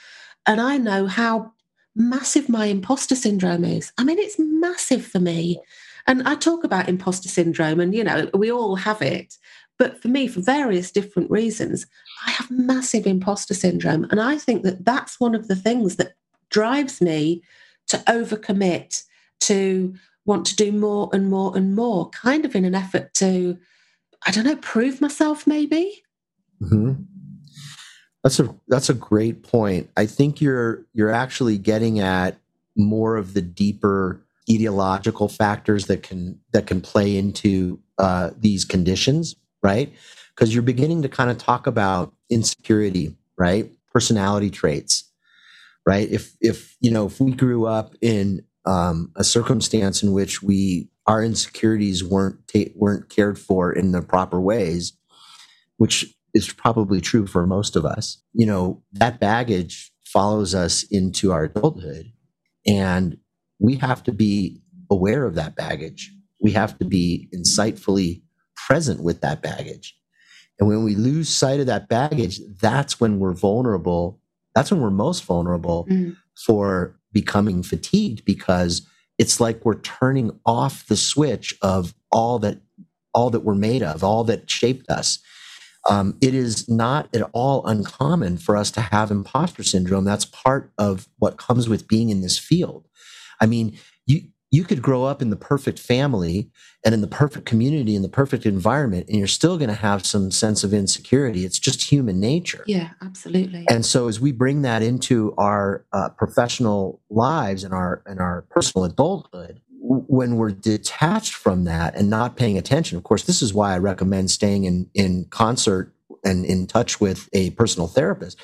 And 0.46 0.60
I 0.60 0.76
know 0.76 1.06
how 1.06 1.52
massive 1.94 2.48
my 2.48 2.66
imposter 2.66 3.14
syndrome 3.14 3.64
is. 3.64 3.92
I 3.98 4.04
mean, 4.04 4.18
it's 4.18 4.38
massive 4.38 5.06
for 5.06 5.20
me. 5.20 5.60
And 6.08 6.26
I 6.26 6.34
talk 6.34 6.64
about 6.64 6.88
imposter 6.88 7.28
syndrome, 7.28 7.78
and 7.78 7.94
you 7.94 8.02
know, 8.02 8.28
we 8.34 8.50
all 8.50 8.74
have 8.74 9.02
it. 9.02 9.36
But 9.82 10.00
for 10.00 10.06
me, 10.06 10.28
for 10.28 10.40
various 10.40 10.92
different 10.92 11.28
reasons, 11.28 11.86
I 12.24 12.30
have 12.30 12.52
massive 12.52 13.04
imposter 13.04 13.52
syndrome. 13.52 14.06
And 14.12 14.20
I 14.20 14.38
think 14.38 14.62
that 14.62 14.84
that's 14.84 15.18
one 15.18 15.34
of 15.34 15.48
the 15.48 15.56
things 15.56 15.96
that 15.96 16.12
drives 16.50 17.00
me 17.00 17.42
to 17.88 17.96
overcommit, 18.06 19.02
to 19.40 19.92
want 20.24 20.46
to 20.46 20.54
do 20.54 20.70
more 20.70 21.10
and 21.12 21.28
more 21.28 21.56
and 21.56 21.74
more, 21.74 22.10
kind 22.10 22.44
of 22.44 22.54
in 22.54 22.64
an 22.64 22.76
effort 22.76 23.12
to, 23.14 23.58
I 24.24 24.30
don't 24.30 24.44
know, 24.44 24.54
prove 24.54 25.00
myself 25.00 25.48
maybe. 25.48 26.04
Mm-hmm. 26.60 27.02
That's 28.22 28.38
a 28.38 28.54
that's 28.68 28.88
a 28.88 28.94
great 28.94 29.42
point. 29.42 29.90
I 29.96 30.06
think 30.06 30.40
you're 30.40 30.86
you're 30.94 31.10
actually 31.10 31.58
getting 31.58 31.98
at 31.98 32.38
more 32.76 33.16
of 33.16 33.34
the 33.34 33.42
deeper 33.42 34.24
etiological 34.48 35.28
factors 35.28 35.88
that 35.88 36.04
can 36.04 36.38
that 36.52 36.68
can 36.68 36.80
play 36.80 37.16
into 37.16 37.80
uh, 37.98 38.30
these 38.38 38.64
conditions, 38.64 39.34
right? 39.62 39.92
Because 40.34 40.54
you're 40.54 40.62
beginning 40.62 41.02
to 41.02 41.08
kind 41.08 41.30
of 41.30 41.38
talk 41.38 41.66
about 41.66 42.14
insecurity, 42.30 43.16
right? 43.38 43.70
Personality 43.92 44.50
traits, 44.50 45.10
right? 45.86 46.08
If 46.10 46.36
if 46.40 46.76
you 46.80 46.90
know 46.90 47.06
if 47.06 47.20
we 47.20 47.32
grew 47.32 47.66
up 47.66 47.94
in 48.00 48.44
um, 48.64 49.10
a 49.16 49.24
circumstance 49.24 50.02
in 50.02 50.12
which 50.12 50.42
we 50.42 50.88
our 51.06 51.22
insecurities 51.22 52.04
weren't 52.04 52.46
ta- 52.48 52.72
weren't 52.74 53.08
cared 53.08 53.38
for 53.38 53.72
in 53.72 53.92
the 53.92 54.02
proper 54.02 54.40
ways, 54.40 54.92
which 55.76 56.14
is 56.34 56.52
probably 56.52 57.00
true 57.00 57.26
for 57.26 57.46
most 57.46 57.76
of 57.76 57.84
us. 57.84 58.22
You 58.32 58.46
know, 58.46 58.82
that 58.92 59.20
baggage 59.20 59.92
follows 60.04 60.54
us 60.54 60.82
into 60.84 61.32
our 61.32 61.44
adulthood. 61.44 62.12
And 62.66 63.16
we 63.58 63.76
have 63.76 64.02
to 64.04 64.12
be 64.12 64.62
aware 64.90 65.24
of 65.24 65.34
that 65.34 65.56
baggage. 65.56 66.12
We 66.40 66.52
have 66.52 66.78
to 66.78 66.84
be 66.84 67.28
insightfully 67.34 68.21
present 68.66 69.02
with 69.02 69.20
that 69.20 69.42
baggage. 69.42 69.96
And 70.58 70.68
when 70.68 70.84
we 70.84 70.94
lose 70.94 71.28
sight 71.28 71.60
of 71.60 71.66
that 71.66 71.88
baggage, 71.88 72.40
that's 72.60 73.00
when 73.00 73.18
we're 73.18 73.34
vulnerable. 73.34 74.20
That's 74.54 74.70
when 74.70 74.80
we're 74.80 74.90
most 74.90 75.24
vulnerable 75.24 75.86
mm. 75.90 76.16
for 76.46 76.98
becoming 77.12 77.62
fatigued 77.62 78.24
because 78.24 78.86
it's 79.18 79.40
like 79.40 79.64
we're 79.64 79.80
turning 79.80 80.38
off 80.46 80.86
the 80.86 80.96
switch 80.96 81.56
of 81.62 81.94
all 82.10 82.38
that 82.40 82.58
all 83.14 83.28
that 83.30 83.40
we're 83.40 83.54
made 83.54 83.82
of, 83.82 84.02
all 84.02 84.24
that 84.24 84.48
shaped 84.48 84.88
us 84.88 85.18
um, 85.88 86.16
it 86.20 86.34
is 86.34 86.68
not 86.68 87.14
at 87.14 87.28
all 87.32 87.66
uncommon 87.66 88.38
for 88.38 88.56
us 88.56 88.70
to 88.72 88.80
have 88.80 89.10
imposter 89.10 89.62
syndrome. 89.62 90.04
That's 90.04 90.24
part 90.24 90.72
of 90.78 91.08
what 91.18 91.38
comes 91.38 91.68
with 91.68 91.88
being 91.88 92.10
in 92.10 92.20
this 92.20 92.38
field. 92.38 92.86
I 93.40 93.46
mean, 93.46 93.78
you 94.06 94.22
you 94.52 94.62
could 94.62 94.80
grow 94.80 95.04
up 95.04 95.20
in 95.20 95.30
the 95.30 95.36
perfect 95.36 95.80
family 95.80 96.48
and 96.84 96.94
in 96.94 97.00
the 97.00 97.08
perfect 97.08 97.46
community 97.46 97.96
in 97.96 98.02
the 98.02 98.08
perfect 98.08 98.46
environment 98.46 99.06
and 99.08 99.18
you're 99.18 99.26
still 99.26 99.58
going 99.58 99.68
to 99.68 99.74
have 99.74 100.06
some 100.06 100.30
sense 100.30 100.62
of 100.62 100.72
insecurity 100.72 101.44
it's 101.44 101.58
just 101.58 101.90
human 101.90 102.20
nature 102.20 102.62
yeah 102.66 102.90
absolutely 103.00 103.66
and 103.68 103.84
so 103.84 104.06
as 104.06 104.20
we 104.20 104.30
bring 104.30 104.62
that 104.62 104.82
into 104.82 105.34
our 105.36 105.84
uh, 105.92 106.08
professional 106.10 107.00
lives 107.10 107.64
and 107.64 107.74
our 107.74 108.02
and 108.06 108.20
our 108.20 108.42
personal 108.50 108.84
adulthood 108.84 109.60
when 109.82 110.36
we're 110.36 110.50
detached 110.52 111.34
from 111.34 111.64
that 111.64 111.96
and 111.96 112.08
not 112.08 112.36
paying 112.36 112.56
attention, 112.56 112.96
of 112.96 113.04
course, 113.04 113.24
this 113.24 113.42
is 113.42 113.52
why 113.52 113.74
I 113.74 113.78
recommend 113.78 114.30
staying 114.30 114.64
in, 114.64 114.88
in 114.94 115.26
concert 115.30 115.92
and 116.24 116.44
in 116.44 116.66
touch 116.66 117.00
with 117.00 117.28
a 117.32 117.50
personal 117.50 117.88
therapist. 117.88 118.38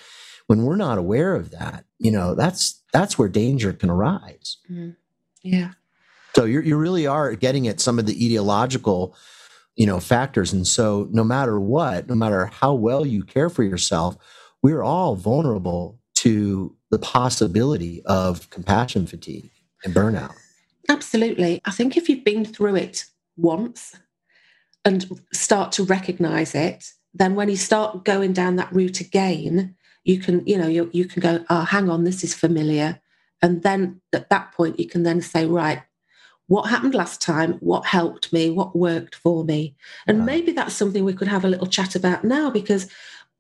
When 0.49 0.65
we're 0.65 0.77
not 0.77 0.99
aware 0.99 1.35
of 1.35 1.51
that, 1.53 1.85
you 1.99 2.11
know, 2.11 2.35
that's 2.35 2.83
that's 2.93 3.19
where 3.19 3.29
danger 3.29 3.73
can 3.73 3.91
arise. 3.91 4.57
Mm. 4.71 4.97
Yeah. 5.43 5.73
So 6.39 6.45
you 6.45 6.61
you 6.61 6.77
really 6.77 7.05
are 7.05 7.35
getting 7.35 7.67
at 7.67 7.81
some 7.81 7.99
of 7.99 8.07
the 8.07 8.15
etiological, 8.15 9.13
you 9.75 9.87
know, 9.87 9.99
factors. 9.99 10.53
And 10.53 10.65
so 10.65 11.09
no 11.11 11.25
matter 11.25 11.59
what, 11.59 12.09
no 12.09 12.15
matter 12.15 12.47
how 12.47 12.75
well 12.75 13.05
you 13.05 13.25
care 13.25 13.51
for 13.51 13.65
yourself, 13.65 14.17
we're 14.63 14.85
all 14.85 15.17
vulnerable 15.17 15.99
to 16.19 16.77
the 16.93 16.99
possibility 17.01 18.03
of 18.05 18.49
compassion 18.51 19.05
fatigue 19.05 19.51
and 19.83 19.93
burnout. 19.93 20.33
Absolutely. 20.89 21.61
I 21.65 21.73
think 21.73 21.97
if 21.97 22.09
you've 22.09 22.23
been 22.23 22.45
through 22.45 22.77
it 22.77 23.07
once 23.37 23.97
and 24.85 25.21
start 25.33 25.73
to 25.73 25.83
recognize 25.83 26.55
it, 26.55 26.85
then 27.15 27.35
when 27.35 27.49
you 27.49 27.57
start 27.57 28.05
going 28.05 28.33
down 28.33 28.55
that 28.57 28.73
route 28.73 29.01
again, 29.01 29.75
you 30.05 30.21
can, 30.21 30.47
you 30.47 30.57
know, 30.57 30.69
you, 30.69 30.89
you 30.93 31.05
can 31.05 31.21
go, 31.21 31.45
oh, 31.51 31.63
hang 31.63 31.91
on, 31.91 32.05
this 32.05 32.23
is 32.23 32.33
familiar. 32.33 33.01
And 33.43 33.65
then 33.65 34.01
at 34.13 34.31
that 34.31 34.53
point, 34.53 34.79
you 34.79 34.87
can 34.87 35.03
then 35.03 35.21
say, 35.21 35.45
right, 35.45 35.83
what 36.49 36.71
happened 36.71 36.95
last 36.95 37.21
time? 37.21 37.55
What 37.61 37.85
helped 37.85 38.33
me? 38.33 38.51
What 38.51 38.75
worked 38.75 39.15
for 39.15 39.45
me? 39.45 39.77
And 40.07 40.25
maybe 40.25 40.53
that's 40.53 40.75
something 40.75 41.05
we 41.05 41.13
could 41.13 41.29
have 41.29 41.45
a 41.45 41.49
little 41.49 41.67
chat 41.67 41.95
about 41.95 42.25
now 42.25 42.51
because 42.51 42.89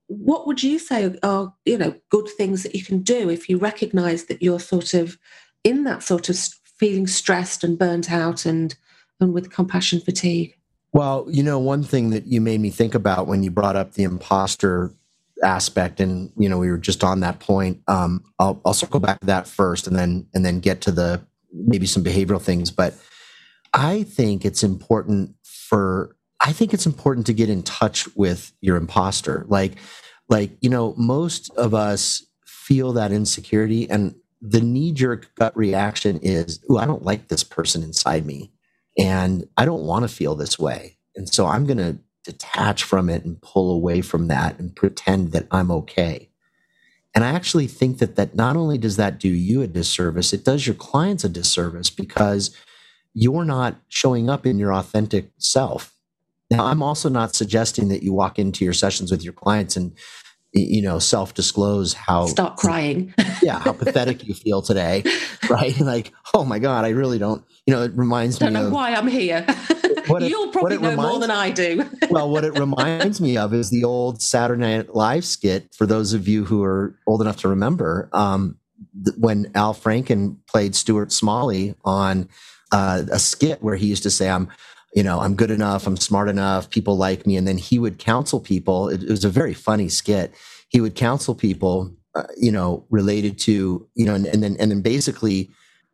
what 0.08 0.46
would 0.46 0.62
you 0.62 0.78
say 0.78 1.14
are, 1.22 1.54
you 1.64 1.78
know, 1.78 1.94
good 2.10 2.28
things 2.36 2.62
that 2.62 2.74
you 2.74 2.84
can 2.84 3.00
do 3.00 3.30
if 3.30 3.48
you 3.48 3.56
recognize 3.58 4.24
that 4.24 4.42
you're 4.42 4.60
sort 4.60 4.92
of 4.92 5.18
in 5.64 5.84
that 5.84 6.02
sort 6.02 6.28
of 6.28 6.36
feeling 6.76 7.06
stressed 7.06 7.64
and 7.64 7.78
burnt 7.78 8.12
out 8.12 8.46
and 8.46 8.76
and 9.20 9.32
with 9.32 9.50
compassion 9.50 10.00
fatigue? 10.00 10.54
Well, 10.92 11.26
you 11.28 11.42
know, 11.42 11.58
one 11.58 11.82
thing 11.82 12.10
that 12.10 12.26
you 12.26 12.40
made 12.40 12.60
me 12.60 12.70
think 12.70 12.94
about 12.94 13.26
when 13.26 13.42
you 13.42 13.50
brought 13.50 13.76
up 13.76 13.92
the 13.92 14.04
imposter 14.04 14.94
aspect, 15.42 16.00
and 16.00 16.30
you 16.36 16.48
know, 16.48 16.58
we 16.58 16.70
were 16.70 16.78
just 16.78 17.04
on 17.04 17.20
that 17.20 17.40
point. 17.40 17.80
Um, 17.88 18.24
I'll, 18.38 18.60
I'll 18.64 18.74
circle 18.74 19.00
back 19.00 19.20
to 19.20 19.26
that 19.26 19.46
first, 19.46 19.86
and 19.86 19.96
then 19.96 20.26
and 20.34 20.44
then 20.44 20.60
get 20.60 20.80
to 20.82 20.92
the 20.92 21.22
maybe 21.52 21.86
some 21.86 22.04
behavioral 22.04 22.40
things. 22.42 22.70
But 22.70 22.94
I 23.74 24.02
think 24.04 24.44
it's 24.44 24.62
important 24.62 25.34
for 25.44 26.16
I 26.40 26.52
think 26.52 26.72
it's 26.72 26.86
important 26.86 27.26
to 27.26 27.32
get 27.32 27.50
in 27.50 27.62
touch 27.64 28.08
with 28.16 28.52
your 28.60 28.76
imposter. 28.76 29.44
Like, 29.48 29.76
like 30.28 30.52
you 30.60 30.70
know, 30.70 30.94
most 30.96 31.50
of 31.56 31.74
us 31.74 32.24
feel 32.46 32.92
that 32.94 33.12
insecurity, 33.12 33.88
and 33.90 34.14
the 34.40 34.60
knee 34.60 34.92
jerk 34.92 35.34
gut 35.34 35.56
reaction 35.56 36.18
is, 36.20 36.60
"Oh, 36.70 36.76
I 36.78 36.86
don't 36.86 37.04
like 37.04 37.28
this 37.28 37.42
person 37.44 37.82
inside 37.82 38.24
me, 38.26 38.52
and 38.98 39.48
I 39.56 39.64
don't 39.64 39.82
want 39.84 40.04
to 40.04 40.08
feel 40.08 40.34
this 40.36 40.58
way." 40.58 40.96
And 41.16 41.28
so 41.32 41.46
I'm 41.46 41.66
going 41.66 41.78
to 41.78 41.98
detach 42.24 42.84
from 42.84 43.08
it 43.08 43.24
and 43.24 43.40
pull 43.42 43.72
away 43.72 44.00
from 44.02 44.28
that 44.28 44.58
and 44.58 44.74
pretend 44.76 45.32
that 45.32 45.46
I'm 45.50 45.70
okay. 45.70 46.28
And 47.18 47.24
I 47.24 47.30
actually 47.30 47.66
think 47.66 47.98
that 47.98 48.14
that 48.14 48.36
not 48.36 48.56
only 48.56 48.78
does 48.78 48.94
that 48.94 49.18
do 49.18 49.28
you 49.28 49.60
a 49.62 49.66
disservice, 49.66 50.32
it 50.32 50.44
does 50.44 50.68
your 50.68 50.76
clients 50.76 51.24
a 51.24 51.28
disservice 51.28 51.90
because 51.90 52.56
you're 53.12 53.44
not 53.44 53.74
showing 53.88 54.30
up 54.30 54.46
in 54.46 54.56
your 54.56 54.72
authentic 54.72 55.32
self. 55.36 55.92
Now, 56.48 56.66
I'm 56.66 56.80
also 56.80 57.08
not 57.08 57.34
suggesting 57.34 57.88
that 57.88 58.04
you 58.04 58.12
walk 58.12 58.38
into 58.38 58.64
your 58.64 58.72
sessions 58.72 59.10
with 59.10 59.24
your 59.24 59.32
clients 59.32 59.76
and 59.76 59.94
you 60.52 60.80
know 60.82 60.98
self 60.98 61.34
disclose 61.34 61.92
how 61.92 62.26
stop 62.26 62.56
crying. 62.56 63.14
Yeah 63.42 63.60
how 63.60 63.72
pathetic 63.72 64.26
you 64.26 64.34
feel 64.34 64.62
today 64.62 65.04
right? 65.50 65.78
Like 65.78 66.12
oh 66.34 66.44
my 66.44 66.58
god 66.58 66.84
i 66.84 66.90
really 66.90 67.18
don't 67.18 67.44
you 67.66 67.74
know 67.74 67.82
it 67.82 67.92
reminds 67.94 68.38
don't 68.38 68.52
me 68.52 68.60
know 68.60 68.66
of 68.66 68.72
why 68.72 68.94
i'm 68.94 69.06
here. 69.06 69.46
You'll 70.20 70.48
probably 70.52 70.78
know 70.78 70.90
reminds, 70.90 71.10
more 71.10 71.20
than 71.20 71.30
i 71.30 71.50
do. 71.50 71.88
Well 72.10 72.30
what 72.30 72.44
it 72.44 72.58
reminds 72.58 73.20
me 73.20 73.36
of 73.36 73.52
is 73.54 73.70
the 73.70 73.84
old 73.84 74.22
saturday 74.22 74.60
night 74.60 74.94
live 74.94 75.24
skit 75.24 75.74
for 75.74 75.86
those 75.86 76.12
of 76.14 76.26
you 76.26 76.44
who 76.44 76.62
are 76.64 76.98
old 77.06 77.20
enough 77.20 77.36
to 77.38 77.48
remember 77.48 78.08
um, 78.12 78.58
when 79.18 79.50
al 79.54 79.74
franken 79.74 80.36
played 80.46 80.74
stuart 80.74 81.12
smalley 81.12 81.74
on 81.84 82.28
uh, 82.72 83.02
a 83.12 83.18
skit 83.18 83.62
where 83.62 83.76
he 83.76 83.86
used 83.86 84.02
to 84.02 84.10
say 84.10 84.28
i'm 84.28 84.48
you 84.94 85.02
know, 85.02 85.20
I'm 85.20 85.34
good 85.34 85.50
enough, 85.50 85.86
I'm 85.86 85.96
smart 85.96 86.28
enough, 86.28 86.70
people 86.70 86.96
like 86.96 87.26
me. 87.26 87.36
And 87.36 87.46
then 87.46 87.58
he 87.58 87.78
would 87.78 87.98
counsel 87.98 88.40
people. 88.40 88.88
It, 88.88 89.02
it 89.02 89.10
was 89.10 89.24
a 89.24 89.30
very 89.30 89.54
funny 89.54 89.88
skit. 89.88 90.34
He 90.68 90.80
would 90.80 90.94
counsel 90.94 91.34
people, 91.34 91.94
uh, 92.14 92.24
you 92.36 92.50
know, 92.50 92.86
related 92.90 93.38
to, 93.40 93.86
you 93.94 94.06
know, 94.06 94.14
and, 94.14 94.26
and 94.26 94.42
then 94.42 94.56
and 94.58 94.70
then 94.70 94.82
basically 94.82 95.50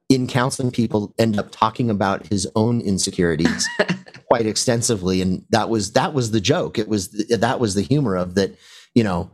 in 0.09 0.26
counseling 0.26 0.70
people 0.70 1.14
end 1.18 1.38
up 1.38 1.51
talking 1.51 1.90
about 1.90 2.26
his 2.26 2.49
own 2.55 2.80
insecurities 2.80 3.68
quite 4.28 4.47
extensively 4.47 5.22
and 5.22 5.45
that 5.51 5.70
was 5.70 5.92
that 5.92 6.12
was 6.12 6.30
the 6.30 6.40
joke 6.40 6.78
it 6.78 6.88
was 6.88 7.11
that 7.30 7.59
was 7.59 7.74
the 7.74 7.82
humor 7.82 8.14
of 8.14 8.34
that 8.34 8.55
you 8.95 9.03
know 9.03 9.30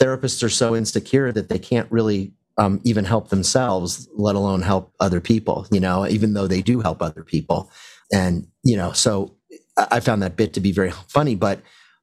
therapists 0.00 0.42
are 0.42 0.48
so 0.48 0.74
insecure 0.74 1.32
that 1.32 1.48
they 1.48 1.58
can't 1.58 1.90
really 1.90 2.32
um, 2.58 2.80
even 2.84 3.04
help 3.04 3.28
themselves 3.28 4.08
let 4.14 4.34
alone 4.34 4.62
help 4.62 4.92
other 5.00 5.20
people 5.20 5.66
you 5.70 5.80
know 5.80 6.06
even 6.06 6.32
though 6.32 6.46
they 6.46 6.62
do 6.62 6.80
help 6.80 7.02
other 7.02 7.22
people 7.22 7.70
and, 8.12 8.46
you 8.66 8.76
know, 8.76 8.92
so 8.92 9.36
I 9.76 10.00
found 10.00 10.22
that 10.22 10.36
bit 10.36 10.52
to 10.54 10.60
be 10.60 10.72
very 10.72 10.90
funny, 11.08 11.34
but 11.34 11.60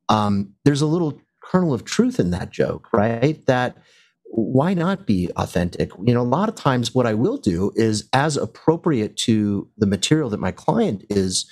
um, 0.10 0.54
there's 0.64 0.82
a 0.82 0.86
little 0.86 1.20
kernel 1.44 1.74
of 1.74 1.84
truth 1.84 2.20
in 2.20 2.32
that 2.32 2.52
joke, 2.52 2.88
right? 2.94 3.46
That 3.48 3.78
why 4.26 4.74
not 4.74 5.06
be 5.06 5.30
authentic? 5.36 5.92
You 6.04 6.14
know, 6.14 6.22
a 6.22 6.24
lot 6.24 6.50
of 6.50 6.56
times 6.56 6.96
what 6.96 7.06
I 7.06 7.14
will 7.14 7.38
do 7.38 7.72
is 7.76 8.10
as 8.14 8.38
appropriate 8.38 9.18
to 9.18 9.70
the 9.78 9.86
material 9.86 10.30
that 10.30 10.40
my 10.40 10.52
client 10.52 11.04
is 11.10 11.50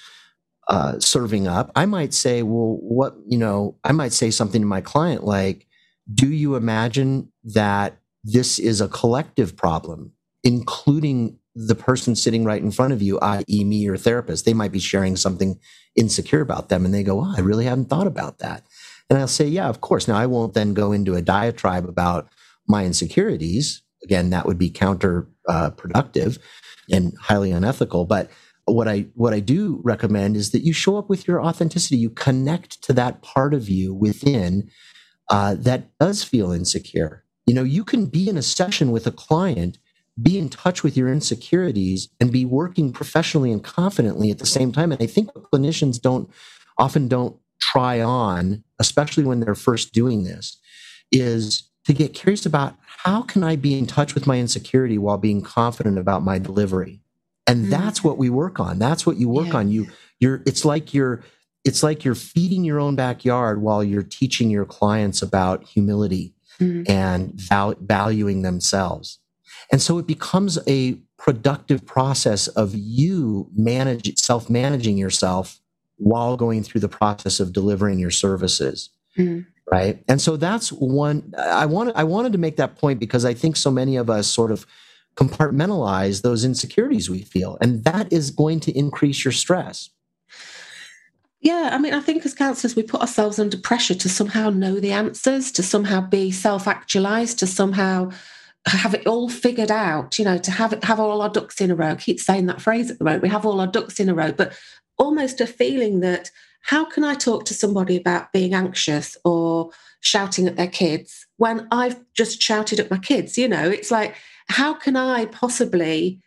uh, 0.67 0.97
serving 0.99 1.47
up, 1.47 1.71
I 1.75 1.85
might 1.85 2.13
say, 2.13 2.41
well, 2.43 2.77
what, 2.81 3.15
you 3.27 3.37
know, 3.37 3.77
I 3.83 3.91
might 3.91 4.13
say 4.13 4.31
something 4.31 4.61
to 4.61 4.67
my 4.67 4.81
client 4.81 5.23
like, 5.23 5.67
do 6.13 6.27
you 6.27 6.55
imagine 6.55 7.31
that 7.43 7.97
this 8.23 8.57
is 8.59 8.81
a 8.81 8.87
collective 8.87 9.55
problem, 9.55 10.13
including 10.43 11.37
the 11.55 11.75
person 11.75 12.15
sitting 12.15 12.43
right 12.43 12.61
in 12.61 12.71
front 12.71 12.93
of 12.93 13.01
you, 13.01 13.19
i.e., 13.19 13.63
me, 13.63 13.77
your 13.77 13.97
therapist? 13.97 14.45
They 14.45 14.53
might 14.53 14.71
be 14.71 14.79
sharing 14.79 15.15
something 15.15 15.59
insecure 15.95 16.41
about 16.41 16.69
them, 16.69 16.85
and 16.85 16.93
they 16.93 17.03
go, 17.03 17.19
oh, 17.19 17.33
I 17.35 17.41
really 17.41 17.65
hadn't 17.65 17.89
thought 17.89 18.07
about 18.07 18.39
that. 18.39 18.63
And 19.09 19.19
I'll 19.19 19.27
say, 19.27 19.45
yeah, 19.45 19.67
of 19.67 19.81
course. 19.81 20.07
Now, 20.07 20.17
I 20.17 20.25
won't 20.25 20.53
then 20.53 20.73
go 20.73 20.91
into 20.91 21.15
a 21.15 21.21
diatribe 21.21 21.87
about 21.87 22.29
my 22.67 22.85
insecurities. 22.85 23.81
Again, 24.03 24.29
that 24.29 24.45
would 24.45 24.57
be 24.57 24.69
counterproductive 24.69 26.37
uh, 26.37 26.41
and 26.89 27.13
highly 27.19 27.51
unethical. 27.51 28.05
But 28.05 28.29
what 28.65 28.87
I 28.87 29.07
what 29.15 29.33
I 29.33 29.39
do 29.39 29.81
recommend 29.83 30.37
is 30.37 30.51
that 30.51 30.63
you 30.63 30.73
show 30.73 30.97
up 30.97 31.09
with 31.09 31.27
your 31.27 31.43
authenticity. 31.43 31.97
You 31.97 32.09
connect 32.09 32.81
to 32.83 32.93
that 32.93 33.21
part 33.21 33.53
of 33.53 33.69
you 33.69 33.93
within 33.93 34.69
uh, 35.29 35.55
that 35.59 35.97
does 35.99 36.23
feel 36.23 36.51
insecure. 36.51 37.23
You 37.45 37.53
know, 37.53 37.63
you 37.63 37.83
can 37.83 38.05
be 38.05 38.29
in 38.29 38.37
a 38.37 38.41
session 38.41 38.91
with 38.91 39.07
a 39.07 39.11
client, 39.11 39.77
be 40.21 40.37
in 40.37 40.49
touch 40.49 40.83
with 40.83 40.95
your 40.95 41.11
insecurities, 41.11 42.09
and 42.19 42.31
be 42.31 42.45
working 42.45 42.91
professionally 42.91 43.51
and 43.51 43.63
confidently 43.63 44.31
at 44.31 44.39
the 44.39 44.45
same 44.45 44.71
time. 44.71 44.91
And 44.91 45.01
I 45.01 45.07
think 45.07 45.31
clinicians 45.33 46.01
don't 46.01 46.29
often 46.77 47.07
don't 47.07 47.37
try 47.59 48.01
on, 48.01 48.63
especially 48.79 49.23
when 49.23 49.39
they're 49.39 49.55
first 49.55 49.93
doing 49.93 50.23
this, 50.23 50.59
is 51.11 51.69
to 51.85 51.93
get 51.93 52.13
curious 52.13 52.45
about 52.45 52.75
how 52.85 53.21
can 53.21 53.43
I 53.43 53.55
be 53.55 53.77
in 53.77 53.87
touch 53.87 54.13
with 54.13 54.27
my 54.27 54.39
insecurity 54.39 54.97
while 54.97 55.17
being 55.17 55.41
confident 55.41 55.97
about 55.97 56.23
my 56.23 56.37
delivery 56.37 57.01
and 57.47 57.65
mm. 57.65 57.69
that's 57.69 58.03
what 58.03 58.17
we 58.17 58.29
work 58.29 58.59
on 58.59 58.79
that's 58.79 59.05
what 59.05 59.17
you 59.17 59.29
work 59.29 59.47
yeah. 59.47 59.57
on 59.57 59.69
you 59.69 59.87
you're 60.19 60.41
it's 60.45 60.65
like 60.65 60.93
you're 60.93 61.23
it's 61.63 61.83
like 61.83 62.03
you're 62.03 62.15
feeding 62.15 62.63
your 62.63 62.79
own 62.79 62.95
backyard 62.95 63.61
while 63.61 63.83
you're 63.83 64.03
teaching 64.03 64.49
your 64.49 64.65
clients 64.65 65.21
about 65.21 65.63
humility 65.63 66.33
mm. 66.59 66.87
and 66.89 67.33
val- 67.35 67.75
valuing 67.79 68.41
themselves 68.41 69.19
and 69.71 69.81
so 69.81 69.97
it 69.97 70.07
becomes 70.07 70.59
a 70.67 70.97
productive 71.17 71.85
process 71.85 72.47
of 72.47 72.73
you 72.75 73.47
manage 73.55 74.17
self-managing 74.17 74.97
yourself 74.97 75.59
while 75.97 76.35
going 76.35 76.63
through 76.63 76.81
the 76.81 76.89
process 76.89 77.39
of 77.39 77.53
delivering 77.53 77.99
your 77.99 78.11
services 78.11 78.89
mm. 79.17 79.45
right 79.71 80.03
and 80.07 80.19
so 80.21 80.35
that's 80.35 80.71
one 80.71 81.33
i 81.37 81.65
wanted 81.65 81.95
i 81.95 82.03
wanted 82.03 82.31
to 82.31 82.37
make 82.37 82.57
that 82.57 82.75
point 82.75 82.99
because 82.99 83.23
i 83.23 83.33
think 83.33 83.55
so 83.55 83.69
many 83.69 83.95
of 83.95 84.09
us 84.09 84.27
sort 84.27 84.51
of 84.51 84.65
compartmentalize 85.15 86.21
those 86.21 86.45
insecurities 86.45 87.09
we 87.09 87.21
feel. 87.21 87.57
And 87.61 87.83
that 87.83 88.11
is 88.11 88.31
going 88.31 88.59
to 88.61 88.77
increase 88.77 89.25
your 89.25 89.31
stress. 89.31 89.89
Yeah, 91.41 91.69
I 91.71 91.79
mean, 91.79 91.93
I 91.93 92.01
think 92.01 92.23
as 92.25 92.35
counselors, 92.35 92.75
we 92.75 92.83
put 92.83 93.01
ourselves 93.01 93.39
under 93.39 93.57
pressure 93.57 93.95
to 93.95 94.09
somehow 94.09 94.51
know 94.51 94.79
the 94.79 94.91
answers, 94.91 95.51
to 95.53 95.63
somehow 95.63 96.01
be 96.01 96.31
self 96.31 96.67
actualized, 96.67 97.39
to 97.39 97.47
somehow 97.47 98.11
have 98.67 98.93
it 98.93 99.07
all 99.07 99.29
figured 99.29 99.71
out, 99.71 100.19
you 100.19 100.25
know, 100.25 100.37
to 100.37 100.51
have 100.51 100.71
have 100.83 100.99
all 100.99 101.21
our 101.21 101.29
ducks 101.29 101.61
in 101.61 101.71
a 101.71 101.75
row. 101.75 101.91
I 101.91 101.95
keep 101.95 102.19
saying 102.19 102.45
that 102.45 102.61
phrase 102.61 102.91
at 102.91 102.99
the 102.99 103.03
moment. 103.03 103.23
We 103.23 103.29
have 103.29 103.45
all 103.45 103.59
our 103.59 103.67
ducks 103.67 103.99
in 103.99 104.09
a 104.09 104.13
row, 104.13 104.31
but 104.31 104.53
almost 104.97 105.41
a 105.41 105.47
feeling 105.47 106.01
that 106.01 106.29
how 106.63 106.85
can 106.85 107.03
I 107.03 107.15
talk 107.15 107.45
to 107.45 107.55
somebody 107.55 107.97
about 107.97 108.31
being 108.31 108.53
anxious 108.53 109.17
or 109.25 109.71
shouting 109.99 110.47
at 110.47 110.57
their 110.57 110.67
kids 110.67 111.25
when 111.37 111.67
I've 111.71 111.99
just 112.13 112.41
shouted 112.41 112.79
at 112.79 112.91
my 112.91 112.99
kids? 112.99 113.37
You 113.37 113.47
know, 113.47 113.69
it's 113.69 113.89
like 113.89 114.15
how 114.47 114.73
can 114.73 114.95
I 114.95 115.25
possibly 115.25 116.19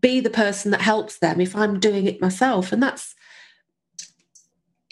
be 0.00 0.20
the 0.20 0.30
person 0.30 0.70
that 0.70 0.80
helps 0.80 1.18
them 1.18 1.40
if 1.40 1.54
I'm 1.54 1.80
doing 1.80 2.06
it 2.06 2.20
myself? 2.20 2.72
And 2.72 2.82
that's 2.82 3.14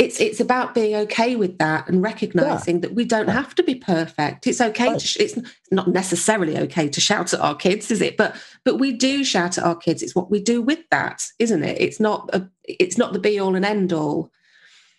it's 0.03 0.21
it's 0.21 0.41
about 0.41 0.75
being 0.75 0.95
okay 0.95 1.37
with 1.37 1.59
that 1.59 1.89
and 1.89 2.03
recognizing 2.03 2.77
yeah. 2.77 2.81
that 2.83 2.95
we 2.95 3.05
don't 3.05 3.29
have 3.29 3.55
to 3.55 3.63
be 3.63 3.75
perfect. 3.75 4.47
It's 4.47 4.61
okay 4.61 4.89
right. 4.89 4.99
to 5.01 5.23
it's 5.23 5.39
not 5.71 5.89
necessarily 5.89 6.59
okay 6.59 6.89
to 6.89 7.01
shout 7.01 7.33
at 7.33 7.41
our 7.41 7.55
kids, 7.55 7.91
is 7.91 8.01
it? 8.01 8.17
But 8.17 8.37
but 8.65 8.77
we 8.77 8.93
do 8.93 9.25
shout 9.25 9.59
at 9.59 9.65
our 9.65 9.77
kids. 9.77 10.03
It's 10.03 10.15
what 10.15 10.31
we 10.31 10.41
do 10.41 10.61
with 10.61 10.81
that, 10.91 11.25
isn't 11.39 11.63
it? 11.63 11.81
It's 11.81 12.01
not 12.01 12.29
a, 12.33 12.49
it's 12.65 12.99
not 12.99 13.13
the 13.13 13.19
be 13.19 13.39
all 13.39 13.55
and 13.55 13.65
end 13.65 13.93
all. 13.93 14.31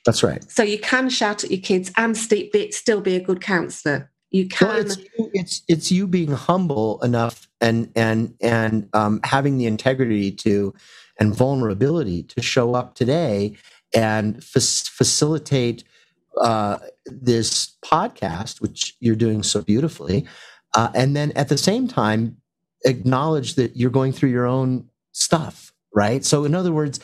That's 0.06 0.24
right. 0.24 0.44
So 0.50 0.64
you 0.64 0.80
can 0.80 1.10
shout 1.10 1.44
at 1.44 1.52
your 1.52 1.62
kids 1.62 1.92
and 1.96 2.18
still 2.18 3.02
be 3.02 3.16
a 3.16 3.24
good 3.24 3.42
counselor. 3.42 4.12
You 4.32 4.48
can. 4.48 4.68
Well, 4.68 4.78
it's, 4.80 4.98
it's, 5.34 5.62
it's 5.68 5.92
you 5.92 6.08
being 6.08 6.32
humble 6.32 7.02
enough 7.04 7.48
and 7.62 7.92
and 7.96 8.34
and 8.42 8.90
um, 8.94 9.20
having 9.24 9.58
the 9.58 9.66
integrity 9.66 10.32
to 10.32 10.74
and 11.20 11.36
vulnerability 11.36 12.24
to 12.24 12.42
show 12.42 12.74
up 12.74 12.96
today 12.96 13.56
and 13.96 14.38
f- 14.38 14.64
facilitate 14.64 15.84
uh, 16.42 16.80
this 17.06 17.76
podcast, 17.86 18.62
which 18.62 18.96
you're 19.00 19.16
doing 19.16 19.44
so 19.44 19.62
beautifully, 19.62 20.26
uh, 20.74 20.90
and 20.96 21.16
then 21.16 21.32
at 21.34 21.50
the 21.50 21.58
same 21.58 21.88
time 21.88 22.38
acknowledge 22.86 23.56
that 23.56 23.78
you're 23.78 23.92
going 23.92 24.12
through 24.12 24.30
your 24.30 24.46
own 24.46 24.90
stuff, 25.12 25.72
right? 25.94 26.26
So, 26.26 26.46
in 26.46 26.56
other 26.56 26.72
words, 26.72 27.00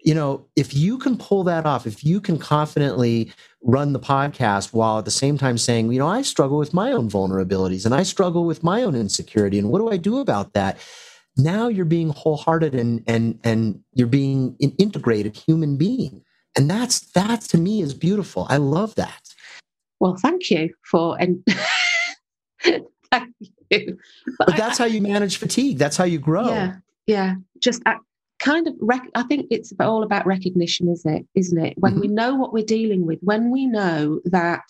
you 0.00 0.14
know, 0.14 0.46
if 0.56 0.74
you 0.74 0.98
can 0.98 1.18
pull 1.18 1.44
that 1.44 1.66
off, 1.66 1.86
if 1.86 2.04
you 2.04 2.20
can 2.20 2.38
confidently 2.38 3.32
run 3.62 3.92
the 3.92 4.00
podcast 4.00 4.72
while 4.72 4.98
at 4.98 5.04
the 5.04 5.10
same 5.10 5.36
time 5.36 5.58
saying, 5.58 5.90
you 5.90 5.98
know, 5.98 6.06
I 6.06 6.22
struggle 6.22 6.58
with 6.58 6.72
my 6.72 6.92
own 6.92 7.10
vulnerabilities 7.10 7.84
and 7.84 7.94
I 7.94 8.04
struggle 8.04 8.44
with 8.44 8.62
my 8.62 8.82
own 8.82 8.94
insecurity. 8.94 9.58
And 9.58 9.70
what 9.70 9.80
do 9.80 9.90
I 9.90 9.96
do 9.96 10.18
about 10.18 10.52
that? 10.52 10.78
Now 11.36 11.68
you're 11.68 11.84
being 11.84 12.10
wholehearted 12.10 12.74
and 12.74 13.02
and 13.06 13.38
and 13.44 13.80
you're 13.94 14.08
being 14.08 14.56
an 14.60 14.72
integrated 14.78 15.36
human 15.36 15.76
being. 15.76 16.22
And 16.58 16.68
that's 16.68 16.98
that 17.12 17.42
to 17.42 17.56
me 17.56 17.82
is 17.82 17.94
beautiful. 17.94 18.44
I 18.50 18.56
love 18.56 18.96
that. 18.96 19.32
Well, 20.00 20.16
thank 20.20 20.50
you 20.50 20.74
for 20.82 21.16
and 21.20 21.44
thank 22.62 23.34
you. 23.70 23.96
But, 24.38 24.48
but 24.48 24.56
that's 24.56 24.80
I, 24.80 24.82
how 24.82 24.88
you 24.88 25.00
manage 25.00 25.36
fatigue. 25.36 25.78
That's 25.78 25.96
how 25.96 26.02
you 26.02 26.18
grow. 26.18 26.48
Yeah. 26.48 26.76
Yeah. 27.06 27.34
Just 27.60 27.82
kind 28.38 28.68
of 28.68 28.74
rec- 28.80 29.10
i 29.16 29.22
think 29.24 29.46
it's 29.50 29.72
all 29.80 30.04
about 30.04 30.24
recognition 30.24 30.88
is 30.88 31.04
it 31.04 31.26
isn't 31.34 31.58
it 31.58 31.74
when 31.78 31.94
mm-hmm. 31.94 32.02
we 32.02 32.06
know 32.06 32.36
what 32.36 32.52
we're 32.52 32.64
dealing 32.64 33.04
with 33.04 33.18
when 33.20 33.50
we 33.50 33.66
know 33.66 34.20
that 34.24 34.62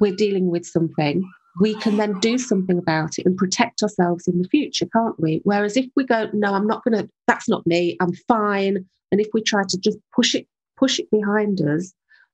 we're 0.00 0.14
dealing 0.14 0.48
with 0.48 0.64
something 0.64 1.22
we 1.60 1.74
can 1.74 1.98
then 1.98 2.18
do 2.20 2.38
something 2.38 2.78
about 2.78 3.18
it 3.18 3.26
and 3.26 3.36
protect 3.36 3.82
ourselves 3.82 4.26
in 4.26 4.40
the 4.40 4.48
future 4.48 4.86
can't 4.86 5.20
we 5.20 5.42
whereas 5.44 5.76
if 5.76 5.84
we 5.96 6.02
go 6.02 6.30
no 6.32 6.54
i'm 6.54 6.66
not 6.66 6.82
going 6.82 6.96
to 6.96 7.06
that's 7.26 7.46
not 7.46 7.66
me 7.66 7.94
i'm 8.00 8.14
fine 8.26 8.86
and 9.12 9.20
if 9.20 9.28
we 9.34 9.42
try 9.42 9.62
to 9.68 9.78
just 9.78 9.98
push 10.14 10.34
it 10.34 10.46
push 10.80 10.98
it 10.98 11.10
behind 11.10 11.60
us 11.60 11.92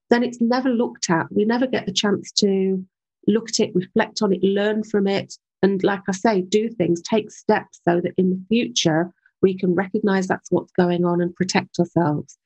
then 0.08 0.22
it's 0.22 0.40
never 0.40 0.70
looked 0.70 1.10
at 1.10 1.26
we 1.32 1.44
never 1.44 1.66
get 1.66 1.84
the 1.84 1.92
chance 1.92 2.32
to 2.32 2.82
look 3.26 3.48
at 3.50 3.60
it 3.60 3.74
reflect 3.74 4.22
on 4.22 4.32
it 4.32 4.42
learn 4.42 4.82
from 4.84 5.06
it 5.06 5.34
and 5.62 5.82
like 5.82 6.02
i 6.08 6.12
say 6.12 6.40
do 6.40 6.68
things 6.68 7.02
take 7.02 7.30
steps 7.30 7.80
so 7.86 8.00
that 8.00 8.14
in 8.16 8.30
the 8.30 8.44
future 8.48 9.12
we 9.42 9.56
can 9.56 9.74
recognize 9.74 10.26
that's 10.26 10.50
what's 10.50 10.72
going 10.72 11.04
on 11.04 11.20
and 11.20 11.34
protect 11.34 11.78
ourselves. 11.78 12.38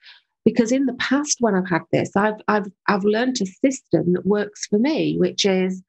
Because 0.45 0.73
in 0.73 0.87
the 0.87 0.95
past, 0.95 1.37
when 1.41 1.55
I've 1.55 1.69
had 1.69 1.83
this, 1.93 2.11
I've 2.17 2.41
I've 2.49 2.67
I've 2.89 3.05
learned 3.05 3.37
a 3.43 3.47
system 3.47 4.13
that 4.15 4.27
works 4.27 4.67
for 4.67 4.79
me, 4.79 5.17
which 5.19 5.45
is 5.45 5.83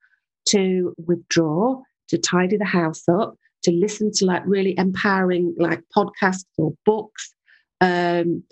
to 0.49 0.93
withdraw, 1.05 1.81
to 2.09 2.17
tidy 2.17 2.57
the 2.57 2.65
house 2.65 3.03
up, 3.09 3.35
to 3.63 3.71
listen 3.71 4.11
to 4.15 4.25
like 4.25 4.43
really 4.45 4.77
empowering 4.77 5.55
like 5.57 5.81
podcasts 5.95 6.45
or 6.57 6.73
books, 6.85 7.33
um, 7.79 8.43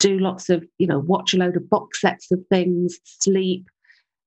do 0.00 0.18
lots 0.18 0.48
of, 0.48 0.64
you 0.78 0.86
know, 0.86 0.98
watch 0.98 1.32
a 1.32 1.36
load 1.36 1.56
of 1.56 1.70
box 1.70 2.00
sets 2.00 2.32
of 2.32 2.40
things, 2.50 2.98
sleep, 3.04 3.66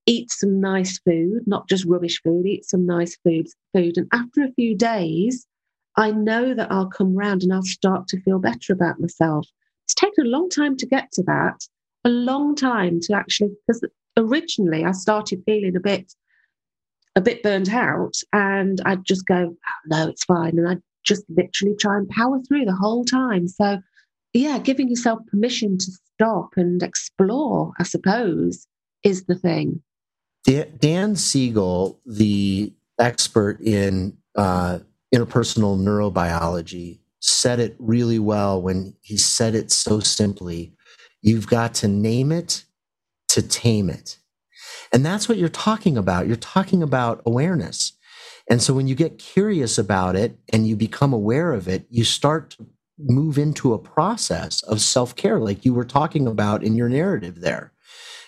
eat 0.05 0.31
some 0.31 0.61
nice 0.61 0.99
food, 0.99 1.41
not 1.45 1.67
just 1.67 1.85
rubbish 1.85 2.21
food, 2.23 2.45
eat 2.45 2.63
some 2.63 2.85
nice 2.85 3.17
food, 3.23 3.47
food. 3.75 3.97
And 3.97 4.07
after 4.13 4.43
a 4.43 4.53
few 4.53 4.77
days, 4.77 5.45
I 5.97 6.11
know 6.11 6.53
that 6.53 6.71
I'll 6.71 6.89
come 6.89 7.15
round 7.15 7.43
and 7.43 7.53
I'll 7.53 7.63
start 7.63 8.07
to 8.09 8.21
feel 8.21 8.39
better 8.39 8.71
about 8.71 8.99
myself. 8.99 9.47
It's 9.85 9.93
taken 9.93 10.25
a 10.25 10.29
long 10.29 10.49
time 10.49 10.77
to 10.77 10.85
get 10.85 11.11
to 11.13 11.23
that, 11.23 11.67
a 12.05 12.09
long 12.09 12.55
time 12.55 12.99
to 13.03 13.13
actually, 13.13 13.51
because 13.67 13.83
originally 14.17 14.85
I 14.85 14.91
started 14.91 15.43
feeling 15.45 15.75
a 15.75 15.79
bit, 15.81 16.13
a 17.15 17.21
bit 17.21 17.43
burned 17.43 17.69
out, 17.69 18.13
and 18.31 18.81
I'd 18.85 19.05
just 19.05 19.25
go, 19.25 19.55
oh, 19.55 19.87
no, 19.87 20.07
it's 20.07 20.23
fine, 20.23 20.57
and 20.57 20.67
I'd 20.67 20.81
just 21.03 21.23
literally 21.29 21.75
try 21.79 21.97
and 21.97 22.09
power 22.09 22.39
through 22.47 22.65
the 22.65 22.75
whole 22.75 23.03
time. 23.05 23.47
So, 23.47 23.79
yeah, 24.33 24.57
giving 24.59 24.89
yourself 24.89 25.19
permission 25.27 25.77
to 25.77 25.91
stop 26.15 26.49
and 26.55 26.81
explore, 26.81 27.73
I 27.79 27.83
suppose, 27.83 28.67
is 29.03 29.25
the 29.25 29.35
thing. 29.35 29.81
Dan 30.45 31.15
Siegel, 31.15 31.99
the 32.05 32.73
expert 32.99 33.61
in 33.61 34.17
uh, 34.35 34.79
interpersonal 35.13 35.77
neurobiology 35.79 36.99
said 37.19 37.59
it 37.59 37.75
really 37.79 38.19
well 38.19 38.61
when 38.61 38.95
he 39.01 39.15
said 39.15 39.55
it 39.55 39.71
so 39.71 39.99
simply. 39.99 40.73
You've 41.21 41.47
got 41.47 41.73
to 41.75 41.87
name 41.87 42.31
it 42.31 42.65
to 43.29 43.41
tame 43.41 43.89
it. 43.89 44.17
And 44.91 45.05
that's 45.05 45.29
what 45.29 45.37
you're 45.37 45.49
talking 45.49 45.97
about. 45.97 46.27
You're 46.27 46.35
talking 46.35 46.83
about 46.83 47.21
awareness. 47.25 47.93
And 48.49 48.61
so 48.61 48.73
when 48.73 48.87
you 48.87 48.95
get 48.95 49.19
curious 49.19 49.77
about 49.77 50.15
it 50.15 50.37
and 50.51 50.67
you 50.67 50.75
become 50.75 51.13
aware 51.13 51.53
of 51.53 51.67
it, 51.67 51.85
you 51.89 52.03
start 52.03 52.57
move 52.97 53.37
into 53.37 53.73
a 53.73 53.79
process 53.79 54.61
of 54.63 54.81
self 54.81 55.15
care, 55.15 55.39
like 55.39 55.65
you 55.65 55.73
were 55.73 55.85
talking 55.85 56.27
about 56.27 56.63
in 56.63 56.75
your 56.75 56.89
narrative 56.89 57.41
there. 57.41 57.71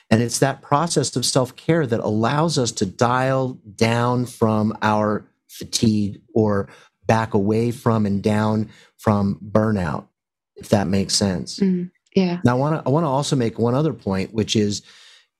And 0.10 0.22
it's 0.22 0.40
that 0.40 0.62
process 0.62 1.16
of 1.16 1.26
self 1.26 1.56
care 1.56 1.88
that 1.88 2.00
allows 2.00 2.58
us 2.58 2.72
to 2.74 2.86
dial 2.86 3.60
down 3.76 4.26
from 4.26 4.78
our 4.82 5.26
fatigue 5.48 6.22
or 6.34 6.68
back 7.06 7.34
away 7.34 7.72
from 7.72 8.06
and 8.06 8.22
down 8.22 8.70
from 8.98 9.40
burnout, 9.52 10.08
if 10.56 10.70
that 10.70 10.88
makes 10.88 11.16
sense. 11.16 11.60
Mm, 11.60 11.92
yeah. 12.16 12.40
Now, 12.44 12.52
I 12.52 12.60
want 12.60 12.76
to 12.76 12.88
I 12.88 12.92
want 12.92 13.04
to 13.04 13.10
also 13.10 13.36
make 13.36 13.60
one 13.60 13.76
other 13.76 13.94
point, 13.94 14.34
which 14.34 14.56
is 14.56 14.82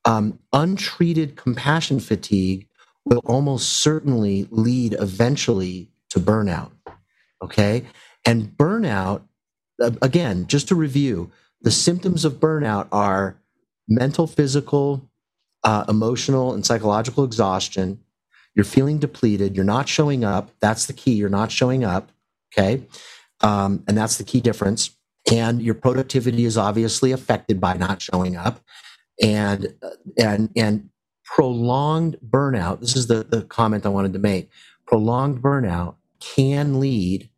um, 0.04 0.38
untreated 0.52 1.36
compassion 1.36 2.00
fatigue 2.00 2.68
will 3.04 3.22
almost 3.24 3.74
certainly 3.74 4.46
lead 4.50 4.94
eventually 4.98 5.90
to 6.10 6.20
burnout. 6.20 6.70
Okay, 7.42 7.84
and 8.26 8.48
burnout, 8.56 9.22
again, 10.02 10.46
just 10.48 10.68
to 10.68 10.74
review, 10.74 11.30
the 11.62 11.70
symptoms 11.70 12.24
of 12.24 12.34
burnout 12.34 12.88
are 12.92 13.40
mental, 13.88 14.26
physical, 14.26 15.08
uh, 15.64 15.84
emotional, 15.88 16.52
and 16.52 16.66
psychological 16.66 17.24
exhaustion. 17.24 18.00
You're 18.54 18.64
feeling 18.64 18.98
depleted. 18.98 19.54
You're 19.54 19.64
not 19.64 19.88
showing 19.88 20.24
up. 20.24 20.50
That's 20.60 20.86
the 20.86 20.92
key. 20.92 21.12
You're 21.12 21.28
not 21.28 21.52
showing 21.52 21.84
up. 21.84 22.10
Okay. 22.52 22.82
Um, 23.40 23.84
and 23.86 23.96
that's 23.96 24.16
the 24.18 24.24
key 24.24 24.40
difference. 24.40 24.90
And 25.30 25.60
your 25.62 25.74
productivity 25.74 26.44
is 26.44 26.56
obviously 26.56 27.12
affected 27.12 27.60
by 27.60 27.74
not 27.74 28.00
showing 28.00 28.36
up. 28.36 28.60
And, 29.22 29.74
uh, 29.82 29.90
and, 30.18 30.50
and 30.56 30.90
prolonged 31.24 32.16
burnout, 32.26 32.80
this 32.80 32.96
is 32.96 33.08
the, 33.08 33.24
the 33.24 33.42
comment 33.42 33.84
I 33.84 33.90
wanted 33.90 34.12
to 34.14 34.18
make. 34.18 34.50
Prolonged 34.86 35.42
burnout 35.42 35.96
can 36.20 36.80
lead 36.80 37.28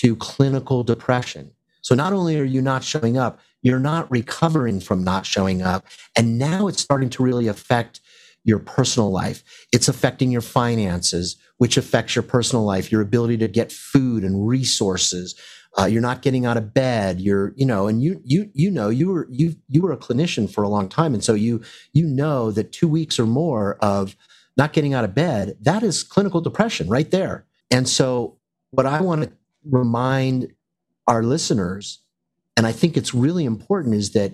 to 0.00 0.16
clinical 0.16 0.82
depression. 0.82 1.52
So 1.82 1.94
not 1.94 2.14
only 2.14 2.38
are 2.40 2.44
you 2.44 2.62
not 2.62 2.84
showing 2.84 3.18
up, 3.18 3.38
you're 3.62 3.78
not 3.78 4.10
recovering 4.10 4.80
from 4.80 5.04
not 5.04 5.26
showing 5.26 5.60
up. 5.60 5.84
And 6.16 6.38
now 6.38 6.68
it's 6.68 6.80
starting 6.80 7.10
to 7.10 7.22
really 7.22 7.48
affect 7.48 8.00
your 8.42 8.58
personal 8.58 9.10
life. 9.10 9.44
It's 9.72 9.88
affecting 9.88 10.30
your 10.30 10.40
finances, 10.40 11.36
which 11.58 11.76
affects 11.76 12.16
your 12.16 12.22
personal 12.22 12.64
life, 12.64 12.90
your 12.90 13.02
ability 13.02 13.36
to 13.38 13.48
get 13.48 13.70
food 13.70 14.24
and 14.24 14.48
resources. 14.48 15.34
Uh, 15.78 15.84
you're 15.84 16.00
not 16.00 16.22
getting 16.22 16.46
out 16.46 16.56
of 16.56 16.72
bed. 16.72 17.20
You're, 17.20 17.52
you 17.56 17.66
know, 17.66 17.86
and 17.86 18.02
you, 18.02 18.22
you, 18.24 18.50
you 18.54 18.70
know, 18.70 18.88
you 18.88 19.10
were, 19.10 19.26
you, 19.30 19.56
you 19.68 19.82
were 19.82 19.92
a 19.92 19.98
clinician 19.98 20.50
for 20.50 20.64
a 20.64 20.68
long 20.68 20.88
time. 20.88 21.12
And 21.12 21.22
so 21.22 21.34
you, 21.34 21.60
you 21.92 22.06
know 22.06 22.50
that 22.52 22.72
two 22.72 22.88
weeks 22.88 23.18
or 23.18 23.26
more 23.26 23.76
of 23.82 24.16
not 24.56 24.72
getting 24.72 24.94
out 24.94 25.04
of 25.04 25.14
bed, 25.14 25.58
that 25.60 25.82
is 25.82 26.02
clinical 26.02 26.40
depression 26.40 26.88
right 26.88 27.10
there. 27.10 27.44
And 27.70 27.86
so 27.86 28.38
what 28.70 28.86
I 28.86 29.00
want 29.02 29.24
to 29.24 29.32
remind 29.64 30.52
our 31.06 31.22
listeners, 31.22 32.00
and 32.56 32.66
I 32.66 32.72
think 32.72 32.96
it's 32.96 33.14
really 33.14 33.44
important, 33.44 33.94
is 33.94 34.12
that 34.12 34.32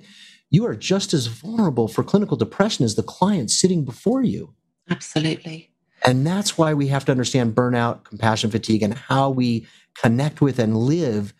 you 0.50 0.66
are 0.66 0.76
just 0.76 1.12
as 1.12 1.26
vulnerable 1.26 1.88
for 1.88 2.04
clinical 2.04 2.36
depression 2.36 2.84
as 2.84 2.94
the 2.94 3.02
client 3.02 3.50
sitting 3.50 3.84
before 3.84 4.22
you. 4.22 4.54
Absolutely. 4.88 5.70
And 6.04 6.26
that's 6.26 6.56
why 6.56 6.74
we 6.74 6.88
have 6.88 7.04
to 7.06 7.12
understand 7.12 7.54
burnout, 7.54 8.04
compassion 8.04 8.50
fatigue, 8.50 8.82
and 8.82 8.94
how 8.94 9.30
we 9.30 9.66
connect 10.00 10.40
with 10.40 10.58
and 10.58 10.76
live 10.76 11.34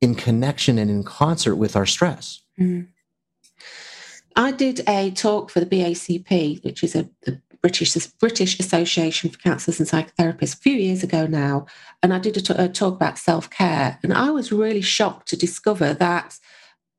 in 0.00 0.14
connection 0.14 0.78
and 0.78 0.90
in 0.90 1.04
concert 1.04 1.56
with 1.56 1.76
our 1.76 1.86
stress. 1.86 2.40
Mm. 2.58 2.88
I 4.36 4.52
did 4.52 4.82
a 4.88 5.10
talk 5.10 5.50
for 5.50 5.60
the 5.60 5.66
BACP, 5.66 6.64
which 6.64 6.82
is 6.82 6.94
a, 6.94 7.08
the 7.22 7.40
British 7.62 7.94
British 8.18 8.58
Association 8.58 9.30
for 9.30 9.38
Counsellors 9.38 9.80
and 9.80 9.88
Psychotherapists 9.88 10.54
a 10.54 10.58
few 10.58 10.74
years 10.74 11.02
ago 11.02 11.26
now, 11.26 11.66
and 12.02 12.12
I 12.14 12.18
did 12.18 12.36
a, 12.36 12.40
t- 12.40 12.54
a 12.56 12.68
talk 12.68 12.94
about 12.94 13.18
self 13.18 13.50
care, 13.50 13.98
and 14.02 14.12
I 14.12 14.30
was 14.30 14.52
really 14.52 14.80
shocked 14.80 15.28
to 15.28 15.36
discover 15.36 15.94
that 15.94 16.38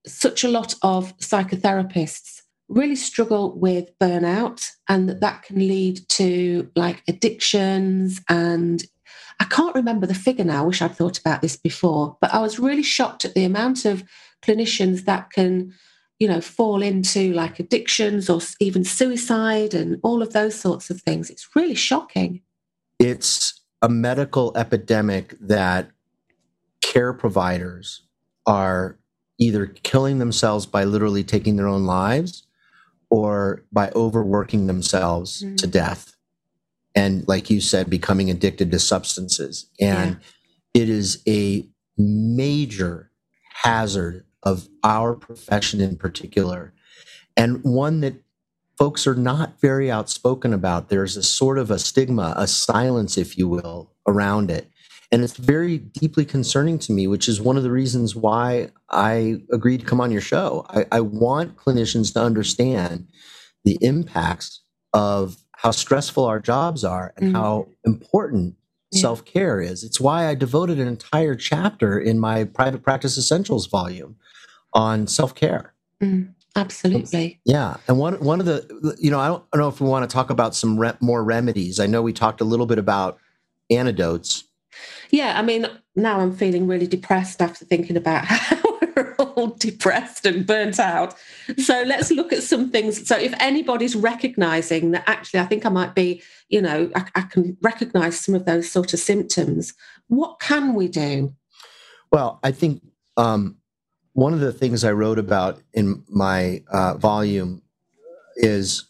such 0.06 0.44
a 0.44 0.50
lot 0.50 0.76
of 0.82 1.18
psychotherapists 1.18 2.42
really 2.70 2.96
struggle 2.96 3.58
with 3.58 3.98
burnout, 4.00 4.72
and 4.88 5.10
that 5.10 5.22
that 5.22 5.44
can 5.44 5.58
lead 5.58 6.08
to 6.10 6.70
like 6.76 7.04
addictions 7.08 8.22
and. 8.30 8.86
I 9.40 9.46
can't 9.46 9.74
remember 9.74 10.06
the 10.06 10.14
figure 10.14 10.46
now. 10.46 10.62
I 10.62 10.68
wish 10.68 10.84
I'd 10.84 10.96
thought 10.96 11.18
about 11.18 11.42
this 11.42 11.58
before, 11.58 12.16
but 12.22 12.32
I 12.32 12.40
was 12.40 12.60
really 12.60 12.84
shocked 12.84 13.26
at 13.26 13.34
the 13.34 13.44
amount 13.44 13.86
of 13.86 14.04
clinicians 14.44 15.06
that 15.06 15.32
can 15.32 15.74
you 16.22 16.28
know, 16.28 16.40
fall 16.40 16.84
into 16.84 17.34
like 17.34 17.60
addictions 17.60 18.30
or 18.30 18.40
even 18.60 18.84
suicide 18.84 19.74
and 19.74 20.00
all 20.04 20.22
of 20.22 20.34
those 20.34 20.54
sorts 20.54 20.92
of 20.92 21.02
things. 21.02 21.32
It's 21.32 21.50
really 21.56 21.74
shocking. 21.74 22.44
It's 23.00 23.60
a 23.82 23.90
medical 23.90 24.56
epidemic 24.56 25.36
that 25.42 25.90
care 26.80 27.12
providers 27.12 28.04
are 28.46 29.00
either 29.40 29.66
killing 29.66 30.20
themselves 30.20 30.68
by 30.68 30.84
literally 30.84 31.24
taking 31.24 31.56
their 31.56 31.68
own 31.68 31.88
lives 31.88 32.46
or 33.10 33.64
by 33.72 33.90
overworking 33.96 34.68
themselves 34.68 35.42
mm. 35.42 35.58
to 35.58 35.66
death. 35.66 36.16
And 36.94 37.28
like 37.28 37.50
you 37.50 37.60
said, 37.60 37.90
becoming 37.90 38.30
addicted 38.30 38.70
to 38.70 38.78
substances. 38.78 39.72
And 39.80 40.20
yeah. 40.76 40.84
it 40.84 40.88
is 40.88 41.24
a 41.28 41.68
major 41.98 43.10
hazard 43.64 44.24
of 44.44 44.68
our 44.84 45.14
profession 45.14 45.82
in 45.82 45.98
particular, 45.98 46.74
and 47.38 47.64
one 47.64 48.02
that 48.02 48.16
folks 48.78 49.06
are 49.06 49.16
not 49.16 49.60
very 49.62 49.92
outspoken 49.92 50.54
about. 50.54 50.90
There's 50.90 51.16
a 51.16 51.24
sort 51.24 51.60
of 51.60 51.70
a 51.70 51.78
stigma, 51.78 52.34
a 52.36 52.48
silence, 52.48 53.18
if 53.18 53.38
you 53.38 53.48
will, 53.48 53.92
around 54.08 54.50
it. 54.50 54.72
And 55.12 55.24
it's 55.24 55.38
very 55.38 55.78
deeply 55.78 56.26
concerning 56.26 56.80
to 56.80 56.94
me, 56.94 57.06
which 57.06 57.28
is 57.28 57.42
one 57.42 57.58
of 57.58 57.64
the 57.64 57.72
reasons 57.72 58.16
why 58.16 58.70
I 58.90 59.42
agreed 59.52 59.82
to 59.82 59.86
come 59.86 60.02
on 60.02 60.10
your 60.10 60.22
show. 60.22 60.66
I, 60.70 60.86
I 60.92 61.02
want 61.02 61.58
clinicians 61.58 62.14
to 62.14 62.22
understand 62.22 63.08
the 63.66 63.78
impacts 63.82 64.62
of 64.94 65.38
how 65.52 65.72
stressful 65.72 66.26
our 66.26 66.40
jobs 66.40 66.84
are 66.84 67.14
and 67.18 67.36
mm. 67.36 67.38
how 67.38 67.68
important 67.86 68.56
yeah. 68.92 69.02
self 69.02 69.26
care 69.26 69.62
is. 69.62 69.84
It's 69.84 70.00
why 70.00 70.28
I 70.28 70.36
devoted 70.36 70.80
an 70.80 70.88
entire 70.88 71.36
chapter 71.36 72.00
in 72.00 72.20
my 72.20 72.44
private 72.44 72.84
practice 72.84 73.18
essentials 73.18 73.68
volume 73.68 74.16
on 74.74 75.08
self 75.08 75.36
care. 75.36 75.74
Mm, 76.02 76.34
absolutely. 76.56 77.40
Yeah, 77.46 77.78
and 77.88 77.98
one 77.98 78.16
one 78.16 78.40
of 78.40 78.46
the 78.46 78.96
you 79.00 79.12
know 79.12 79.20
I 79.20 79.28
don't, 79.28 79.44
I 79.54 79.58
don't 79.58 79.62
know 79.62 79.70
if 79.70 79.82
we 79.82 79.88
want 79.88 80.10
to 80.10 80.14
talk 80.14 80.30
about 80.30 80.56
some 80.56 80.80
re- 80.80 80.94
more 81.00 81.24
remedies. 81.24 81.80
I 81.80 81.88
know 81.88 82.02
we 82.02 82.14
talked 82.14 82.42
a 82.42 82.46
little 82.46 82.66
bit 82.66 82.78
about 82.78 83.20
antidotes. 83.70 84.44
Yeah, 85.10 85.38
I 85.38 85.42
mean 85.42 85.68
now 85.96 86.20
I'm 86.20 86.36
feeling 86.36 86.68
really 86.68 86.88
depressed 86.88 87.42
after 87.42 87.66
thinking 87.66 87.98
about 87.98 88.26
how 88.26 88.71
we're 88.96 89.16
all 89.16 89.48
depressed 89.60 90.26
and 90.26 90.46
burnt 90.46 90.80
out. 90.80 91.16
So 91.58 91.84
let's 91.84 92.12
look 92.12 92.32
at 92.34 92.44
some 92.44 92.70
things. 92.70 93.08
So 93.08 93.18
if 93.18 93.34
anybody's 93.40 93.96
recognizing 93.96 94.92
that 94.92 95.04
actually 95.08 95.40
I 95.40 95.46
think 95.46 95.66
I 95.66 95.70
might 95.70 95.96
be, 95.96 96.22
you 96.50 96.62
know, 96.62 96.90
I, 96.96 97.06
I 97.16 97.22
can 97.22 97.58
recognize 97.62 98.20
some 98.20 98.36
of 98.36 98.46
those 98.46 98.70
sort 98.70 98.94
of 98.94 99.00
symptoms, 99.00 99.74
what 100.08 100.40
can 100.40 100.74
we 100.74 100.88
do? 100.88 101.34
Well, 102.12 102.40
I 102.44 102.52
think 102.52 102.84
um, 103.18 103.58
one 104.14 104.34
of 104.34 104.40
the 104.40 104.52
things 104.52 104.84
I 104.84 104.92
wrote 104.92 105.20
about 105.20 105.62
in 105.74 106.04
my 106.10 106.64
uh, 106.72 106.96
volume 106.96 107.62
is 108.36 108.88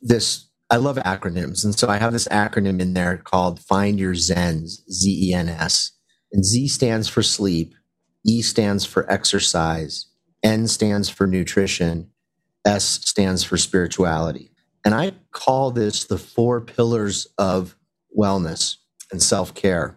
this. 0.00 0.44
I 0.68 0.76
love 0.76 0.96
acronyms, 0.96 1.64
and 1.64 1.78
so 1.78 1.88
I 1.88 1.98
have 1.98 2.12
this 2.12 2.26
acronym 2.28 2.80
in 2.80 2.94
there 2.94 3.18
called 3.18 3.60
"Find 3.60 4.00
Your 4.00 4.14
Zens," 4.14 4.80
Z 4.90 5.30
E 5.30 5.34
N 5.34 5.48
S, 5.48 5.92
and 6.32 6.44
Z 6.44 6.68
stands 6.68 7.08
for 7.08 7.22
sleep, 7.22 7.74
E 8.26 8.42
stands 8.42 8.84
for 8.84 9.10
exercise, 9.10 10.06
N 10.42 10.66
stands 10.66 11.08
for 11.08 11.26
nutrition, 11.26 12.10
S 12.64 12.84
stands 12.84 13.44
for 13.44 13.56
spirituality, 13.56 14.50
and 14.84 14.94
I 14.94 15.12
call 15.30 15.70
this 15.70 16.04
the 16.04 16.18
four 16.18 16.60
pillars 16.60 17.26
of 17.38 17.76
wellness 18.16 18.76
and 19.12 19.22
self 19.22 19.54
care. 19.54 19.96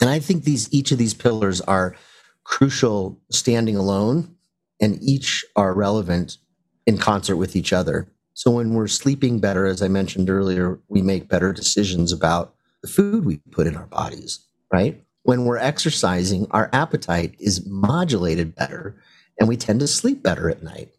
And 0.00 0.08
I 0.08 0.18
think 0.18 0.44
these 0.44 0.72
each 0.72 0.92
of 0.92 0.98
these 0.98 1.14
pillars 1.14 1.60
are 1.62 1.96
crucial 2.44 3.20
standing 3.30 3.76
alone, 3.76 4.36
and 4.80 5.02
each 5.02 5.44
are 5.56 5.74
relevant 5.74 6.38
in 6.86 6.98
concert 6.98 7.36
with 7.36 7.56
each 7.56 7.72
other. 7.72 8.06
So 8.34 8.50
when 8.50 8.74
we're 8.74 8.88
sleeping 8.88 9.38
better, 9.38 9.66
as 9.66 9.80
I 9.80 9.88
mentioned 9.88 10.28
earlier, 10.28 10.80
we 10.88 11.02
make 11.02 11.28
better 11.28 11.52
decisions 11.52 12.12
about 12.12 12.54
the 12.82 12.88
food 12.88 13.24
we 13.24 13.38
put 13.50 13.66
in 13.66 13.76
our 13.76 13.86
bodies, 13.86 14.40
right? 14.72 15.00
When 15.24 15.46
we're 15.46 15.56
exercising, 15.56 16.46
our 16.50 16.70
appetite 16.72 17.34
is 17.38 17.66
modulated 17.66 18.54
better 18.54 18.96
and 19.40 19.48
we 19.48 19.56
tend 19.56 19.80
to 19.80 19.86
sleep 19.86 20.22
better 20.22 20.48
at 20.48 20.62
night. 20.62 20.90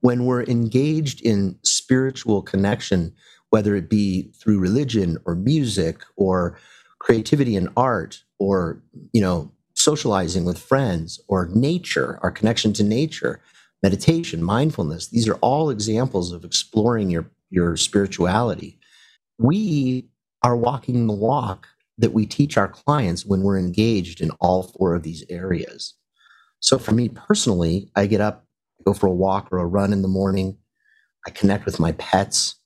When 0.00 0.24
we're 0.24 0.44
engaged 0.44 1.20
in 1.20 1.58
spiritual 1.62 2.40
connection, 2.40 3.14
whether 3.50 3.76
it 3.76 3.90
be 3.90 4.32
through 4.32 4.58
religion 4.58 5.18
or 5.26 5.34
music 5.34 6.02
or 6.16 6.58
creativity 6.98 7.54
and 7.54 7.68
art 7.76 8.22
or, 8.38 8.82
you 9.12 9.20
know, 9.20 9.52
socializing 9.74 10.44
with 10.44 10.58
friends 10.58 11.20
or 11.28 11.50
nature, 11.52 12.18
our 12.22 12.30
connection 12.30 12.72
to 12.72 12.82
nature, 12.82 13.42
meditation, 13.82 14.42
mindfulness. 14.42 15.08
These 15.08 15.28
are 15.28 15.36
all 15.36 15.68
examples 15.68 16.32
of 16.32 16.44
exploring 16.44 17.10
your, 17.10 17.30
your 17.50 17.76
spirituality. 17.76 18.78
We 19.38 20.08
are 20.42 20.56
walking 20.56 21.06
the 21.06 21.12
walk 21.12 21.68
that 22.00 22.14
we 22.14 22.26
teach 22.26 22.58
our 22.58 22.68
clients 22.68 23.26
when 23.26 23.42
we're 23.42 23.58
engaged 23.58 24.20
in 24.20 24.30
all 24.40 24.64
four 24.64 24.94
of 24.94 25.04
these 25.04 25.24
areas. 25.30 25.94
So 26.60 26.78
for 26.78 26.92
me 26.92 27.08
personally, 27.10 27.90
I 27.96 28.06
get 28.06 28.20
up, 28.20 28.46
go 28.84 28.94
for 28.94 29.06
a 29.06 29.12
walk 29.12 29.48
or 29.52 29.58
a 29.58 29.66
run 29.66 29.92
in 29.92 30.02
the 30.02 30.08
morning. 30.08 30.58
I 31.26 31.30
connect 31.30 31.66
with 31.66 31.80
my 31.80 31.92
pets. 31.92 32.56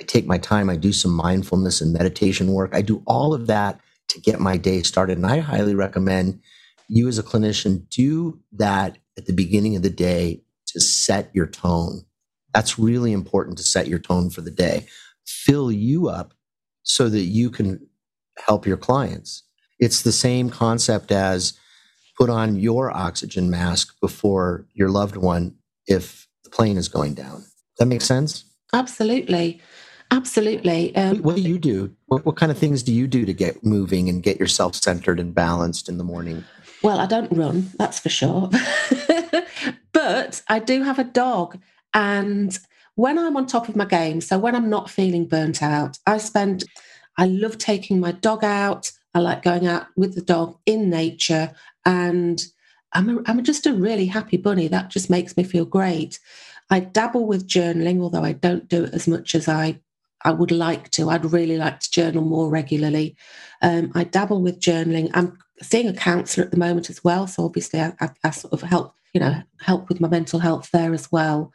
I 0.00 0.04
take 0.04 0.26
my 0.26 0.38
time. 0.38 0.70
I 0.70 0.76
do 0.76 0.92
some 0.92 1.12
mindfulness 1.12 1.80
and 1.80 1.92
meditation 1.92 2.52
work. 2.52 2.74
I 2.74 2.82
do 2.82 3.02
all 3.06 3.34
of 3.34 3.46
that 3.48 3.80
to 4.08 4.20
get 4.20 4.40
my 4.40 4.56
day 4.56 4.82
started. 4.82 5.18
And 5.18 5.26
I 5.26 5.38
highly 5.38 5.74
recommend 5.74 6.40
you 6.88 7.08
as 7.08 7.18
a 7.18 7.22
clinician 7.22 7.88
do 7.90 8.40
that 8.52 8.98
at 9.18 9.26
the 9.26 9.32
beginning 9.32 9.76
of 9.76 9.82
the 9.82 9.90
day 9.90 10.42
to 10.68 10.80
set 10.80 11.30
your 11.34 11.46
tone. 11.46 12.02
That's 12.54 12.78
really 12.78 13.12
important 13.12 13.58
to 13.58 13.64
set 13.64 13.88
your 13.88 14.00
tone 14.00 14.30
for 14.30 14.40
the 14.40 14.50
day. 14.50 14.86
Fill 15.26 15.70
you 15.72 16.08
up 16.08 16.34
so 16.82 17.08
that 17.08 17.22
you 17.22 17.50
can 17.50 17.86
help 18.46 18.66
your 18.66 18.76
clients. 18.76 19.42
It's 19.78 20.02
the 20.02 20.12
same 20.12 20.50
concept 20.50 21.10
as 21.10 21.54
put 22.18 22.28
on 22.28 22.56
your 22.56 22.94
oxygen 22.94 23.50
mask 23.50 23.98
before 24.00 24.66
your 24.74 24.90
loved 24.90 25.16
one 25.16 25.54
if 25.86 26.28
the 26.44 26.50
plane 26.50 26.76
is 26.76 26.88
going 26.88 27.14
down. 27.14 27.44
That 27.78 27.86
makes 27.86 28.04
sense? 28.04 28.44
Absolutely. 28.72 29.60
Absolutely. 30.10 30.94
Um, 30.96 31.22
what 31.22 31.36
do 31.36 31.42
you 31.42 31.58
do? 31.58 31.94
What, 32.06 32.26
what 32.26 32.36
kind 32.36 32.50
of 32.50 32.58
things 32.58 32.82
do 32.82 32.92
you 32.92 33.06
do 33.06 33.24
to 33.24 33.32
get 33.32 33.64
moving 33.64 34.08
and 34.08 34.22
get 34.22 34.40
yourself 34.40 34.74
centered 34.74 35.20
and 35.20 35.34
balanced 35.34 35.88
in 35.88 35.98
the 35.98 36.04
morning? 36.04 36.44
Well, 36.82 36.98
I 36.98 37.06
don't 37.06 37.30
run, 37.32 37.70
that's 37.78 38.00
for 38.00 38.08
sure. 38.08 38.50
but 39.92 40.42
I 40.48 40.58
do 40.58 40.82
have 40.82 40.98
a 40.98 41.04
dog. 41.04 41.58
And 41.94 42.58
when 42.94 43.18
I'm 43.18 43.36
on 43.36 43.46
top 43.46 43.68
of 43.68 43.76
my 43.76 43.84
game, 43.84 44.20
so 44.20 44.38
when 44.38 44.54
I'm 44.54 44.68
not 44.70 44.90
feeling 44.90 45.26
burnt 45.26 45.62
out, 45.62 45.98
I 46.06 46.18
spend, 46.18 46.64
I 47.20 47.26
love 47.26 47.58
taking 47.58 48.00
my 48.00 48.12
dog 48.12 48.42
out. 48.42 48.90
I 49.14 49.18
like 49.18 49.42
going 49.42 49.66
out 49.66 49.86
with 49.94 50.14
the 50.14 50.22
dog 50.22 50.58
in 50.64 50.88
nature. 50.88 51.52
And 51.84 52.42
I'm, 52.94 53.18
a, 53.18 53.22
I'm 53.26 53.44
just 53.44 53.66
a 53.66 53.74
really 53.74 54.06
happy 54.06 54.38
bunny. 54.38 54.68
That 54.68 54.88
just 54.88 55.10
makes 55.10 55.36
me 55.36 55.44
feel 55.44 55.66
great. 55.66 56.18
I 56.70 56.80
dabble 56.80 57.26
with 57.26 57.46
journaling, 57.46 58.00
although 58.00 58.24
I 58.24 58.32
don't 58.32 58.68
do 58.68 58.84
it 58.84 58.94
as 58.94 59.06
much 59.06 59.34
as 59.34 59.48
I 59.48 59.80
I 60.22 60.32
would 60.32 60.50
like 60.50 60.90
to. 60.92 61.08
I'd 61.08 61.32
really 61.32 61.56
like 61.56 61.80
to 61.80 61.90
journal 61.90 62.22
more 62.22 62.50
regularly. 62.50 63.16
Um, 63.62 63.90
I 63.94 64.04
dabble 64.04 64.42
with 64.42 64.60
journaling. 64.60 65.10
I'm 65.14 65.38
seeing 65.62 65.88
a 65.88 65.94
counsellor 65.94 66.44
at 66.44 66.50
the 66.50 66.58
moment 66.58 66.90
as 66.90 67.02
well, 67.02 67.26
so 67.26 67.44
obviously 67.44 67.80
I, 67.80 67.94
I, 68.00 68.10
I, 68.24 68.30
sort 68.30 68.52
of 68.52 68.60
help, 68.60 68.94
you 69.14 69.20
know, 69.20 69.42
help 69.60 69.88
with 69.88 69.98
my 69.98 70.08
mental 70.08 70.38
health 70.38 70.68
there 70.72 70.92
as 70.92 71.10
well. 71.10 71.52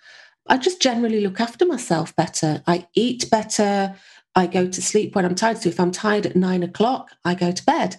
I 0.47 0.57
just 0.57 0.81
generally 0.81 1.21
look 1.21 1.39
after 1.39 1.65
myself 1.65 2.15
better. 2.15 2.63
I 2.67 2.87
eat 2.95 3.29
better. 3.29 3.95
I 4.35 4.47
go 4.47 4.67
to 4.67 4.81
sleep 4.81 5.15
when 5.15 5.25
I'm 5.25 5.35
tired. 5.35 5.59
So 5.59 5.69
if 5.69 5.79
I'm 5.79 5.91
tired 5.91 6.25
at 6.25 6.35
nine 6.35 6.63
o'clock, 6.63 7.11
I 7.23 7.35
go 7.35 7.51
to 7.51 7.65
bed. 7.65 7.97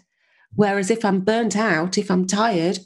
Whereas 0.54 0.90
if 0.90 1.04
I'm 1.04 1.20
burnt 1.20 1.56
out, 1.56 1.98
if 1.98 2.10
I'm 2.10 2.26
tired, 2.26 2.80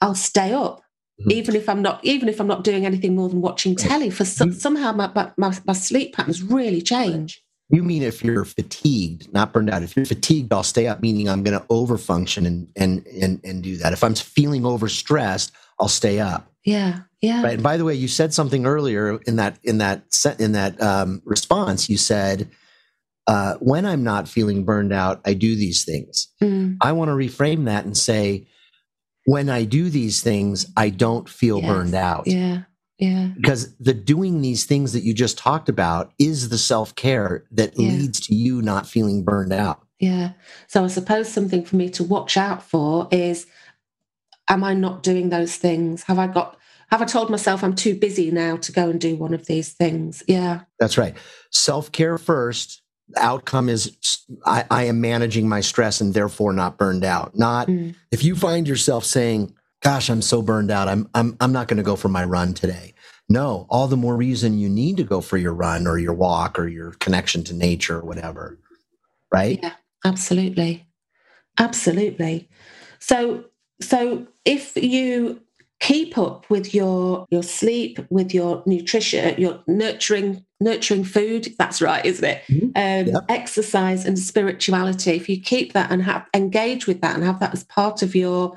I'll 0.00 0.14
stay 0.14 0.52
up. 0.52 0.82
Mm-hmm. 1.20 1.32
Even 1.32 1.56
if 1.56 1.68
I'm 1.68 1.82
not, 1.82 2.04
even 2.04 2.28
if 2.28 2.40
I'm 2.40 2.46
not 2.46 2.64
doing 2.64 2.86
anything 2.86 3.14
more 3.14 3.28
than 3.28 3.40
watching 3.40 3.76
telly, 3.76 4.10
for 4.10 4.24
some, 4.24 4.52
somehow 4.52 4.92
my, 4.92 5.30
my, 5.36 5.56
my 5.64 5.72
sleep 5.72 6.14
patterns 6.14 6.42
really 6.42 6.82
change. 6.82 7.42
You 7.70 7.82
mean 7.82 8.02
if 8.02 8.22
you're 8.22 8.44
fatigued, 8.44 9.32
not 9.32 9.52
burned 9.52 9.70
out? 9.70 9.82
If 9.82 9.96
you're 9.96 10.04
fatigued, 10.04 10.52
I'll 10.52 10.62
stay 10.62 10.86
up, 10.86 11.00
meaning 11.00 11.28
I'm 11.28 11.42
going 11.42 11.58
to 11.58 11.66
overfunction 11.66 12.46
and 12.46 12.70
and 12.76 13.06
and 13.06 13.40
and 13.42 13.62
do 13.62 13.76
that. 13.78 13.92
If 13.92 14.04
I'm 14.04 14.14
feeling 14.14 14.62
overstressed, 14.62 15.50
I'll 15.80 15.88
stay 15.88 16.20
up. 16.20 16.52
Yeah, 16.64 17.00
yeah. 17.22 17.42
Right. 17.42 17.54
And 17.54 17.62
by 17.62 17.78
the 17.78 17.84
way, 17.84 17.94
you 17.94 18.06
said 18.06 18.34
something 18.34 18.66
earlier 18.66 19.18
in 19.26 19.36
that 19.36 19.58
in 19.64 19.78
that 19.78 20.04
in 20.38 20.52
that 20.52 20.80
um, 20.80 21.22
response. 21.24 21.88
You 21.88 21.96
said, 21.96 22.50
uh, 23.26 23.54
"When 23.60 23.86
I'm 23.86 24.04
not 24.04 24.28
feeling 24.28 24.64
burned 24.64 24.92
out, 24.92 25.20
I 25.24 25.34
do 25.34 25.56
these 25.56 25.84
things." 25.84 26.28
Mm. 26.42 26.78
I 26.80 26.92
want 26.92 27.08
to 27.08 27.14
reframe 27.14 27.66
that 27.66 27.84
and 27.84 27.96
say, 27.96 28.46
when 29.24 29.48
I 29.48 29.64
do 29.64 29.88
these 29.90 30.22
things, 30.22 30.66
I 30.76 30.90
don't 30.90 31.28
feel 31.28 31.60
yes. 31.60 31.66
burned 31.66 31.94
out. 31.94 32.26
Yeah. 32.26 32.62
Yeah. 32.98 33.30
Because 33.36 33.74
the 33.78 33.94
doing 33.94 34.40
these 34.40 34.64
things 34.64 34.92
that 34.92 35.02
you 35.02 35.14
just 35.14 35.36
talked 35.36 35.68
about 35.68 36.12
is 36.18 36.48
the 36.48 36.58
self 36.58 36.94
care 36.94 37.44
that 37.50 37.72
yeah. 37.76 37.88
leads 37.88 38.20
to 38.20 38.34
you 38.34 38.62
not 38.62 38.86
feeling 38.86 39.24
burned 39.24 39.52
out. 39.52 39.80
Yeah. 39.98 40.32
So 40.68 40.84
I 40.84 40.86
suppose 40.88 41.28
something 41.28 41.64
for 41.64 41.76
me 41.76 41.88
to 41.90 42.04
watch 42.04 42.36
out 42.36 42.62
for 42.62 43.08
is 43.10 43.46
am 44.48 44.62
I 44.62 44.74
not 44.74 45.02
doing 45.02 45.30
those 45.30 45.56
things? 45.56 46.04
Have 46.04 46.18
I 46.18 46.28
got 46.28 46.56
have 46.90 47.02
I 47.02 47.06
told 47.06 47.30
myself 47.30 47.64
I'm 47.64 47.74
too 47.74 47.96
busy 47.96 48.30
now 48.30 48.56
to 48.58 48.70
go 48.70 48.90
and 48.90 49.00
do 49.00 49.16
one 49.16 49.34
of 49.34 49.46
these 49.46 49.72
things? 49.72 50.22
Yeah. 50.28 50.60
That's 50.78 50.96
right. 50.96 51.16
Self 51.50 51.90
care 51.90 52.18
first, 52.18 52.82
the 53.08 53.22
outcome 53.22 53.68
is 53.68 53.96
I, 54.46 54.64
I, 54.70 54.84
am 54.84 55.00
managing 55.00 55.48
my 55.48 55.60
stress 55.60 56.00
and 56.00 56.14
therefore 56.14 56.52
not 56.52 56.78
burned 56.78 57.04
out. 57.04 57.36
Not 57.36 57.68
mm. 57.68 57.94
if 58.10 58.24
you 58.24 58.34
find 58.34 58.66
yourself 58.66 59.04
saying, 59.04 59.54
"Gosh, 59.82 60.08
I'm 60.08 60.22
so 60.22 60.42
burned 60.42 60.70
out. 60.70 60.88
I'm 60.88 61.08
I'm 61.14 61.36
I'm 61.40 61.52
not 61.52 61.68
going 61.68 61.76
to 61.76 61.82
go 61.82 61.96
for 61.96 62.08
my 62.08 62.24
run 62.24 62.54
today." 62.54 62.94
No, 63.28 63.66
all 63.70 63.88
the 63.88 63.96
more 63.96 64.16
reason 64.16 64.58
you 64.58 64.68
need 64.68 64.96
to 64.98 65.04
go 65.04 65.20
for 65.20 65.38
your 65.38 65.54
run 65.54 65.86
or 65.86 65.98
your 65.98 66.12
walk 66.14 66.58
or 66.58 66.68
your 66.68 66.92
connection 66.92 67.42
to 67.44 67.54
nature 67.54 67.98
or 67.98 68.04
whatever. 68.04 68.58
Right? 69.32 69.58
Yeah, 69.62 69.72
absolutely. 70.04 70.86
Absolutely. 71.58 72.48
So 72.98 73.44
so 73.80 74.26
if 74.44 74.76
you 74.76 75.40
keep 75.80 76.16
up 76.16 76.48
with 76.48 76.74
your 76.74 77.26
your 77.30 77.42
sleep 77.42 77.98
with 78.10 78.32
your 78.32 78.62
nutrition 78.66 79.38
your 79.38 79.62
nurturing 79.66 80.44
nurturing 80.60 81.04
food. 81.04 81.48
That's 81.58 81.82
right 81.82 82.04
isn't 82.04 82.24
it? 82.24 82.42
Mm-hmm. 82.48 82.66
um, 82.66 83.14
yep. 83.14 83.24
exercise 83.28 84.04
and 84.04 84.18
spirituality. 84.18 85.12
If 85.12 85.28
you 85.28 85.40
keep 85.40 85.72
that 85.72 85.90
and 85.90 86.02
have 86.02 86.26
engage 86.34 86.86
with 86.86 87.00
that 87.00 87.14
and 87.14 87.24
have 87.24 87.40
that 87.40 87.52
as 87.52 87.64
part 87.64 88.02
of 88.02 88.14
your 88.14 88.56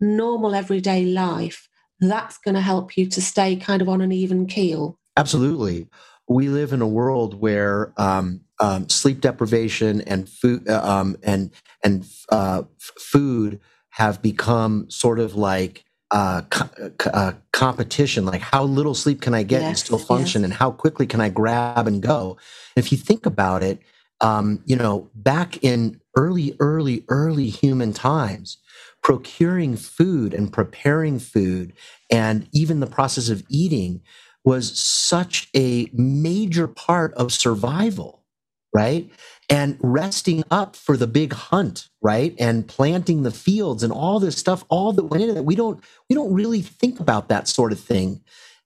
normal 0.00 0.54
everyday 0.54 1.04
life 1.06 1.68
that's 2.00 2.38
going 2.38 2.54
to 2.54 2.60
help 2.60 2.96
you 2.96 3.06
to 3.06 3.22
stay 3.22 3.56
kind 3.56 3.82
of 3.82 3.88
on 3.88 4.00
an 4.00 4.12
even 4.12 4.46
keel. 4.46 4.98
Absolutely. 5.16 5.88
We 6.28 6.48
live 6.48 6.72
in 6.72 6.82
a 6.82 6.86
world 6.86 7.40
where 7.40 7.92
um, 7.96 8.42
um, 8.60 8.88
sleep 8.88 9.20
deprivation 9.20 10.00
and 10.02 10.28
food 10.28 10.68
uh, 10.68 10.82
um, 10.82 11.16
and 11.22 11.50
and 11.82 12.06
uh, 12.30 12.62
f- 12.80 12.92
food 12.98 13.60
have 13.90 14.20
become 14.20 14.90
sort 14.90 15.18
of 15.18 15.36
like 15.36 15.84
uh, 16.16 16.40
co- 16.48 17.10
uh, 17.12 17.32
competition 17.52 18.24
like 18.24 18.40
how 18.40 18.64
little 18.64 18.94
sleep 18.94 19.20
can 19.20 19.34
i 19.34 19.42
get 19.42 19.60
yes, 19.60 19.68
and 19.68 19.78
still 19.78 19.98
function 19.98 20.40
yes. 20.40 20.46
and 20.46 20.54
how 20.54 20.70
quickly 20.70 21.06
can 21.06 21.20
i 21.20 21.28
grab 21.28 21.86
and 21.86 22.00
go 22.00 22.38
if 22.74 22.90
you 22.90 22.96
think 22.96 23.26
about 23.26 23.62
it 23.62 23.80
um, 24.22 24.62
you 24.64 24.74
know 24.74 25.10
back 25.14 25.62
in 25.62 26.00
early 26.16 26.56
early 26.58 27.04
early 27.10 27.50
human 27.50 27.92
times 27.92 28.56
procuring 29.02 29.76
food 29.76 30.32
and 30.32 30.54
preparing 30.54 31.18
food 31.18 31.74
and 32.10 32.48
even 32.50 32.80
the 32.80 32.86
process 32.86 33.28
of 33.28 33.44
eating 33.50 34.00
was 34.42 34.80
such 34.80 35.50
a 35.54 35.86
major 35.92 36.66
part 36.66 37.12
of 37.12 37.30
survival 37.30 38.22
right? 38.76 39.10
And 39.48 39.78
resting 39.80 40.44
up 40.50 40.76
for 40.76 40.96
the 40.96 41.06
big 41.06 41.32
hunt 41.32 41.88
right? 42.06 42.36
And 42.38 42.68
planting 42.68 43.24
the 43.24 43.32
fields 43.32 43.82
and 43.82 43.92
all 43.92 44.20
this 44.20 44.36
stuff 44.36 44.64
all 44.68 44.92
that 44.92 45.06
went 45.06 45.24
into 45.24 45.34
that. 45.34 45.42
We 45.42 45.56
don't 45.56 45.82
we 46.08 46.14
don't 46.14 46.32
really 46.32 46.62
think 46.62 47.00
about 47.00 47.28
that 47.28 47.48
sort 47.48 47.72
of 47.72 47.80
thing. 47.80 48.20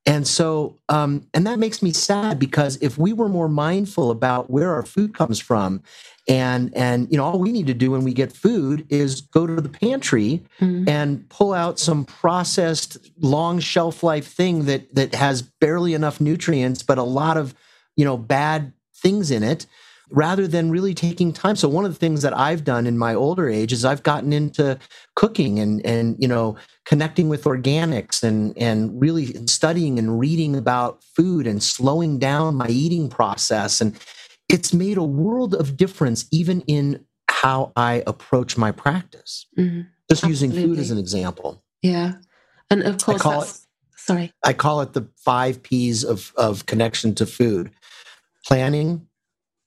And 0.04 0.28
so 0.28 0.76
um, 0.90 1.26
and 1.32 1.46
that 1.46 1.58
makes 1.58 1.82
me 1.82 1.92
sad 1.92 2.38
because 2.38 2.76
if 2.82 2.98
we 2.98 3.14
were 3.14 3.30
more 3.30 3.48
mindful 3.48 4.10
about 4.10 4.50
where 4.50 4.74
our 4.74 4.84
food 4.84 5.14
comes 5.14 5.40
from 5.40 5.82
and 6.28 6.70
and 6.76 7.10
you 7.10 7.16
know 7.16 7.24
all 7.24 7.38
we 7.38 7.50
need 7.50 7.66
to 7.68 7.74
do 7.74 7.92
when 7.92 8.04
we 8.04 8.12
get 8.12 8.30
food 8.30 8.86
is 8.90 9.22
go 9.22 9.46
to 9.46 9.60
the 9.60 9.68
pantry 9.70 10.42
mm. 10.60 10.86
and 10.86 11.26
pull 11.30 11.54
out 11.54 11.78
some 11.78 12.04
processed 12.04 12.98
long 13.20 13.58
shelf 13.58 14.02
life 14.02 14.26
thing 14.26 14.66
that 14.66 14.94
that 14.94 15.14
has 15.14 15.40
barely 15.40 15.94
enough 15.94 16.20
nutrients 16.20 16.82
but 16.82 16.98
a 16.98 17.02
lot 17.02 17.38
of 17.38 17.54
you 17.96 18.04
know 18.04 18.18
bad 18.18 18.74
things 18.94 19.30
in 19.30 19.42
it 19.42 19.64
rather 20.10 20.46
than 20.46 20.70
really 20.70 20.94
taking 20.94 21.32
time. 21.32 21.56
So 21.56 21.68
one 21.68 21.84
of 21.84 21.92
the 21.92 21.98
things 21.98 22.22
that 22.22 22.36
I've 22.36 22.64
done 22.64 22.86
in 22.86 22.98
my 22.98 23.14
older 23.14 23.48
age 23.48 23.72
is 23.72 23.84
I've 23.84 24.02
gotten 24.02 24.32
into 24.32 24.78
cooking 25.16 25.58
and 25.58 25.84
and 25.84 26.16
you 26.18 26.28
know 26.28 26.56
connecting 26.84 27.28
with 27.28 27.44
organics 27.44 28.22
and 28.22 28.56
and 28.56 29.00
really 29.00 29.46
studying 29.46 29.98
and 29.98 30.18
reading 30.18 30.56
about 30.56 31.02
food 31.04 31.46
and 31.46 31.62
slowing 31.62 32.18
down 32.18 32.56
my 32.56 32.68
eating 32.68 33.08
process 33.08 33.80
and 33.80 33.98
it's 34.48 34.74
made 34.74 34.96
a 34.96 35.04
world 35.04 35.54
of 35.54 35.76
difference 35.76 36.26
even 36.32 36.60
in 36.62 37.04
how 37.30 37.72
I 37.76 38.02
approach 38.06 38.56
my 38.56 38.72
practice. 38.72 39.46
Mm-hmm. 39.56 39.82
Just 40.10 40.24
Absolutely. 40.24 40.30
using 40.30 40.52
food 40.52 40.78
as 40.80 40.90
an 40.90 40.98
example. 40.98 41.62
Yeah. 41.82 42.14
And 42.68 42.82
of 42.82 43.02
course 43.02 43.24
I 43.24 43.38
it, 43.38 43.58
sorry. 43.96 44.32
I 44.44 44.52
call 44.52 44.80
it 44.80 44.92
the 44.92 45.08
5 45.24 45.62
Ps 45.62 46.02
of 46.02 46.32
of 46.36 46.66
connection 46.66 47.14
to 47.16 47.26
food. 47.26 47.70
Planning, 48.46 49.06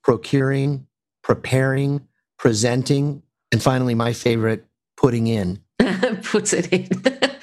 procuring, 0.03 0.87
preparing, 1.23 2.07
presenting, 2.37 3.23
and 3.51 3.61
finally, 3.61 3.95
my 3.95 4.13
favorite, 4.13 4.65
putting 4.97 5.27
in. 5.27 5.61
Puts 6.23 6.53
it 6.53 6.71
in. 6.73 6.89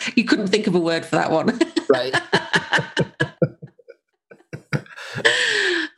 you 0.15 0.25
couldn't 0.25 0.49
think 0.49 0.67
of 0.67 0.75
a 0.75 0.79
word 0.79 1.05
for 1.05 1.17
that 1.17 1.31
one. 1.31 1.59
right. 1.89 2.15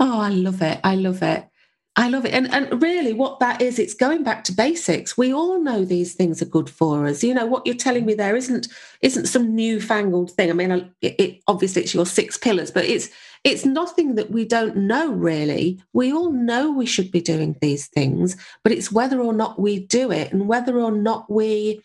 oh, 0.01 0.21
I 0.21 0.29
love 0.29 0.63
it. 0.63 0.81
I 0.85 0.95
love 0.97 1.23
it. 1.23 1.49
I 1.95 2.09
love 2.09 2.25
it. 2.25 2.33
And, 2.33 2.53
and 2.53 2.83
really, 2.83 3.13
what 3.13 3.39
that 3.41 3.61
is, 3.61 3.79
it's 3.79 3.93
going 3.93 4.23
back 4.23 4.45
to 4.45 4.53
basics. 4.53 5.19
We 5.19 5.33
all 5.33 5.61
know 5.61 5.85
these 5.85 6.15
things 6.15 6.41
are 6.41 6.47
good 6.47 6.71
for 6.71 7.07
us. 7.07 7.23
You 7.23 7.35
know, 7.35 7.45
what 7.45 7.67
you're 7.67 7.75
telling 7.75 8.07
me 8.07 8.15
there 8.15 8.35
isn't 8.35 8.69
isn't 9.03 9.27
some 9.27 9.55
newfangled 9.55 10.31
thing. 10.31 10.49
I 10.49 10.55
mean, 10.55 10.91
it, 11.03 11.15
it 11.19 11.43
obviously 11.47 11.83
it's 11.83 11.93
your 11.93 12.07
six 12.07 12.39
pillars, 12.39 12.71
but 12.71 12.87
it's 12.87 13.11
it's 13.45 13.64
nothing 13.64 14.14
that 14.14 14.30
we 14.30 14.45
don't 14.45 14.76
know 14.76 15.11
really. 15.11 15.80
We 15.93 16.12
all 16.12 16.30
know 16.30 16.70
we 16.70 16.86
should 16.86 17.11
be 17.11 17.20
doing 17.20 17.57
these 17.61 17.88
things, 17.88 18.36
but 18.62 18.72
it's 18.72 18.93
whether 18.93 19.20
or 19.20 19.32
not 19.32 19.61
we 19.61 19.80
do 19.80 20.12
it 20.12 20.32
and 20.32 20.47
whether 20.47 20.78
or 20.78 20.93
not 20.93 21.30
we 21.30 21.82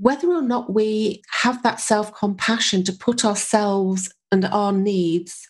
whether 0.00 0.28
or 0.28 0.42
not 0.42 0.72
we 0.72 1.20
have 1.28 1.60
that 1.64 1.80
self-compassion 1.80 2.84
to 2.84 2.92
put 2.92 3.24
ourselves 3.24 4.08
and 4.30 4.44
our 4.44 4.72
needs 4.72 5.48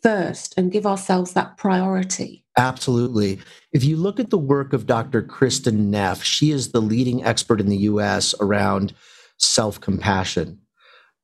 first 0.00 0.54
and 0.56 0.70
give 0.70 0.86
ourselves 0.86 1.32
that 1.32 1.56
priority. 1.56 2.44
Absolutely. 2.56 3.40
If 3.72 3.82
you 3.82 3.96
look 3.96 4.20
at 4.20 4.30
the 4.30 4.38
work 4.38 4.72
of 4.72 4.86
Dr. 4.86 5.22
Kristin 5.22 5.88
Neff, 5.88 6.22
she 6.22 6.52
is 6.52 6.70
the 6.70 6.80
leading 6.80 7.24
expert 7.24 7.60
in 7.60 7.68
the 7.68 7.78
US 7.78 8.32
around 8.40 8.94
self 9.38 9.80
compassion. 9.80 10.60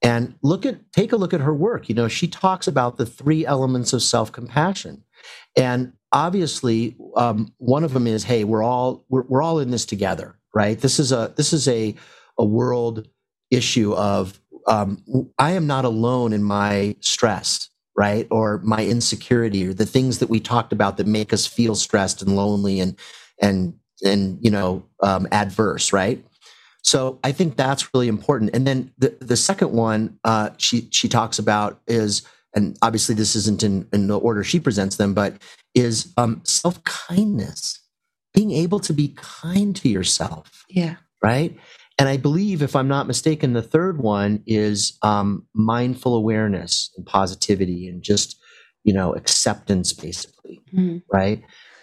And 0.03 0.35
look 0.43 0.67
at 0.67 0.93
take 0.93 1.13
a 1.13 1.17
look 1.17 1.33
at 1.33 1.41
her 1.41 1.55
work. 1.55 1.89
You 1.89 1.95
know, 1.95 2.09
she 2.09 2.29
talks 2.29 2.67
about 2.69 2.97
the 2.97 3.07
three 3.07 3.47
elements 3.47 3.93
of 3.93 4.03
self 4.03 4.31
compassion, 4.31 5.05
and 5.57 5.95
obviously, 6.13 6.97
um, 7.17 7.53
one 7.59 7.83
of 7.83 7.93
them 7.93 8.07
is, 8.07 8.25
hey, 8.25 8.45
we're 8.45 8.63
all 8.63 9.05
we're, 9.09 9.23
we're 9.23 9.43
all 9.43 9.59
in 9.59 9.71
this 9.71 9.87
together, 9.87 10.39
right? 10.55 10.79
This 10.79 10.99
is 10.99 11.13
a 11.13 11.33
this 11.37 11.53
is 11.53 11.67
a 11.67 11.95
a 12.39 12.45
world 12.45 13.09
issue 13.51 13.95
of 13.95 14.39
um, 14.67 15.03
I 15.39 15.53
am 15.53 15.67
not 15.67 15.85
alone 15.85 16.33
in 16.33 16.43
my 16.43 16.97
stress 17.01 17.71
right? 17.97 18.27
Or 18.31 18.61
my 18.63 18.85
insecurity 18.85 19.67
or 19.67 19.73
the 19.73 19.87
things 19.87 20.19
that 20.19 20.29
we 20.29 20.39
talked 20.39 20.73
about 20.73 20.99
that 20.99 21.07
make 21.07 21.33
us 21.33 21.47
feel 21.47 21.75
stressed 21.75 22.23
and 22.23 22.37
lonely 22.37 22.79
and, 22.79 22.97
and, 23.41 23.75
and, 24.05 24.39
you 24.43 24.51
know, 24.51 24.85
um, 25.03 25.27
adverse, 25.33 25.93
right? 25.93 26.23
So 26.87 27.19
I 27.25 27.33
think 27.33 27.57
that's 27.57 27.93
really 27.93 28.07
important. 28.07 28.55
And 28.55 28.65
then 28.65 28.93
the, 28.97 29.17
the 29.21 29.37
second 29.37 29.73
one 29.73 30.21
uh, 30.23 30.51
she, 30.57 30.89
she 30.93 31.09
talks 31.09 31.41
about 31.41 31.81
is, 31.89 32.23
and 32.55 32.79
obviously 32.81 33.17
this 33.17 33.35
isn't 33.35 33.65
in, 33.65 33.89
in 33.93 34.07
the 34.07 34.17
order 34.17 34.45
she 34.45 34.61
presents 34.61 34.97
them, 34.97 35.13
but 35.13 35.35
is 35.75 36.15
um, 36.17 36.41
self 36.45 36.83
kindness, 36.85 37.81
being 38.33 38.53
able 38.53 38.79
to 38.79 38.93
be 38.93 39.15
kind 39.17 39.75
to 39.77 39.89
yourself. 39.89 40.65
Yeah. 40.71 40.95
Right. 41.21 41.59
And 41.99 42.09
I 42.09 42.19
believe, 42.19 42.63
if 42.63 42.77
I'm 42.77 42.89
not 42.89 43.09
mistaken, 43.09 43.53
the 43.53 43.63
third 43.63 43.99
one 43.99 44.45
is 44.47 44.97
um, 45.03 45.45
mindful 45.55 46.15
awareness 46.15 46.91
and 46.97 47.05
positivity 47.05 47.89
and 47.89 48.03
just, 48.03 48.39
you 48.85 48.93
know, 48.93 49.13
acceptance, 49.15 49.93
basically, 49.93 50.63
mm. 50.73 51.03
right? 51.13 51.43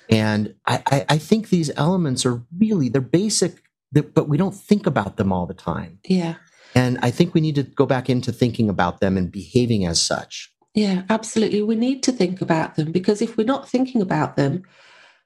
And 0.10 0.54
I, 0.66 0.84
I, 0.86 1.06
I, 1.10 1.18
think 1.18 1.49
these 1.49 1.72
elements 1.76 2.26
are 2.26 2.43
really 2.56 2.89
they're 2.89 3.01
basic, 3.01 3.64
but 4.02 4.28
we 4.28 4.38
don't 4.38 4.56
think 4.56 4.86
about 4.86 5.18
them 5.18 5.32
all 5.32 5.46
the 5.46 5.54
time. 5.54 6.00
Yeah. 6.06 6.36
And 6.76 6.98
I 7.02 7.12
think 7.12 7.34
we 7.34 7.41
need 7.41 7.56
to 7.56 7.64
go 7.64 7.86
back 7.86 8.10
into 8.10 8.32
thinking 8.32 8.70
about 8.70 9.00
them 9.00 9.18
and 9.18 9.32
behaving 9.32 9.86
as 9.86 10.02
such. 10.02 10.52
Yeah, 10.74 11.04
absolutely. 11.10 11.62
We 11.62 11.76
need 11.76 12.02
to 12.04 12.12
think 12.12 12.41
about 12.41 12.76
them 12.76 12.91
because 12.91 13.22
if 13.22 13.38
we're 13.38 13.46
not 13.46 13.70
thinking 13.70 14.02
about 14.02 14.36
them, 14.36 14.64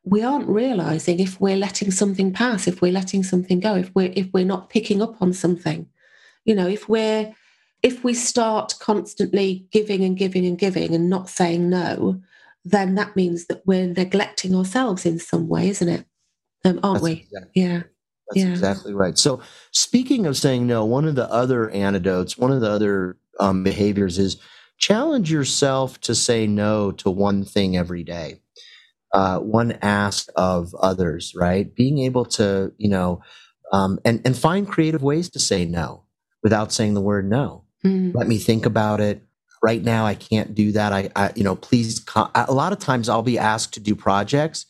we 0.03 0.22
aren't 0.24 0.47
realizing 0.47 1.20
if 1.20 1.39
we're 1.39 1.57
letting 1.57 1.91
something 1.91 2.34
pass, 2.34 2.68
if 2.68 2.82
we're 2.82 2.91
letting 2.91 3.24
something 3.24 3.59
go, 3.59 3.76
if 3.76 3.91
we're 3.95 4.11
if 4.15 4.28
we're 4.34 4.45
not 4.45 4.70
picking 4.70 5.01
up 5.01 5.22
on 5.22 5.34
something. 5.34 5.88
You 6.45 6.55
know, 6.55 6.68
if 6.68 6.89
we're 6.89 7.34
if 7.84 8.03
we 8.03 8.13
start 8.13 8.76
constantly 8.80 9.68
giving 9.72 10.03
and 10.03 10.18
giving 10.18 10.45
and 10.45 10.57
giving 10.57 10.93
and 10.93 11.09
not 11.09 11.30
saying 11.30 11.70
no, 11.70 12.22
then 12.65 12.95
that 12.95 13.15
means 13.15 13.47
that 13.47 13.61
we're 13.65 13.88
neglecting 13.88 14.55
ourselves 14.55 15.05
in 15.05 15.20
some 15.20 15.47
way, 15.47 15.70
isn't 15.70 15.89
it? 15.89 16.05
Um, 16.65 16.80
aren't 16.84 16.95
That's 16.95 17.03
we? 17.03 17.11
Exactly, 17.11 17.61
yeah. 17.61 17.84
That's 18.30 18.45
yeah. 18.45 18.51
exactly 18.51 18.93
right. 18.93 19.17
So, 19.17 19.41
speaking 19.71 20.25
of 20.25 20.36
saying 20.36 20.67
no, 20.67 20.84
one 20.86 21.05
of 21.05 21.15
the 21.15 21.32
other 21.32 21.69
antidotes, 21.69 22.38
one 22.38 22.51
of 22.51 22.61
the 22.61 22.69
other 22.69 23.17
um, 23.39 23.63
behaviors 23.63 24.17
is 24.19 24.38
challenge 24.78 25.32
yourself 25.32 25.99
to 26.01 26.13
say 26.13 26.45
no 26.45 26.91
to 26.91 27.09
one 27.09 27.43
thing 27.43 27.78
every 27.78 28.03
day 28.03 28.41
uh, 29.13 29.39
one 29.39 29.78
ask 29.82 30.30
of 30.36 30.73
others, 30.75 31.34
right? 31.36 31.73
Being 31.73 31.99
able 31.99 32.25
to, 32.25 32.73
you 32.78 32.89
know, 32.89 33.21
um, 33.71 33.99
and 34.05 34.21
and 34.25 34.38
find 34.38 34.67
creative 34.67 35.03
ways 35.03 35.30
to 35.32 35.39
say 35.39 35.65
no 35.65 36.03
without 36.43 36.71
saying 36.71 36.93
the 36.93 37.01
word 37.01 37.30
no. 37.30 37.63
Mm. 37.86 38.13
Let 38.13 38.28
me 38.28 38.38
think 38.38 38.65
about 38.65 39.01
it. 39.01 39.23
Right 39.63 39.84
now, 39.84 40.05
I 40.05 40.13
can't 40.13 40.53
do 40.53 40.71
that. 40.73 40.93
I, 40.93 41.09
I 41.15 41.32
you 41.36 41.43
know, 41.43 41.55
please. 41.55 42.05
a 42.15 42.53
lot 42.53 42.73
of 42.73 42.80
times, 42.80 43.09
I'll 43.09 43.23
be 43.23 43.39
asked 43.39 43.73
to 43.73 43.80
do 43.80 43.95
projects, 43.95 44.65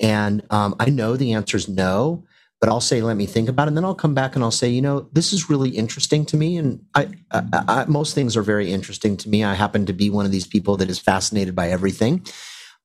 and 0.00 0.44
um, 0.50 0.74
I 0.78 0.90
know 0.90 1.16
the 1.16 1.32
answer 1.32 1.56
is 1.56 1.68
no. 1.68 2.24
But 2.66 2.72
I'll 2.72 2.80
say, 2.80 3.00
let 3.00 3.16
me 3.16 3.26
think 3.26 3.48
about 3.48 3.62
it. 3.62 3.68
And 3.68 3.76
then 3.76 3.84
I'll 3.84 3.94
come 3.94 4.12
back 4.12 4.34
and 4.34 4.42
I'll 4.42 4.50
say, 4.50 4.68
you 4.68 4.82
know, 4.82 5.08
this 5.12 5.32
is 5.32 5.48
really 5.48 5.70
interesting 5.70 6.26
to 6.26 6.36
me. 6.36 6.56
And 6.56 6.84
I, 6.96 7.10
I, 7.30 7.42
I 7.52 7.84
most 7.84 8.12
things 8.12 8.36
are 8.36 8.42
very 8.42 8.72
interesting 8.72 9.16
to 9.18 9.28
me. 9.28 9.44
I 9.44 9.54
happen 9.54 9.86
to 9.86 9.92
be 9.92 10.10
one 10.10 10.26
of 10.26 10.32
these 10.32 10.48
people 10.48 10.76
that 10.78 10.90
is 10.90 10.98
fascinated 10.98 11.54
by 11.54 11.70
everything. 11.70 12.26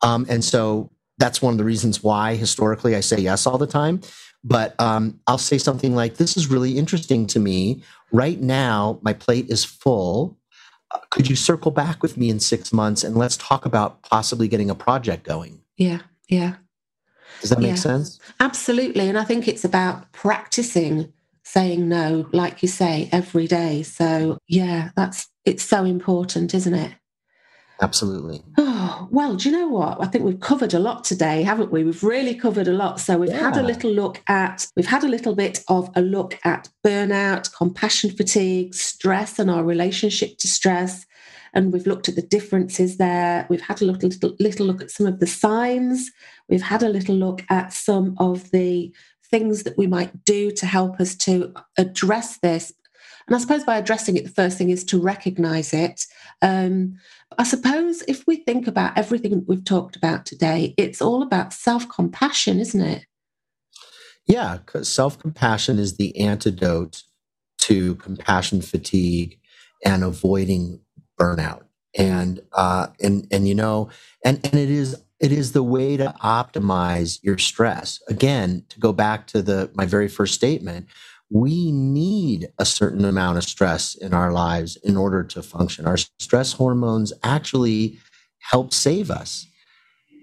Um, 0.03 0.27
and 0.29 0.45
so 0.45 0.91
that's 1.17 1.41
one 1.41 1.55
of 1.55 1.57
the 1.57 1.63
reasons 1.63 2.03
why 2.03 2.35
historically 2.35 2.95
I 2.95 2.99
say 2.99 3.21
yes 3.21 3.47
all 3.47 3.57
the 3.57 3.65
time. 3.65 4.01
But 4.43 4.79
um, 4.79 5.19
I'll 5.25 5.39
say 5.39 5.57
something 5.57 5.95
like, 5.95 6.17
This 6.17 6.37
is 6.37 6.45
really 6.45 6.77
interesting 6.77 7.25
to 7.27 7.39
me. 7.39 7.81
Right 8.11 8.39
now, 8.39 8.99
my 9.01 9.13
plate 9.13 9.49
is 9.49 9.65
full. 9.65 10.37
Could 11.09 11.27
you 11.27 11.35
circle 11.35 11.71
back 11.71 12.03
with 12.03 12.17
me 12.17 12.29
in 12.29 12.39
six 12.39 12.71
months 12.71 13.03
and 13.03 13.17
let's 13.17 13.35
talk 13.35 13.65
about 13.65 14.03
possibly 14.03 14.47
getting 14.47 14.69
a 14.69 14.75
project 14.75 15.23
going? 15.23 15.59
Yeah, 15.75 16.01
yeah. 16.29 16.57
Does 17.41 17.49
that 17.49 17.59
make 17.59 17.69
yeah, 17.69 17.75
sense? 17.75 18.19
Absolutely. 18.39 19.09
And 19.09 19.17
I 19.17 19.23
think 19.23 19.47
it's 19.47 19.65
about 19.65 20.11
practicing 20.13 21.11
saying 21.43 21.89
no, 21.89 22.27
like 22.31 22.61
you 22.61 22.69
say, 22.69 23.09
every 23.11 23.47
day. 23.47 23.83
So, 23.83 24.37
yeah, 24.47 24.91
that's 24.95 25.27
it's 25.43 25.63
so 25.63 25.83
important, 25.83 26.53
isn't 26.53 26.73
it? 26.73 26.93
Absolutely. 27.81 28.43
Oh, 28.57 29.07
well, 29.11 29.35
do 29.35 29.49
you 29.49 29.57
know 29.57 29.67
what? 29.67 29.97
I 30.01 30.05
think 30.05 30.23
we've 30.23 30.39
covered 30.39 30.73
a 30.73 30.79
lot 30.79 31.03
today, 31.03 31.41
haven't 31.41 31.71
we? 31.71 31.83
We've 31.83 32.03
really 32.03 32.35
covered 32.35 32.67
a 32.67 32.73
lot. 32.73 32.99
So 32.99 33.17
we've 33.17 33.31
yeah. 33.31 33.39
had 33.39 33.57
a 33.57 33.63
little 33.63 33.91
look 33.91 34.21
at, 34.27 34.67
we've 34.75 34.85
had 34.85 35.03
a 35.03 35.07
little 35.07 35.35
bit 35.35 35.63
of 35.67 35.89
a 35.95 36.01
look 36.01 36.39
at 36.45 36.69
burnout, 36.85 37.53
compassion 37.53 38.11
fatigue, 38.11 38.75
stress, 38.75 39.39
and 39.39 39.49
our 39.49 39.63
relationship 39.63 40.37
to 40.37 40.47
stress. 40.47 41.05
And 41.53 41.73
we've 41.73 41.87
looked 41.87 42.07
at 42.07 42.15
the 42.15 42.21
differences 42.21 42.95
there. 42.95 43.45
We've 43.49 43.61
had 43.61 43.81
a 43.81 43.85
little, 43.85 44.07
little, 44.07 44.35
little 44.39 44.65
look 44.65 44.81
at 44.81 44.91
some 44.91 45.05
of 45.05 45.19
the 45.19 45.27
signs. 45.27 46.09
We've 46.51 46.61
had 46.61 46.83
a 46.83 46.89
little 46.89 47.15
look 47.15 47.43
at 47.49 47.73
some 47.73 48.15
of 48.19 48.51
the 48.51 48.93
things 49.31 49.63
that 49.63 49.77
we 49.77 49.87
might 49.87 50.23
do 50.25 50.51
to 50.51 50.65
help 50.67 50.99
us 50.99 51.15
to 51.15 51.53
address 51.77 52.37
this 52.39 52.73
and 53.27 53.35
I 53.35 53.39
suppose 53.39 53.63
by 53.63 53.77
addressing 53.77 54.17
it, 54.17 54.25
the 54.25 54.29
first 54.29 54.57
thing 54.57 54.69
is 54.69 54.83
to 54.85 54.99
recognize 54.99 55.73
it. 55.73 56.05
Um, 56.41 56.99
I 57.37 57.43
suppose 57.43 58.01
if 58.07 58.25
we 58.27 58.37
think 58.37 58.67
about 58.67 58.97
everything 58.97 59.31
that 59.31 59.47
we've 59.47 59.63
talked 59.63 59.95
about 59.95 60.25
today, 60.25 60.73
it's 60.77 61.01
all 61.01 61.21
about 61.23 61.53
self 61.53 61.87
compassion, 61.87 62.59
isn't 62.59 62.81
it? 62.81 63.05
Yeah, 64.25 64.57
because 64.57 64.93
self 64.93 65.17
compassion 65.17 65.79
is 65.79 65.97
the 65.97 66.19
antidote 66.19 67.03
to 67.59 67.95
compassion 67.95 68.61
fatigue 68.61 69.39
and 69.85 70.03
avoiding 70.03 70.81
burnout. 71.19 71.63
And 71.97 72.41
uh, 72.53 72.87
and 73.01 73.27
and 73.31 73.47
you 73.47 73.55
know, 73.55 73.89
and 74.25 74.39
and 74.45 74.55
it 74.55 74.69
is 74.69 75.01
it 75.21 75.31
is 75.31 75.51
the 75.51 75.63
way 75.63 75.97
to 75.97 76.15
optimize 76.23 77.19
your 77.21 77.37
stress. 77.37 78.01
Again, 78.09 78.65
to 78.69 78.79
go 78.79 78.91
back 78.91 79.27
to 79.27 79.41
the 79.41 79.69
my 79.75 79.85
very 79.85 80.07
first 80.07 80.33
statement, 80.33 80.87
we 81.29 81.71
need 81.71 82.49
a 82.57 82.65
certain 82.65 83.05
amount 83.05 83.37
of 83.37 83.43
stress 83.43 83.95
in 83.95 84.13
our 84.13 84.31
lives 84.31 84.75
in 84.77 84.97
order 84.97 85.23
to 85.23 85.41
function. 85.41 85.87
Our 85.87 85.97
stress 85.97 86.53
hormones 86.53 87.13
actually 87.23 87.99
help 88.39 88.73
save 88.73 89.09
us 89.09 89.45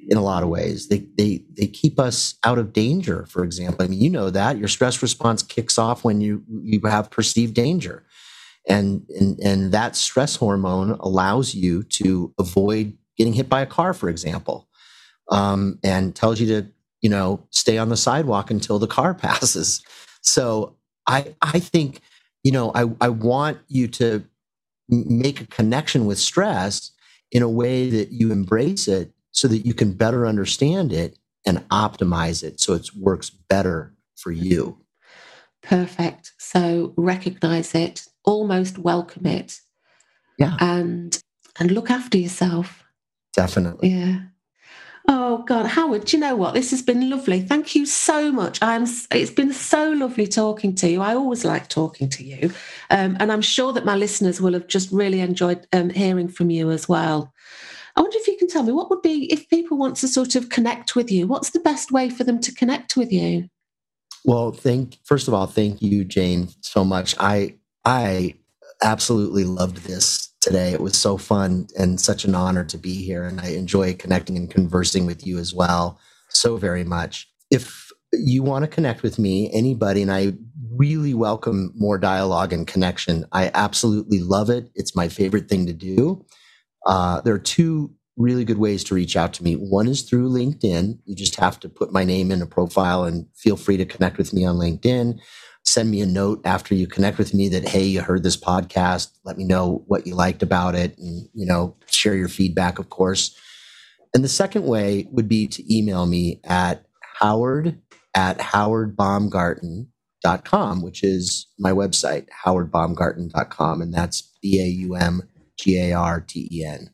in 0.09 0.17
a 0.17 0.23
lot 0.23 0.43
of 0.43 0.49
ways. 0.49 0.89
They, 0.89 1.07
they, 1.17 1.45
they 1.57 1.67
keep 1.67 1.99
us 1.99 2.35
out 2.45 2.59
of 2.59 2.73
danger, 2.73 3.27
for 3.27 3.45
example. 3.45 3.85
I 3.85 3.89
mean, 3.89 4.01
you 4.01 4.11
know 4.11 4.31
that 4.31 4.59
your 4.59 4.69
stress 4.69 5.01
response 5.03 5.43
kicks 5.43 5.79
off 5.79 6.05
when 6.05 6.21
you, 6.21 6.43
you 6.63 6.81
have 6.85 7.11
perceived 7.11 7.55
danger. 7.55 8.05
And, 8.69 9.07
and, 9.19 9.39
and 9.41 9.73
that 9.73 9.97
stress 9.97 10.37
hormone 10.37 10.91
allows 11.01 11.55
you 11.55 11.85
to 11.85 12.35
avoid 12.39 12.99
getting 13.17 13.33
hit 13.33 13.49
by 13.49 13.63
a 13.63 13.67
car, 13.67 13.95
for 13.95 14.09
example, 14.09 14.68
um, 15.31 15.79
and 15.83 16.15
tells 16.15 16.41
you 16.41 16.47
to, 16.47 16.69
you 17.01 17.11
know, 17.11 17.47
stay 17.51 17.79
on 17.79 17.89
the 17.89 17.97
sidewalk 17.97 18.51
until 18.51 18.79
the 18.79 18.87
car 18.87 19.15
passes. 19.27 19.83
So 20.23 20.77
I 21.07 21.35
I 21.43 21.59
think 21.59 22.01
you 22.45 22.53
know 22.53 22.71
I 22.75 22.85
I 23.01 23.09
want 23.09 23.59
you 23.69 23.89
to 23.89 24.25
make 24.89 25.41
a 25.41 25.47
connection 25.47 26.07
with 26.07 26.19
stress 26.19 26.93
in 27.31 27.43
a 27.43 27.49
way 27.49 27.91
that 27.91 28.11
you 28.11 28.33
embrace 28.33 28.89
it 28.89 29.13
so 29.33 29.49
that 29.49 29.67
you 29.67 29.75
can 29.75 29.93
better 29.93 30.27
understand 30.27 30.93
it 30.93 31.19
and 31.47 31.59
optimize 31.69 32.43
it 32.43 32.61
so 32.61 32.73
it 32.73 32.89
works 32.97 33.31
better 33.31 33.95
for 34.17 34.33
you. 34.33 34.79
Perfect. 35.63 36.33
So 36.39 36.95
recognize 36.97 37.75
it, 37.75 38.07
almost 38.25 38.79
welcome 38.79 39.27
it. 39.27 39.61
Yeah. 40.39 40.57
And 40.61 41.21
and 41.59 41.71
look 41.71 41.91
after 41.91 42.17
yourself. 42.19 42.85
Definitely. 43.35 43.91
Yeah. 43.91 44.21
Oh 45.11 45.39
God, 45.39 45.65
Howard, 45.65 46.05
do 46.05 46.19
you 46.19 46.21
know 46.21 46.37
what? 46.37 46.53
This 46.53 46.71
has 46.71 46.83
been 46.83 47.09
lovely. 47.09 47.41
Thank 47.41 47.75
you 47.75 47.87
so 47.87 48.31
much. 48.31 48.59
I'm. 48.61 48.85
It's 49.11 49.31
been 49.31 49.55
so 49.55 49.91
lovely 49.93 50.27
talking 50.27 50.75
to 50.77 50.89
you. 50.91 51.01
I 51.01 51.15
always 51.15 51.47
like 51.47 51.69
talking 51.69 52.11
to 52.11 52.23
you, 52.23 52.53
um, 52.91 53.17
and 53.19 53.33
I'm 53.33 53.41
sure 53.41 53.73
that 53.73 53.87
my 53.87 53.97
listeners 53.97 54.39
will 54.39 54.53
have 54.53 54.67
just 54.67 54.93
really 54.93 55.21
enjoyed 55.21 55.67
um, 55.73 55.89
hearing 55.89 56.29
from 56.29 56.51
you 56.51 56.71
as 56.71 56.91
well. 56.91 57.33
I 57.97 58.03
wonder 58.03 58.19
if 58.19 58.29
you 58.29 58.37
can 58.37 58.49
tell 58.49 58.63
me 58.63 58.73
what 58.73 58.91
would 58.91 59.01
be 59.01 59.33
if 59.33 59.49
people 59.49 59.79
want 59.79 59.97
to 59.97 60.09
sort 60.09 60.35
of 60.35 60.51
connect 60.51 60.95
with 60.95 61.11
you. 61.11 61.27
What's 61.27 61.51
the 61.51 61.61
best 61.61 61.91
way 61.91 62.11
for 62.11 62.25
them 62.25 62.39
to 62.41 62.55
connect 62.55 62.95
with 62.95 63.11
you? 63.11 63.49
Well, 64.27 64.53
thank 64.53 64.99
first 65.05 65.27
of 65.27 65.33
all, 65.33 65.47
thank 65.47 65.81
you, 65.81 66.05
Jane, 66.05 66.49
so 66.61 66.85
much. 66.85 67.15
I 67.19 67.55
I 67.87 68.35
absolutely 68.83 69.45
loved 69.45 69.79
this 69.79 70.29
today. 70.49 70.73
It 70.73 70.81
was 70.81 70.97
so 70.97 71.19
fun 71.19 71.69
and 71.79 72.01
such 72.01 72.25
an 72.25 72.35
honor 72.35 72.65
to 72.65 72.79
be 72.79 72.95
here. 72.95 73.25
And 73.25 73.39
I 73.41 73.49
enjoy 73.49 73.95
connecting 73.95 74.37
and 74.37 74.51
conversing 74.51 75.05
with 75.05 75.27
you 75.27 75.39
as 75.39 75.53
well 75.55 76.01
so 76.31 76.57
very 76.57 76.85
much. 76.85 77.29
If 77.51 77.91
you 78.15 78.43
want 78.43 78.63
to 78.63 78.69
connect 78.69 79.03
with 79.03 79.19
me, 79.19 79.51
anybody, 79.53 80.01
and 80.01 80.11
I 80.11 80.33
really 80.75 81.13
welcome 81.13 81.73
more 81.77 81.99
dialogue 81.99 82.55
and 82.55 82.67
connection. 82.67 83.27
I 83.31 83.51
absolutely 83.53 84.21
love 84.21 84.49
it. 84.49 84.71
It's 84.75 84.97
my 84.97 85.09
favorite 85.09 85.49
thing 85.49 85.67
to 85.67 85.75
do. 85.75 86.25
Uh, 86.87 87.21
there 87.21 87.35
are 87.35 87.39
two 87.39 87.93
really 88.17 88.45
good 88.45 88.59
ways 88.59 88.83
to 88.85 88.95
reach 88.95 89.17
out 89.17 89.35
to 89.35 89.45
me. 89.45 89.55
One 89.55 89.87
is 89.87 90.03
through 90.03 90.31
LinkedIn. 90.31 90.99
You 91.05 91.15
just 91.15 91.37
have 91.37 91.61
to 91.61 91.69
put 91.69 91.93
my 91.93 92.05
name 92.05 92.33
in 92.33 92.41
a 92.41 92.47
profile 92.47 93.05
and 93.05 93.27
feel 93.37 93.57
free 93.57 93.77
to 93.77 93.85
connect 93.85 94.17
with 94.17 94.33
me 94.33 94.47
on 94.47 94.57
LinkedIn 94.57 95.21
send 95.69 95.91
me 95.91 96.01
a 96.01 96.07
note 96.07 96.41
after 96.45 96.75
you 96.75 96.87
connect 96.87 97.19
with 97.19 97.35
me 97.35 97.51
that 97.51 97.69
hey 97.69 97.85
you 97.85 98.01
heard 98.01 98.23
this 98.23 98.37
podcast. 98.37 99.11
Let 99.25 99.37
me 99.37 99.45
know 99.45 99.85
what 99.87 100.07
you 100.07 100.15
liked 100.15 100.43
about 100.43 100.75
it 100.75 100.97
and 100.99 101.29
you 101.35 101.45
know 101.47 101.77
share 101.91 102.15
your 102.15 102.29
feedback 102.29 102.79
of 102.79 102.89
course. 102.91 103.37
And 104.15 104.23
the 104.25 104.29
second 104.29 104.65
way 104.65 105.07
would 105.11 105.29
be 105.29 105.47
to 105.49 105.75
email 105.75 106.07
me 106.07 106.41
at 106.45 106.87
howard 107.21 107.79
at 108.15 108.39
howardbaumgarten.com 108.39 110.83
which 110.83 111.05
is 111.05 111.47
my 111.59 111.73
website 111.73 112.27
howardbaumgarten.com 112.45 113.83
and 113.83 113.93
that's 113.93 114.23
b-a-u-m-g-a-r-t-e-n 114.43 116.91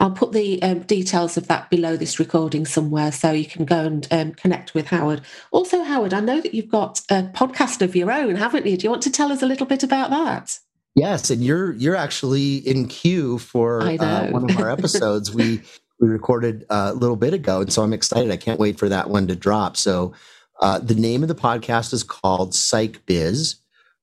I'll 0.00 0.10
put 0.10 0.32
the 0.32 0.60
um, 0.62 0.80
details 0.80 1.36
of 1.36 1.46
that 1.48 1.68
below 1.68 1.94
this 1.94 2.18
recording 2.18 2.64
somewhere 2.64 3.12
so 3.12 3.32
you 3.32 3.44
can 3.44 3.66
go 3.66 3.84
and 3.84 4.08
um, 4.10 4.32
connect 4.32 4.72
with 4.72 4.86
Howard. 4.86 5.20
Also, 5.50 5.84
Howard, 5.84 6.14
I 6.14 6.20
know 6.20 6.40
that 6.40 6.54
you've 6.54 6.70
got 6.70 7.00
a 7.10 7.24
podcast 7.34 7.82
of 7.82 7.94
your 7.94 8.10
own, 8.10 8.36
haven't 8.36 8.64
you? 8.64 8.78
Do 8.78 8.84
you 8.84 8.90
want 8.90 9.02
to 9.02 9.12
tell 9.12 9.30
us 9.30 9.42
a 9.42 9.46
little 9.46 9.66
bit 9.66 9.82
about 9.82 10.08
that? 10.08 10.58
Yes, 10.96 11.30
and 11.30 11.44
you're 11.44 11.72
you're 11.74 11.96
actually 11.96 12.56
in 12.56 12.88
queue 12.88 13.38
for 13.38 13.82
uh, 13.82 14.30
one 14.30 14.50
of 14.50 14.58
our 14.58 14.70
episodes. 14.70 15.32
we 15.32 15.60
we 16.00 16.08
recorded 16.08 16.64
uh, 16.70 16.90
a 16.92 16.98
little 16.98 17.16
bit 17.16 17.34
ago, 17.34 17.60
and 17.60 17.72
so 17.72 17.82
I'm 17.82 17.92
excited. 17.92 18.30
I 18.30 18.36
can't 18.36 18.58
wait 18.58 18.78
for 18.78 18.88
that 18.88 19.10
one 19.10 19.26
to 19.28 19.36
drop. 19.36 19.76
So, 19.76 20.14
uh, 20.60 20.78
the 20.78 20.94
name 20.94 21.22
of 21.22 21.28
the 21.28 21.34
podcast 21.34 21.92
is 21.92 22.02
called 22.02 22.54
Psych 22.54 23.04
Biz. 23.06 23.56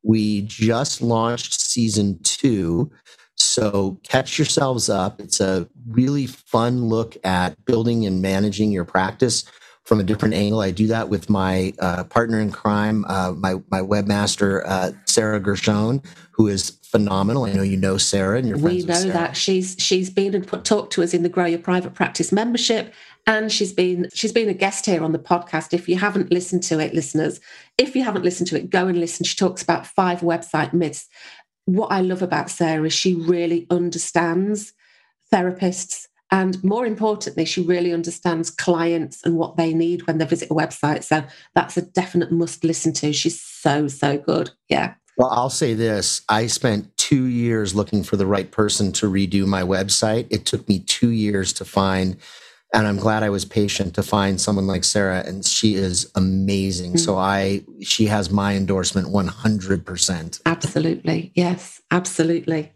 We 0.04 0.44
just 0.44 1.02
launched 1.02 1.60
season 1.60 2.20
two. 2.24 2.92
So 3.58 3.98
catch 4.04 4.38
yourselves 4.38 4.88
up. 4.88 5.20
It's 5.20 5.40
a 5.40 5.68
really 5.90 6.28
fun 6.28 6.86
look 6.86 7.18
at 7.24 7.66
building 7.66 8.06
and 8.06 8.22
managing 8.22 8.72
your 8.72 8.86
practice 8.86 9.46
from 9.84 10.00
a 10.00 10.04
different 10.04 10.36
angle. 10.36 10.60
I 10.60 10.70
do 10.70 10.86
that 10.88 11.10
with 11.10 11.28
my 11.28 11.74
uh, 11.80 12.04
partner 12.04 12.40
in 12.40 12.52
crime, 12.52 13.04
uh, 13.08 13.32
my 13.32 13.56
my 13.72 13.80
webmaster 13.80 14.62
uh, 14.64 14.92
Sarah 15.06 15.40
Gershone, 15.40 16.06
who 16.30 16.48
is 16.48 16.78
phenomenal. 16.84 17.46
I 17.46 17.54
know 17.54 17.64
you 17.64 17.78
know 17.78 17.98
Sarah, 17.98 18.38
and 18.38 18.48
your 18.48 18.60
friends. 18.60 18.86
we 18.86 18.94
know 18.94 19.12
that 19.12 19.36
she's 19.36 19.76
she's 19.80 20.12
been 20.12 20.36
and 20.36 20.46
put 20.46 20.64
talked 20.64 20.94
to 20.94 21.02
us 21.02 21.16
in 21.16 21.24
the 21.24 21.30
Grow 21.30 21.46
Your 21.46 21.58
Private 21.58 21.96
Practice 21.96 22.32
membership, 22.32 22.94
and 23.26 23.52
she's 23.52 23.74
been 23.74 24.08
she's 24.14 24.32
been 24.32 24.50
a 24.50 24.54
guest 24.54 24.86
here 24.86 25.04
on 25.04 25.14
the 25.14 25.20
podcast. 25.20 25.74
If 25.74 25.90
you 25.90 25.98
haven't 25.98 26.32
listened 26.32 26.62
to 26.64 26.80
it, 26.80 26.94
listeners, 26.94 27.40
if 27.80 27.96
you 27.96 28.04
haven't 28.04 28.24
listened 28.24 28.50
to 28.50 28.58
it, 28.58 28.70
go 28.70 28.86
and 28.86 29.00
listen. 29.00 29.26
She 29.26 29.36
talks 29.36 29.64
about 29.64 29.88
five 29.88 30.20
website 30.20 30.74
myths 30.74 31.08
what 31.68 31.92
I 31.92 32.00
love 32.00 32.22
about 32.22 32.50
Sarah 32.50 32.86
is 32.86 32.94
she 32.94 33.14
really 33.14 33.68
understands 33.70 34.74
therapists. 35.34 36.08
And 36.32 36.62
more 36.64 36.86
importantly, 36.86 37.44
she 37.44 37.62
really 37.62 37.94
understands 37.94 38.50
clients 38.50 39.22
and 39.24 39.36
what 39.36 39.58
they 39.58 39.74
need 39.74 40.08
when 40.08 40.18
they 40.18 40.26
visit 40.26 40.50
a 40.50 40.54
website. 40.54 41.04
So 41.04 41.26
that's 41.56 41.76
a 41.76 41.82
definite 41.82 42.32
must 42.32 42.64
listen 42.64 42.94
to. 42.94 43.12
She's 43.12 43.42
so, 43.42 43.90
so 43.90 44.18
good. 44.18 44.52
Yeah. 44.70 44.96
Well, 45.18 45.30
I'll 45.30 45.50
say 45.50 45.74
this 45.74 46.22
I 46.30 46.48
spent 46.48 46.96
two 46.96 47.26
years 47.26 47.76
looking 47.76 48.02
for 48.02 48.16
the 48.16 48.26
right 48.26 48.50
person 48.50 48.94
to 48.94 49.12
redo 49.12 49.46
my 49.46 49.64
website. 49.64 50.28
It 50.30 50.46
took 50.46 50.70
me 50.70 50.80
two 50.80 51.10
years 51.10 51.52
to 51.54 51.66
find 51.66 52.16
and 52.74 52.86
I'm 52.86 52.98
glad 52.98 53.24
I 53.24 53.30
was 53.30 53.46
patient 53.46 53.96
to 53.96 54.04
find 54.04 54.40
someone 54.40 54.68
like 54.68 54.84
Sarah, 54.84 55.24
and 55.26 55.46
she 55.46 55.76
is 55.76 56.12
amazing. 56.16 56.94
Mm. 56.94 57.00
So 57.00 57.18
I, 57.18 57.64
she 57.82 58.06
has 58.08 58.30
my 58.30 58.56
endorsement 58.56 59.08
100%. 59.08 60.42
Absolutely, 60.46 61.32
yes, 61.36 61.82
absolutely. 61.92 62.72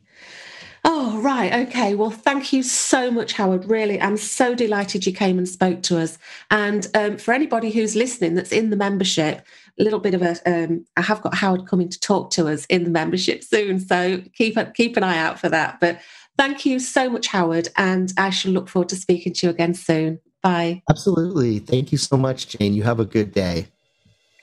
Oh, 0.83 1.21
right. 1.21 1.67
Okay. 1.67 1.93
Well, 1.93 2.09
thank 2.09 2.51
you 2.51 2.63
so 2.63 3.11
much, 3.11 3.33
Howard. 3.33 3.65
Really, 3.65 4.01
I'm 4.01 4.17
so 4.17 4.55
delighted 4.55 5.05
you 5.05 5.13
came 5.13 5.37
and 5.37 5.47
spoke 5.47 5.83
to 5.83 5.99
us. 5.99 6.17
And 6.49 6.87
um, 6.95 7.17
for 7.17 7.33
anybody 7.33 7.69
who's 7.69 7.95
listening 7.95 8.33
that's 8.33 8.51
in 8.51 8.71
the 8.71 8.75
membership, 8.75 9.45
a 9.79 9.83
little 9.83 9.99
bit 9.99 10.15
of 10.15 10.23
a, 10.23 10.37
um, 10.45 10.85
I 10.97 11.01
have 11.01 11.21
got 11.21 11.35
Howard 11.35 11.67
coming 11.67 11.87
to 11.89 11.99
talk 11.99 12.31
to 12.31 12.47
us 12.47 12.65
in 12.65 12.83
the 12.83 12.89
membership 12.89 13.43
soon. 13.43 13.79
So 13.79 14.23
keep, 14.33 14.57
keep 14.73 14.97
an 14.97 15.03
eye 15.03 15.19
out 15.19 15.39
for 15.39 15.49
that. 15.49 15.79
But 15.79 15.99
Thank 16.41 16.65
you 16.65 16.79
so 16.79 17.07
much, 17.07 17.27
Howard. 17.27 17.69
And 17.77 18.11
I 18.17 18.31
shall 18.31 18.51
look 18.51 18.67
forward 18.67 18.89
to 18.89 18.95
speaking 18.95 19.31
to 19.31 19.45
you 19.45 19.51
again 19.51 19.75
soon. 19.75 20.19
Bye. 20.41 20.81
Absolutely. 20.89 21.59
Thank 21.59 21.91
you 21.91 21.99
so 21.99 22.17
much, 22.17 22.47
Jane. 22.47 22.73
You 22.73 22.81
have 22.81 22.99
a 22.99 23.05
good 23.05 23.31
day. 23.31 23.67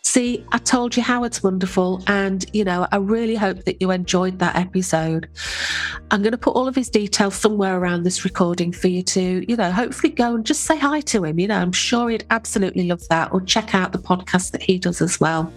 See, 0.05 0.45
I 0.53 0.59
told 0.59 0.97
you 0.97 1.03
how 1.03 1.25
it's 1.25 1.43
wonderful. 1.43 2.05
And, 2.07 2.45
you 2.53 2.63
know, 2.63 2.87
I 2.93 2.99
really 2.99 3.35
hope 3.35 3.65
that 3.65 3.83
you 3.83 3.91
enjoyed 3.91 4.39
that 4.39 4.55
episode. 4.55 5.29
I'm 6.13 6.23
going 6.23 6.33
to 6.33 6.39
put 6.39 6.55
all 6.55 6.69
of 6.69 6.77
his 6.77 6.89
details 6.89 7.35
somewhere 7.35 7.77
around 7.77 8.05
this 8.05 8.25
recording 8.25 8.71
for 8.71 8.87
you 8.87 9.03
to, 9.03 9.45
you 9.51 9.57
know, 9.57 9.73
hopefully 9.73 10.13
go 10.13 10.37
and 10.37 10.47
just 10.47 10.63
say 10.65 10.79
hi 10.79 11.01
to 11.01 11.25
him. 11.25 11.41
You 11.41 11.49
know, 11.49 11.59
I'm 11.59 11.73
sure 11.73 12.11
he'd 12.11 12.25
absolutely 12.31 12.87
love 12.87 13.07
that. 13.09 13.33
Or 13.33 13.41
check 13.41 13.75
out 13.75 13.91
the 13.91 13.99
podcast 13.99 14.53
that 14.53 14.63
he 14.63 14.79
does 14.79 15.03
as 15.03 15.19
well. 15.19 15.53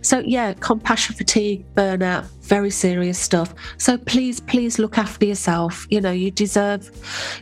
So, 0.00 0.20
yeah, 0.20 0.54
compassion 0.54 1.14
fatigue, 1.14 1.62
burnout, 1.74 2.24
very 2.42 2.70
serious 2.70 3.18
stuff. 3.18 3.54
So 3.78 3.96
please, 3.98 4.40
please 4.40 4.78
look 4.78 4.98
after 4.98 5.24
yourself. 5.24 5.86
You 5.90 6.00
know, 6.00 6.12
you 6.12 6.30
deserve, 6.30 6.90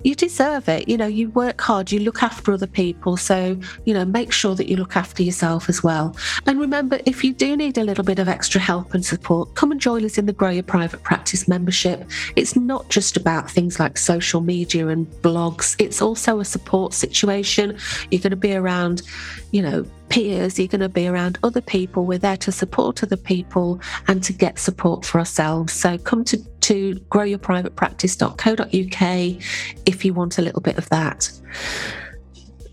you 0.04 0.14
deserve 0.14 0.68
it. 0.68 0.88
You 0.88 0.96
know, 0.96 1.06
you 1.06 1.30
work 1.30 1.60
hard, 1.60 1.90
you 1.90 2.00
look 2.00 2.22
after 2.22 2.52
other 2.52 2.66
people. 2.66 3.16
So, 3.16 3.58
you 3.84 3.94
know, 3.94 4.04
make 4.04 4.32
sure 4.32 4.54
that 4.54 4.68
you 4.68 4.76
look 4.76 4.96
after 4.96 5.22
yourself 5.22 5.68
as 5.68 5.82
well. 5.82 6.16
And 6.46 6.60
remember, 6.60 7.00
if 7.06 7.24
you 7.24 7.32
do 7.32 7.56
need 7.56 7.78
a 7.78 7.84
little 7.84 8.04
bit 8.04 8.18
of 8.18 8.28
extra 8.28 8.60
help 8.60 8.94
and 8.94 9.04
support, 9.04 9.54
come 9.54 9.72
and 9.72 9.80
join 9.80 10.04
us 10.04 10.18
in 10.18 10.26
the 10.26 10.32
Grow 10.32 10.50
Your 10.50 10.62
Private 10.62 11.02
Practice 11.02 11.48
membership. 11.48 12.08
It's 12.36 12.56
not 12.56 12.88
just 12.88 13.16
about 13.16 13.50
things 13.50 13.80
like 13.80 13.98
social 13.98 14.40
media 14.40 14.88
and 14.88 15.06
blogs, 15.22 15.76
it's 15.78 16.02
also 16.02 16.40
a 16.40 16.44
support 16.44 16.92
situation. 16.92 17.76
You're 18.10 18.20
going 18.20 18.30
to 18.30 18.36
be 18.36 18.54
around, 18.54 19.02
you 19.50 19.62
know, 19.62 19.84
peers, 20.08 20.58
you're 20.58 20.68
going 20.68 20.80
to 20.80 20.88
be 20.88 21.06
around 21.06 21.38
other 21.42 21.60
people. 21.60 22.04
We're 22.04 22.18
there 22.18 22.36
to 22.38 22.52
support 22.52 23.02
other 23.02 23.16
people 23.16 23.80
and 24.08 24.22
to 24.24 24.32
get 24.32 24.58
support 24.58 25.04
for 25.04 25.18
ourselves. 25.18 25.72
So 25.72 25.98
come 25.98 26.24
to, 26.24 26.38
to 26.38 26.94
growyourprivatepractice.co.uk 27.10 29.42
if 29.86 30.04
you 30.04 30.14
want 30.14 30.38
a 30.38 30.42
little 30.42 30.60
bit 30.60 30.78
of 30.78 30.88
that. 30.90 31.30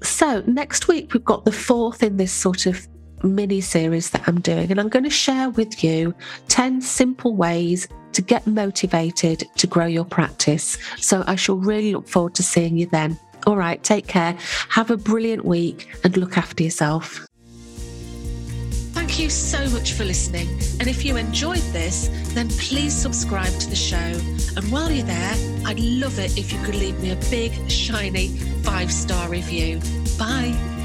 So 0.04 0.44
next 0.46 0.88
week, 0.88 1.14
we've 1.14 1.26
got 1.26 1.46
the 1.46 1.52
fourth 1.52 2.04
in 2.04 2.18
this 2.18 2.32
sort 2.32 2.66
of 2.66 2.88
mini 3.24 3.62
series 3.62 4.12
that 4.12 4.28
I'm 4.28 4.40
doing, 4.42 4.72
and 4.72 4.80
I'm 4.80 4.90
going 4.90 5.04
to 5.04 5.10
share 5.10 5.50
with 5.50 5.84
you 5.84 6.14
10 6.50 6.82
simple 6.82 7.36
ways 7.36 7.88
to 8.14 8.22
get 8.22 8.46
motivated 8.48 9.44
to 9.58 9.68
grow 9.68 9.86
your 9.86 10.06
practice. 10.06 10.78
So 10.98 11.24
I 11.28 11.36
shall 11.36 11.58
really 11.58 11.94
look 11.94 12.08
forward 12.08 12.36
to 12.36 12.44
seeing 12.44 12.78
you 12.78 12.88
then. 12.88 13.20
All 13.48 13.56
right, 13.56 13.82
take 13.82 14.08
care. 14.08 14.38
Have 14.68 14.92
a 14.92 14.98
brilliant 14.98 15.46
week 15.46 15.88
and 16.04 16.18
look 16.18 16.38
after 16.38 16.64
yourself. 16.64 17.26
Thank 18.92 19.20
you 19.20 19.30
so 19.30 19.70
much 19.70 19.94
for 19.94 20.04
listening. 20.04 20.50
And 20.82 20.90
if 20.90 21.06
you 21.06 21.16
enjoyed 21.16 21.64
this, 21.72 22.10
then 22.34 22.50
please 22.50 22.94
subscribe 22.94 23.54
to 23.60 23.70
the 23.70 23.76
show. 23.76 23.96
And 24.58 24.70
while 24.70 24.92
you're 24.92 25.06
there, 25.06 25.34
I'd 25.66 25.80
love 25.80 26.20
it 26.20 26.38
if 26.38 26.52
you 26.52 26.62
could 26.64 26.76
leave 26.76 27.00
me 27.00 27.12
a 27.12 27.16
big, 27.32 27.72
shiny 27.72 28.38
five 28.64 28.92
star 28.92 29.30
review. 29.30 29.80
Bye. 30.20 30.77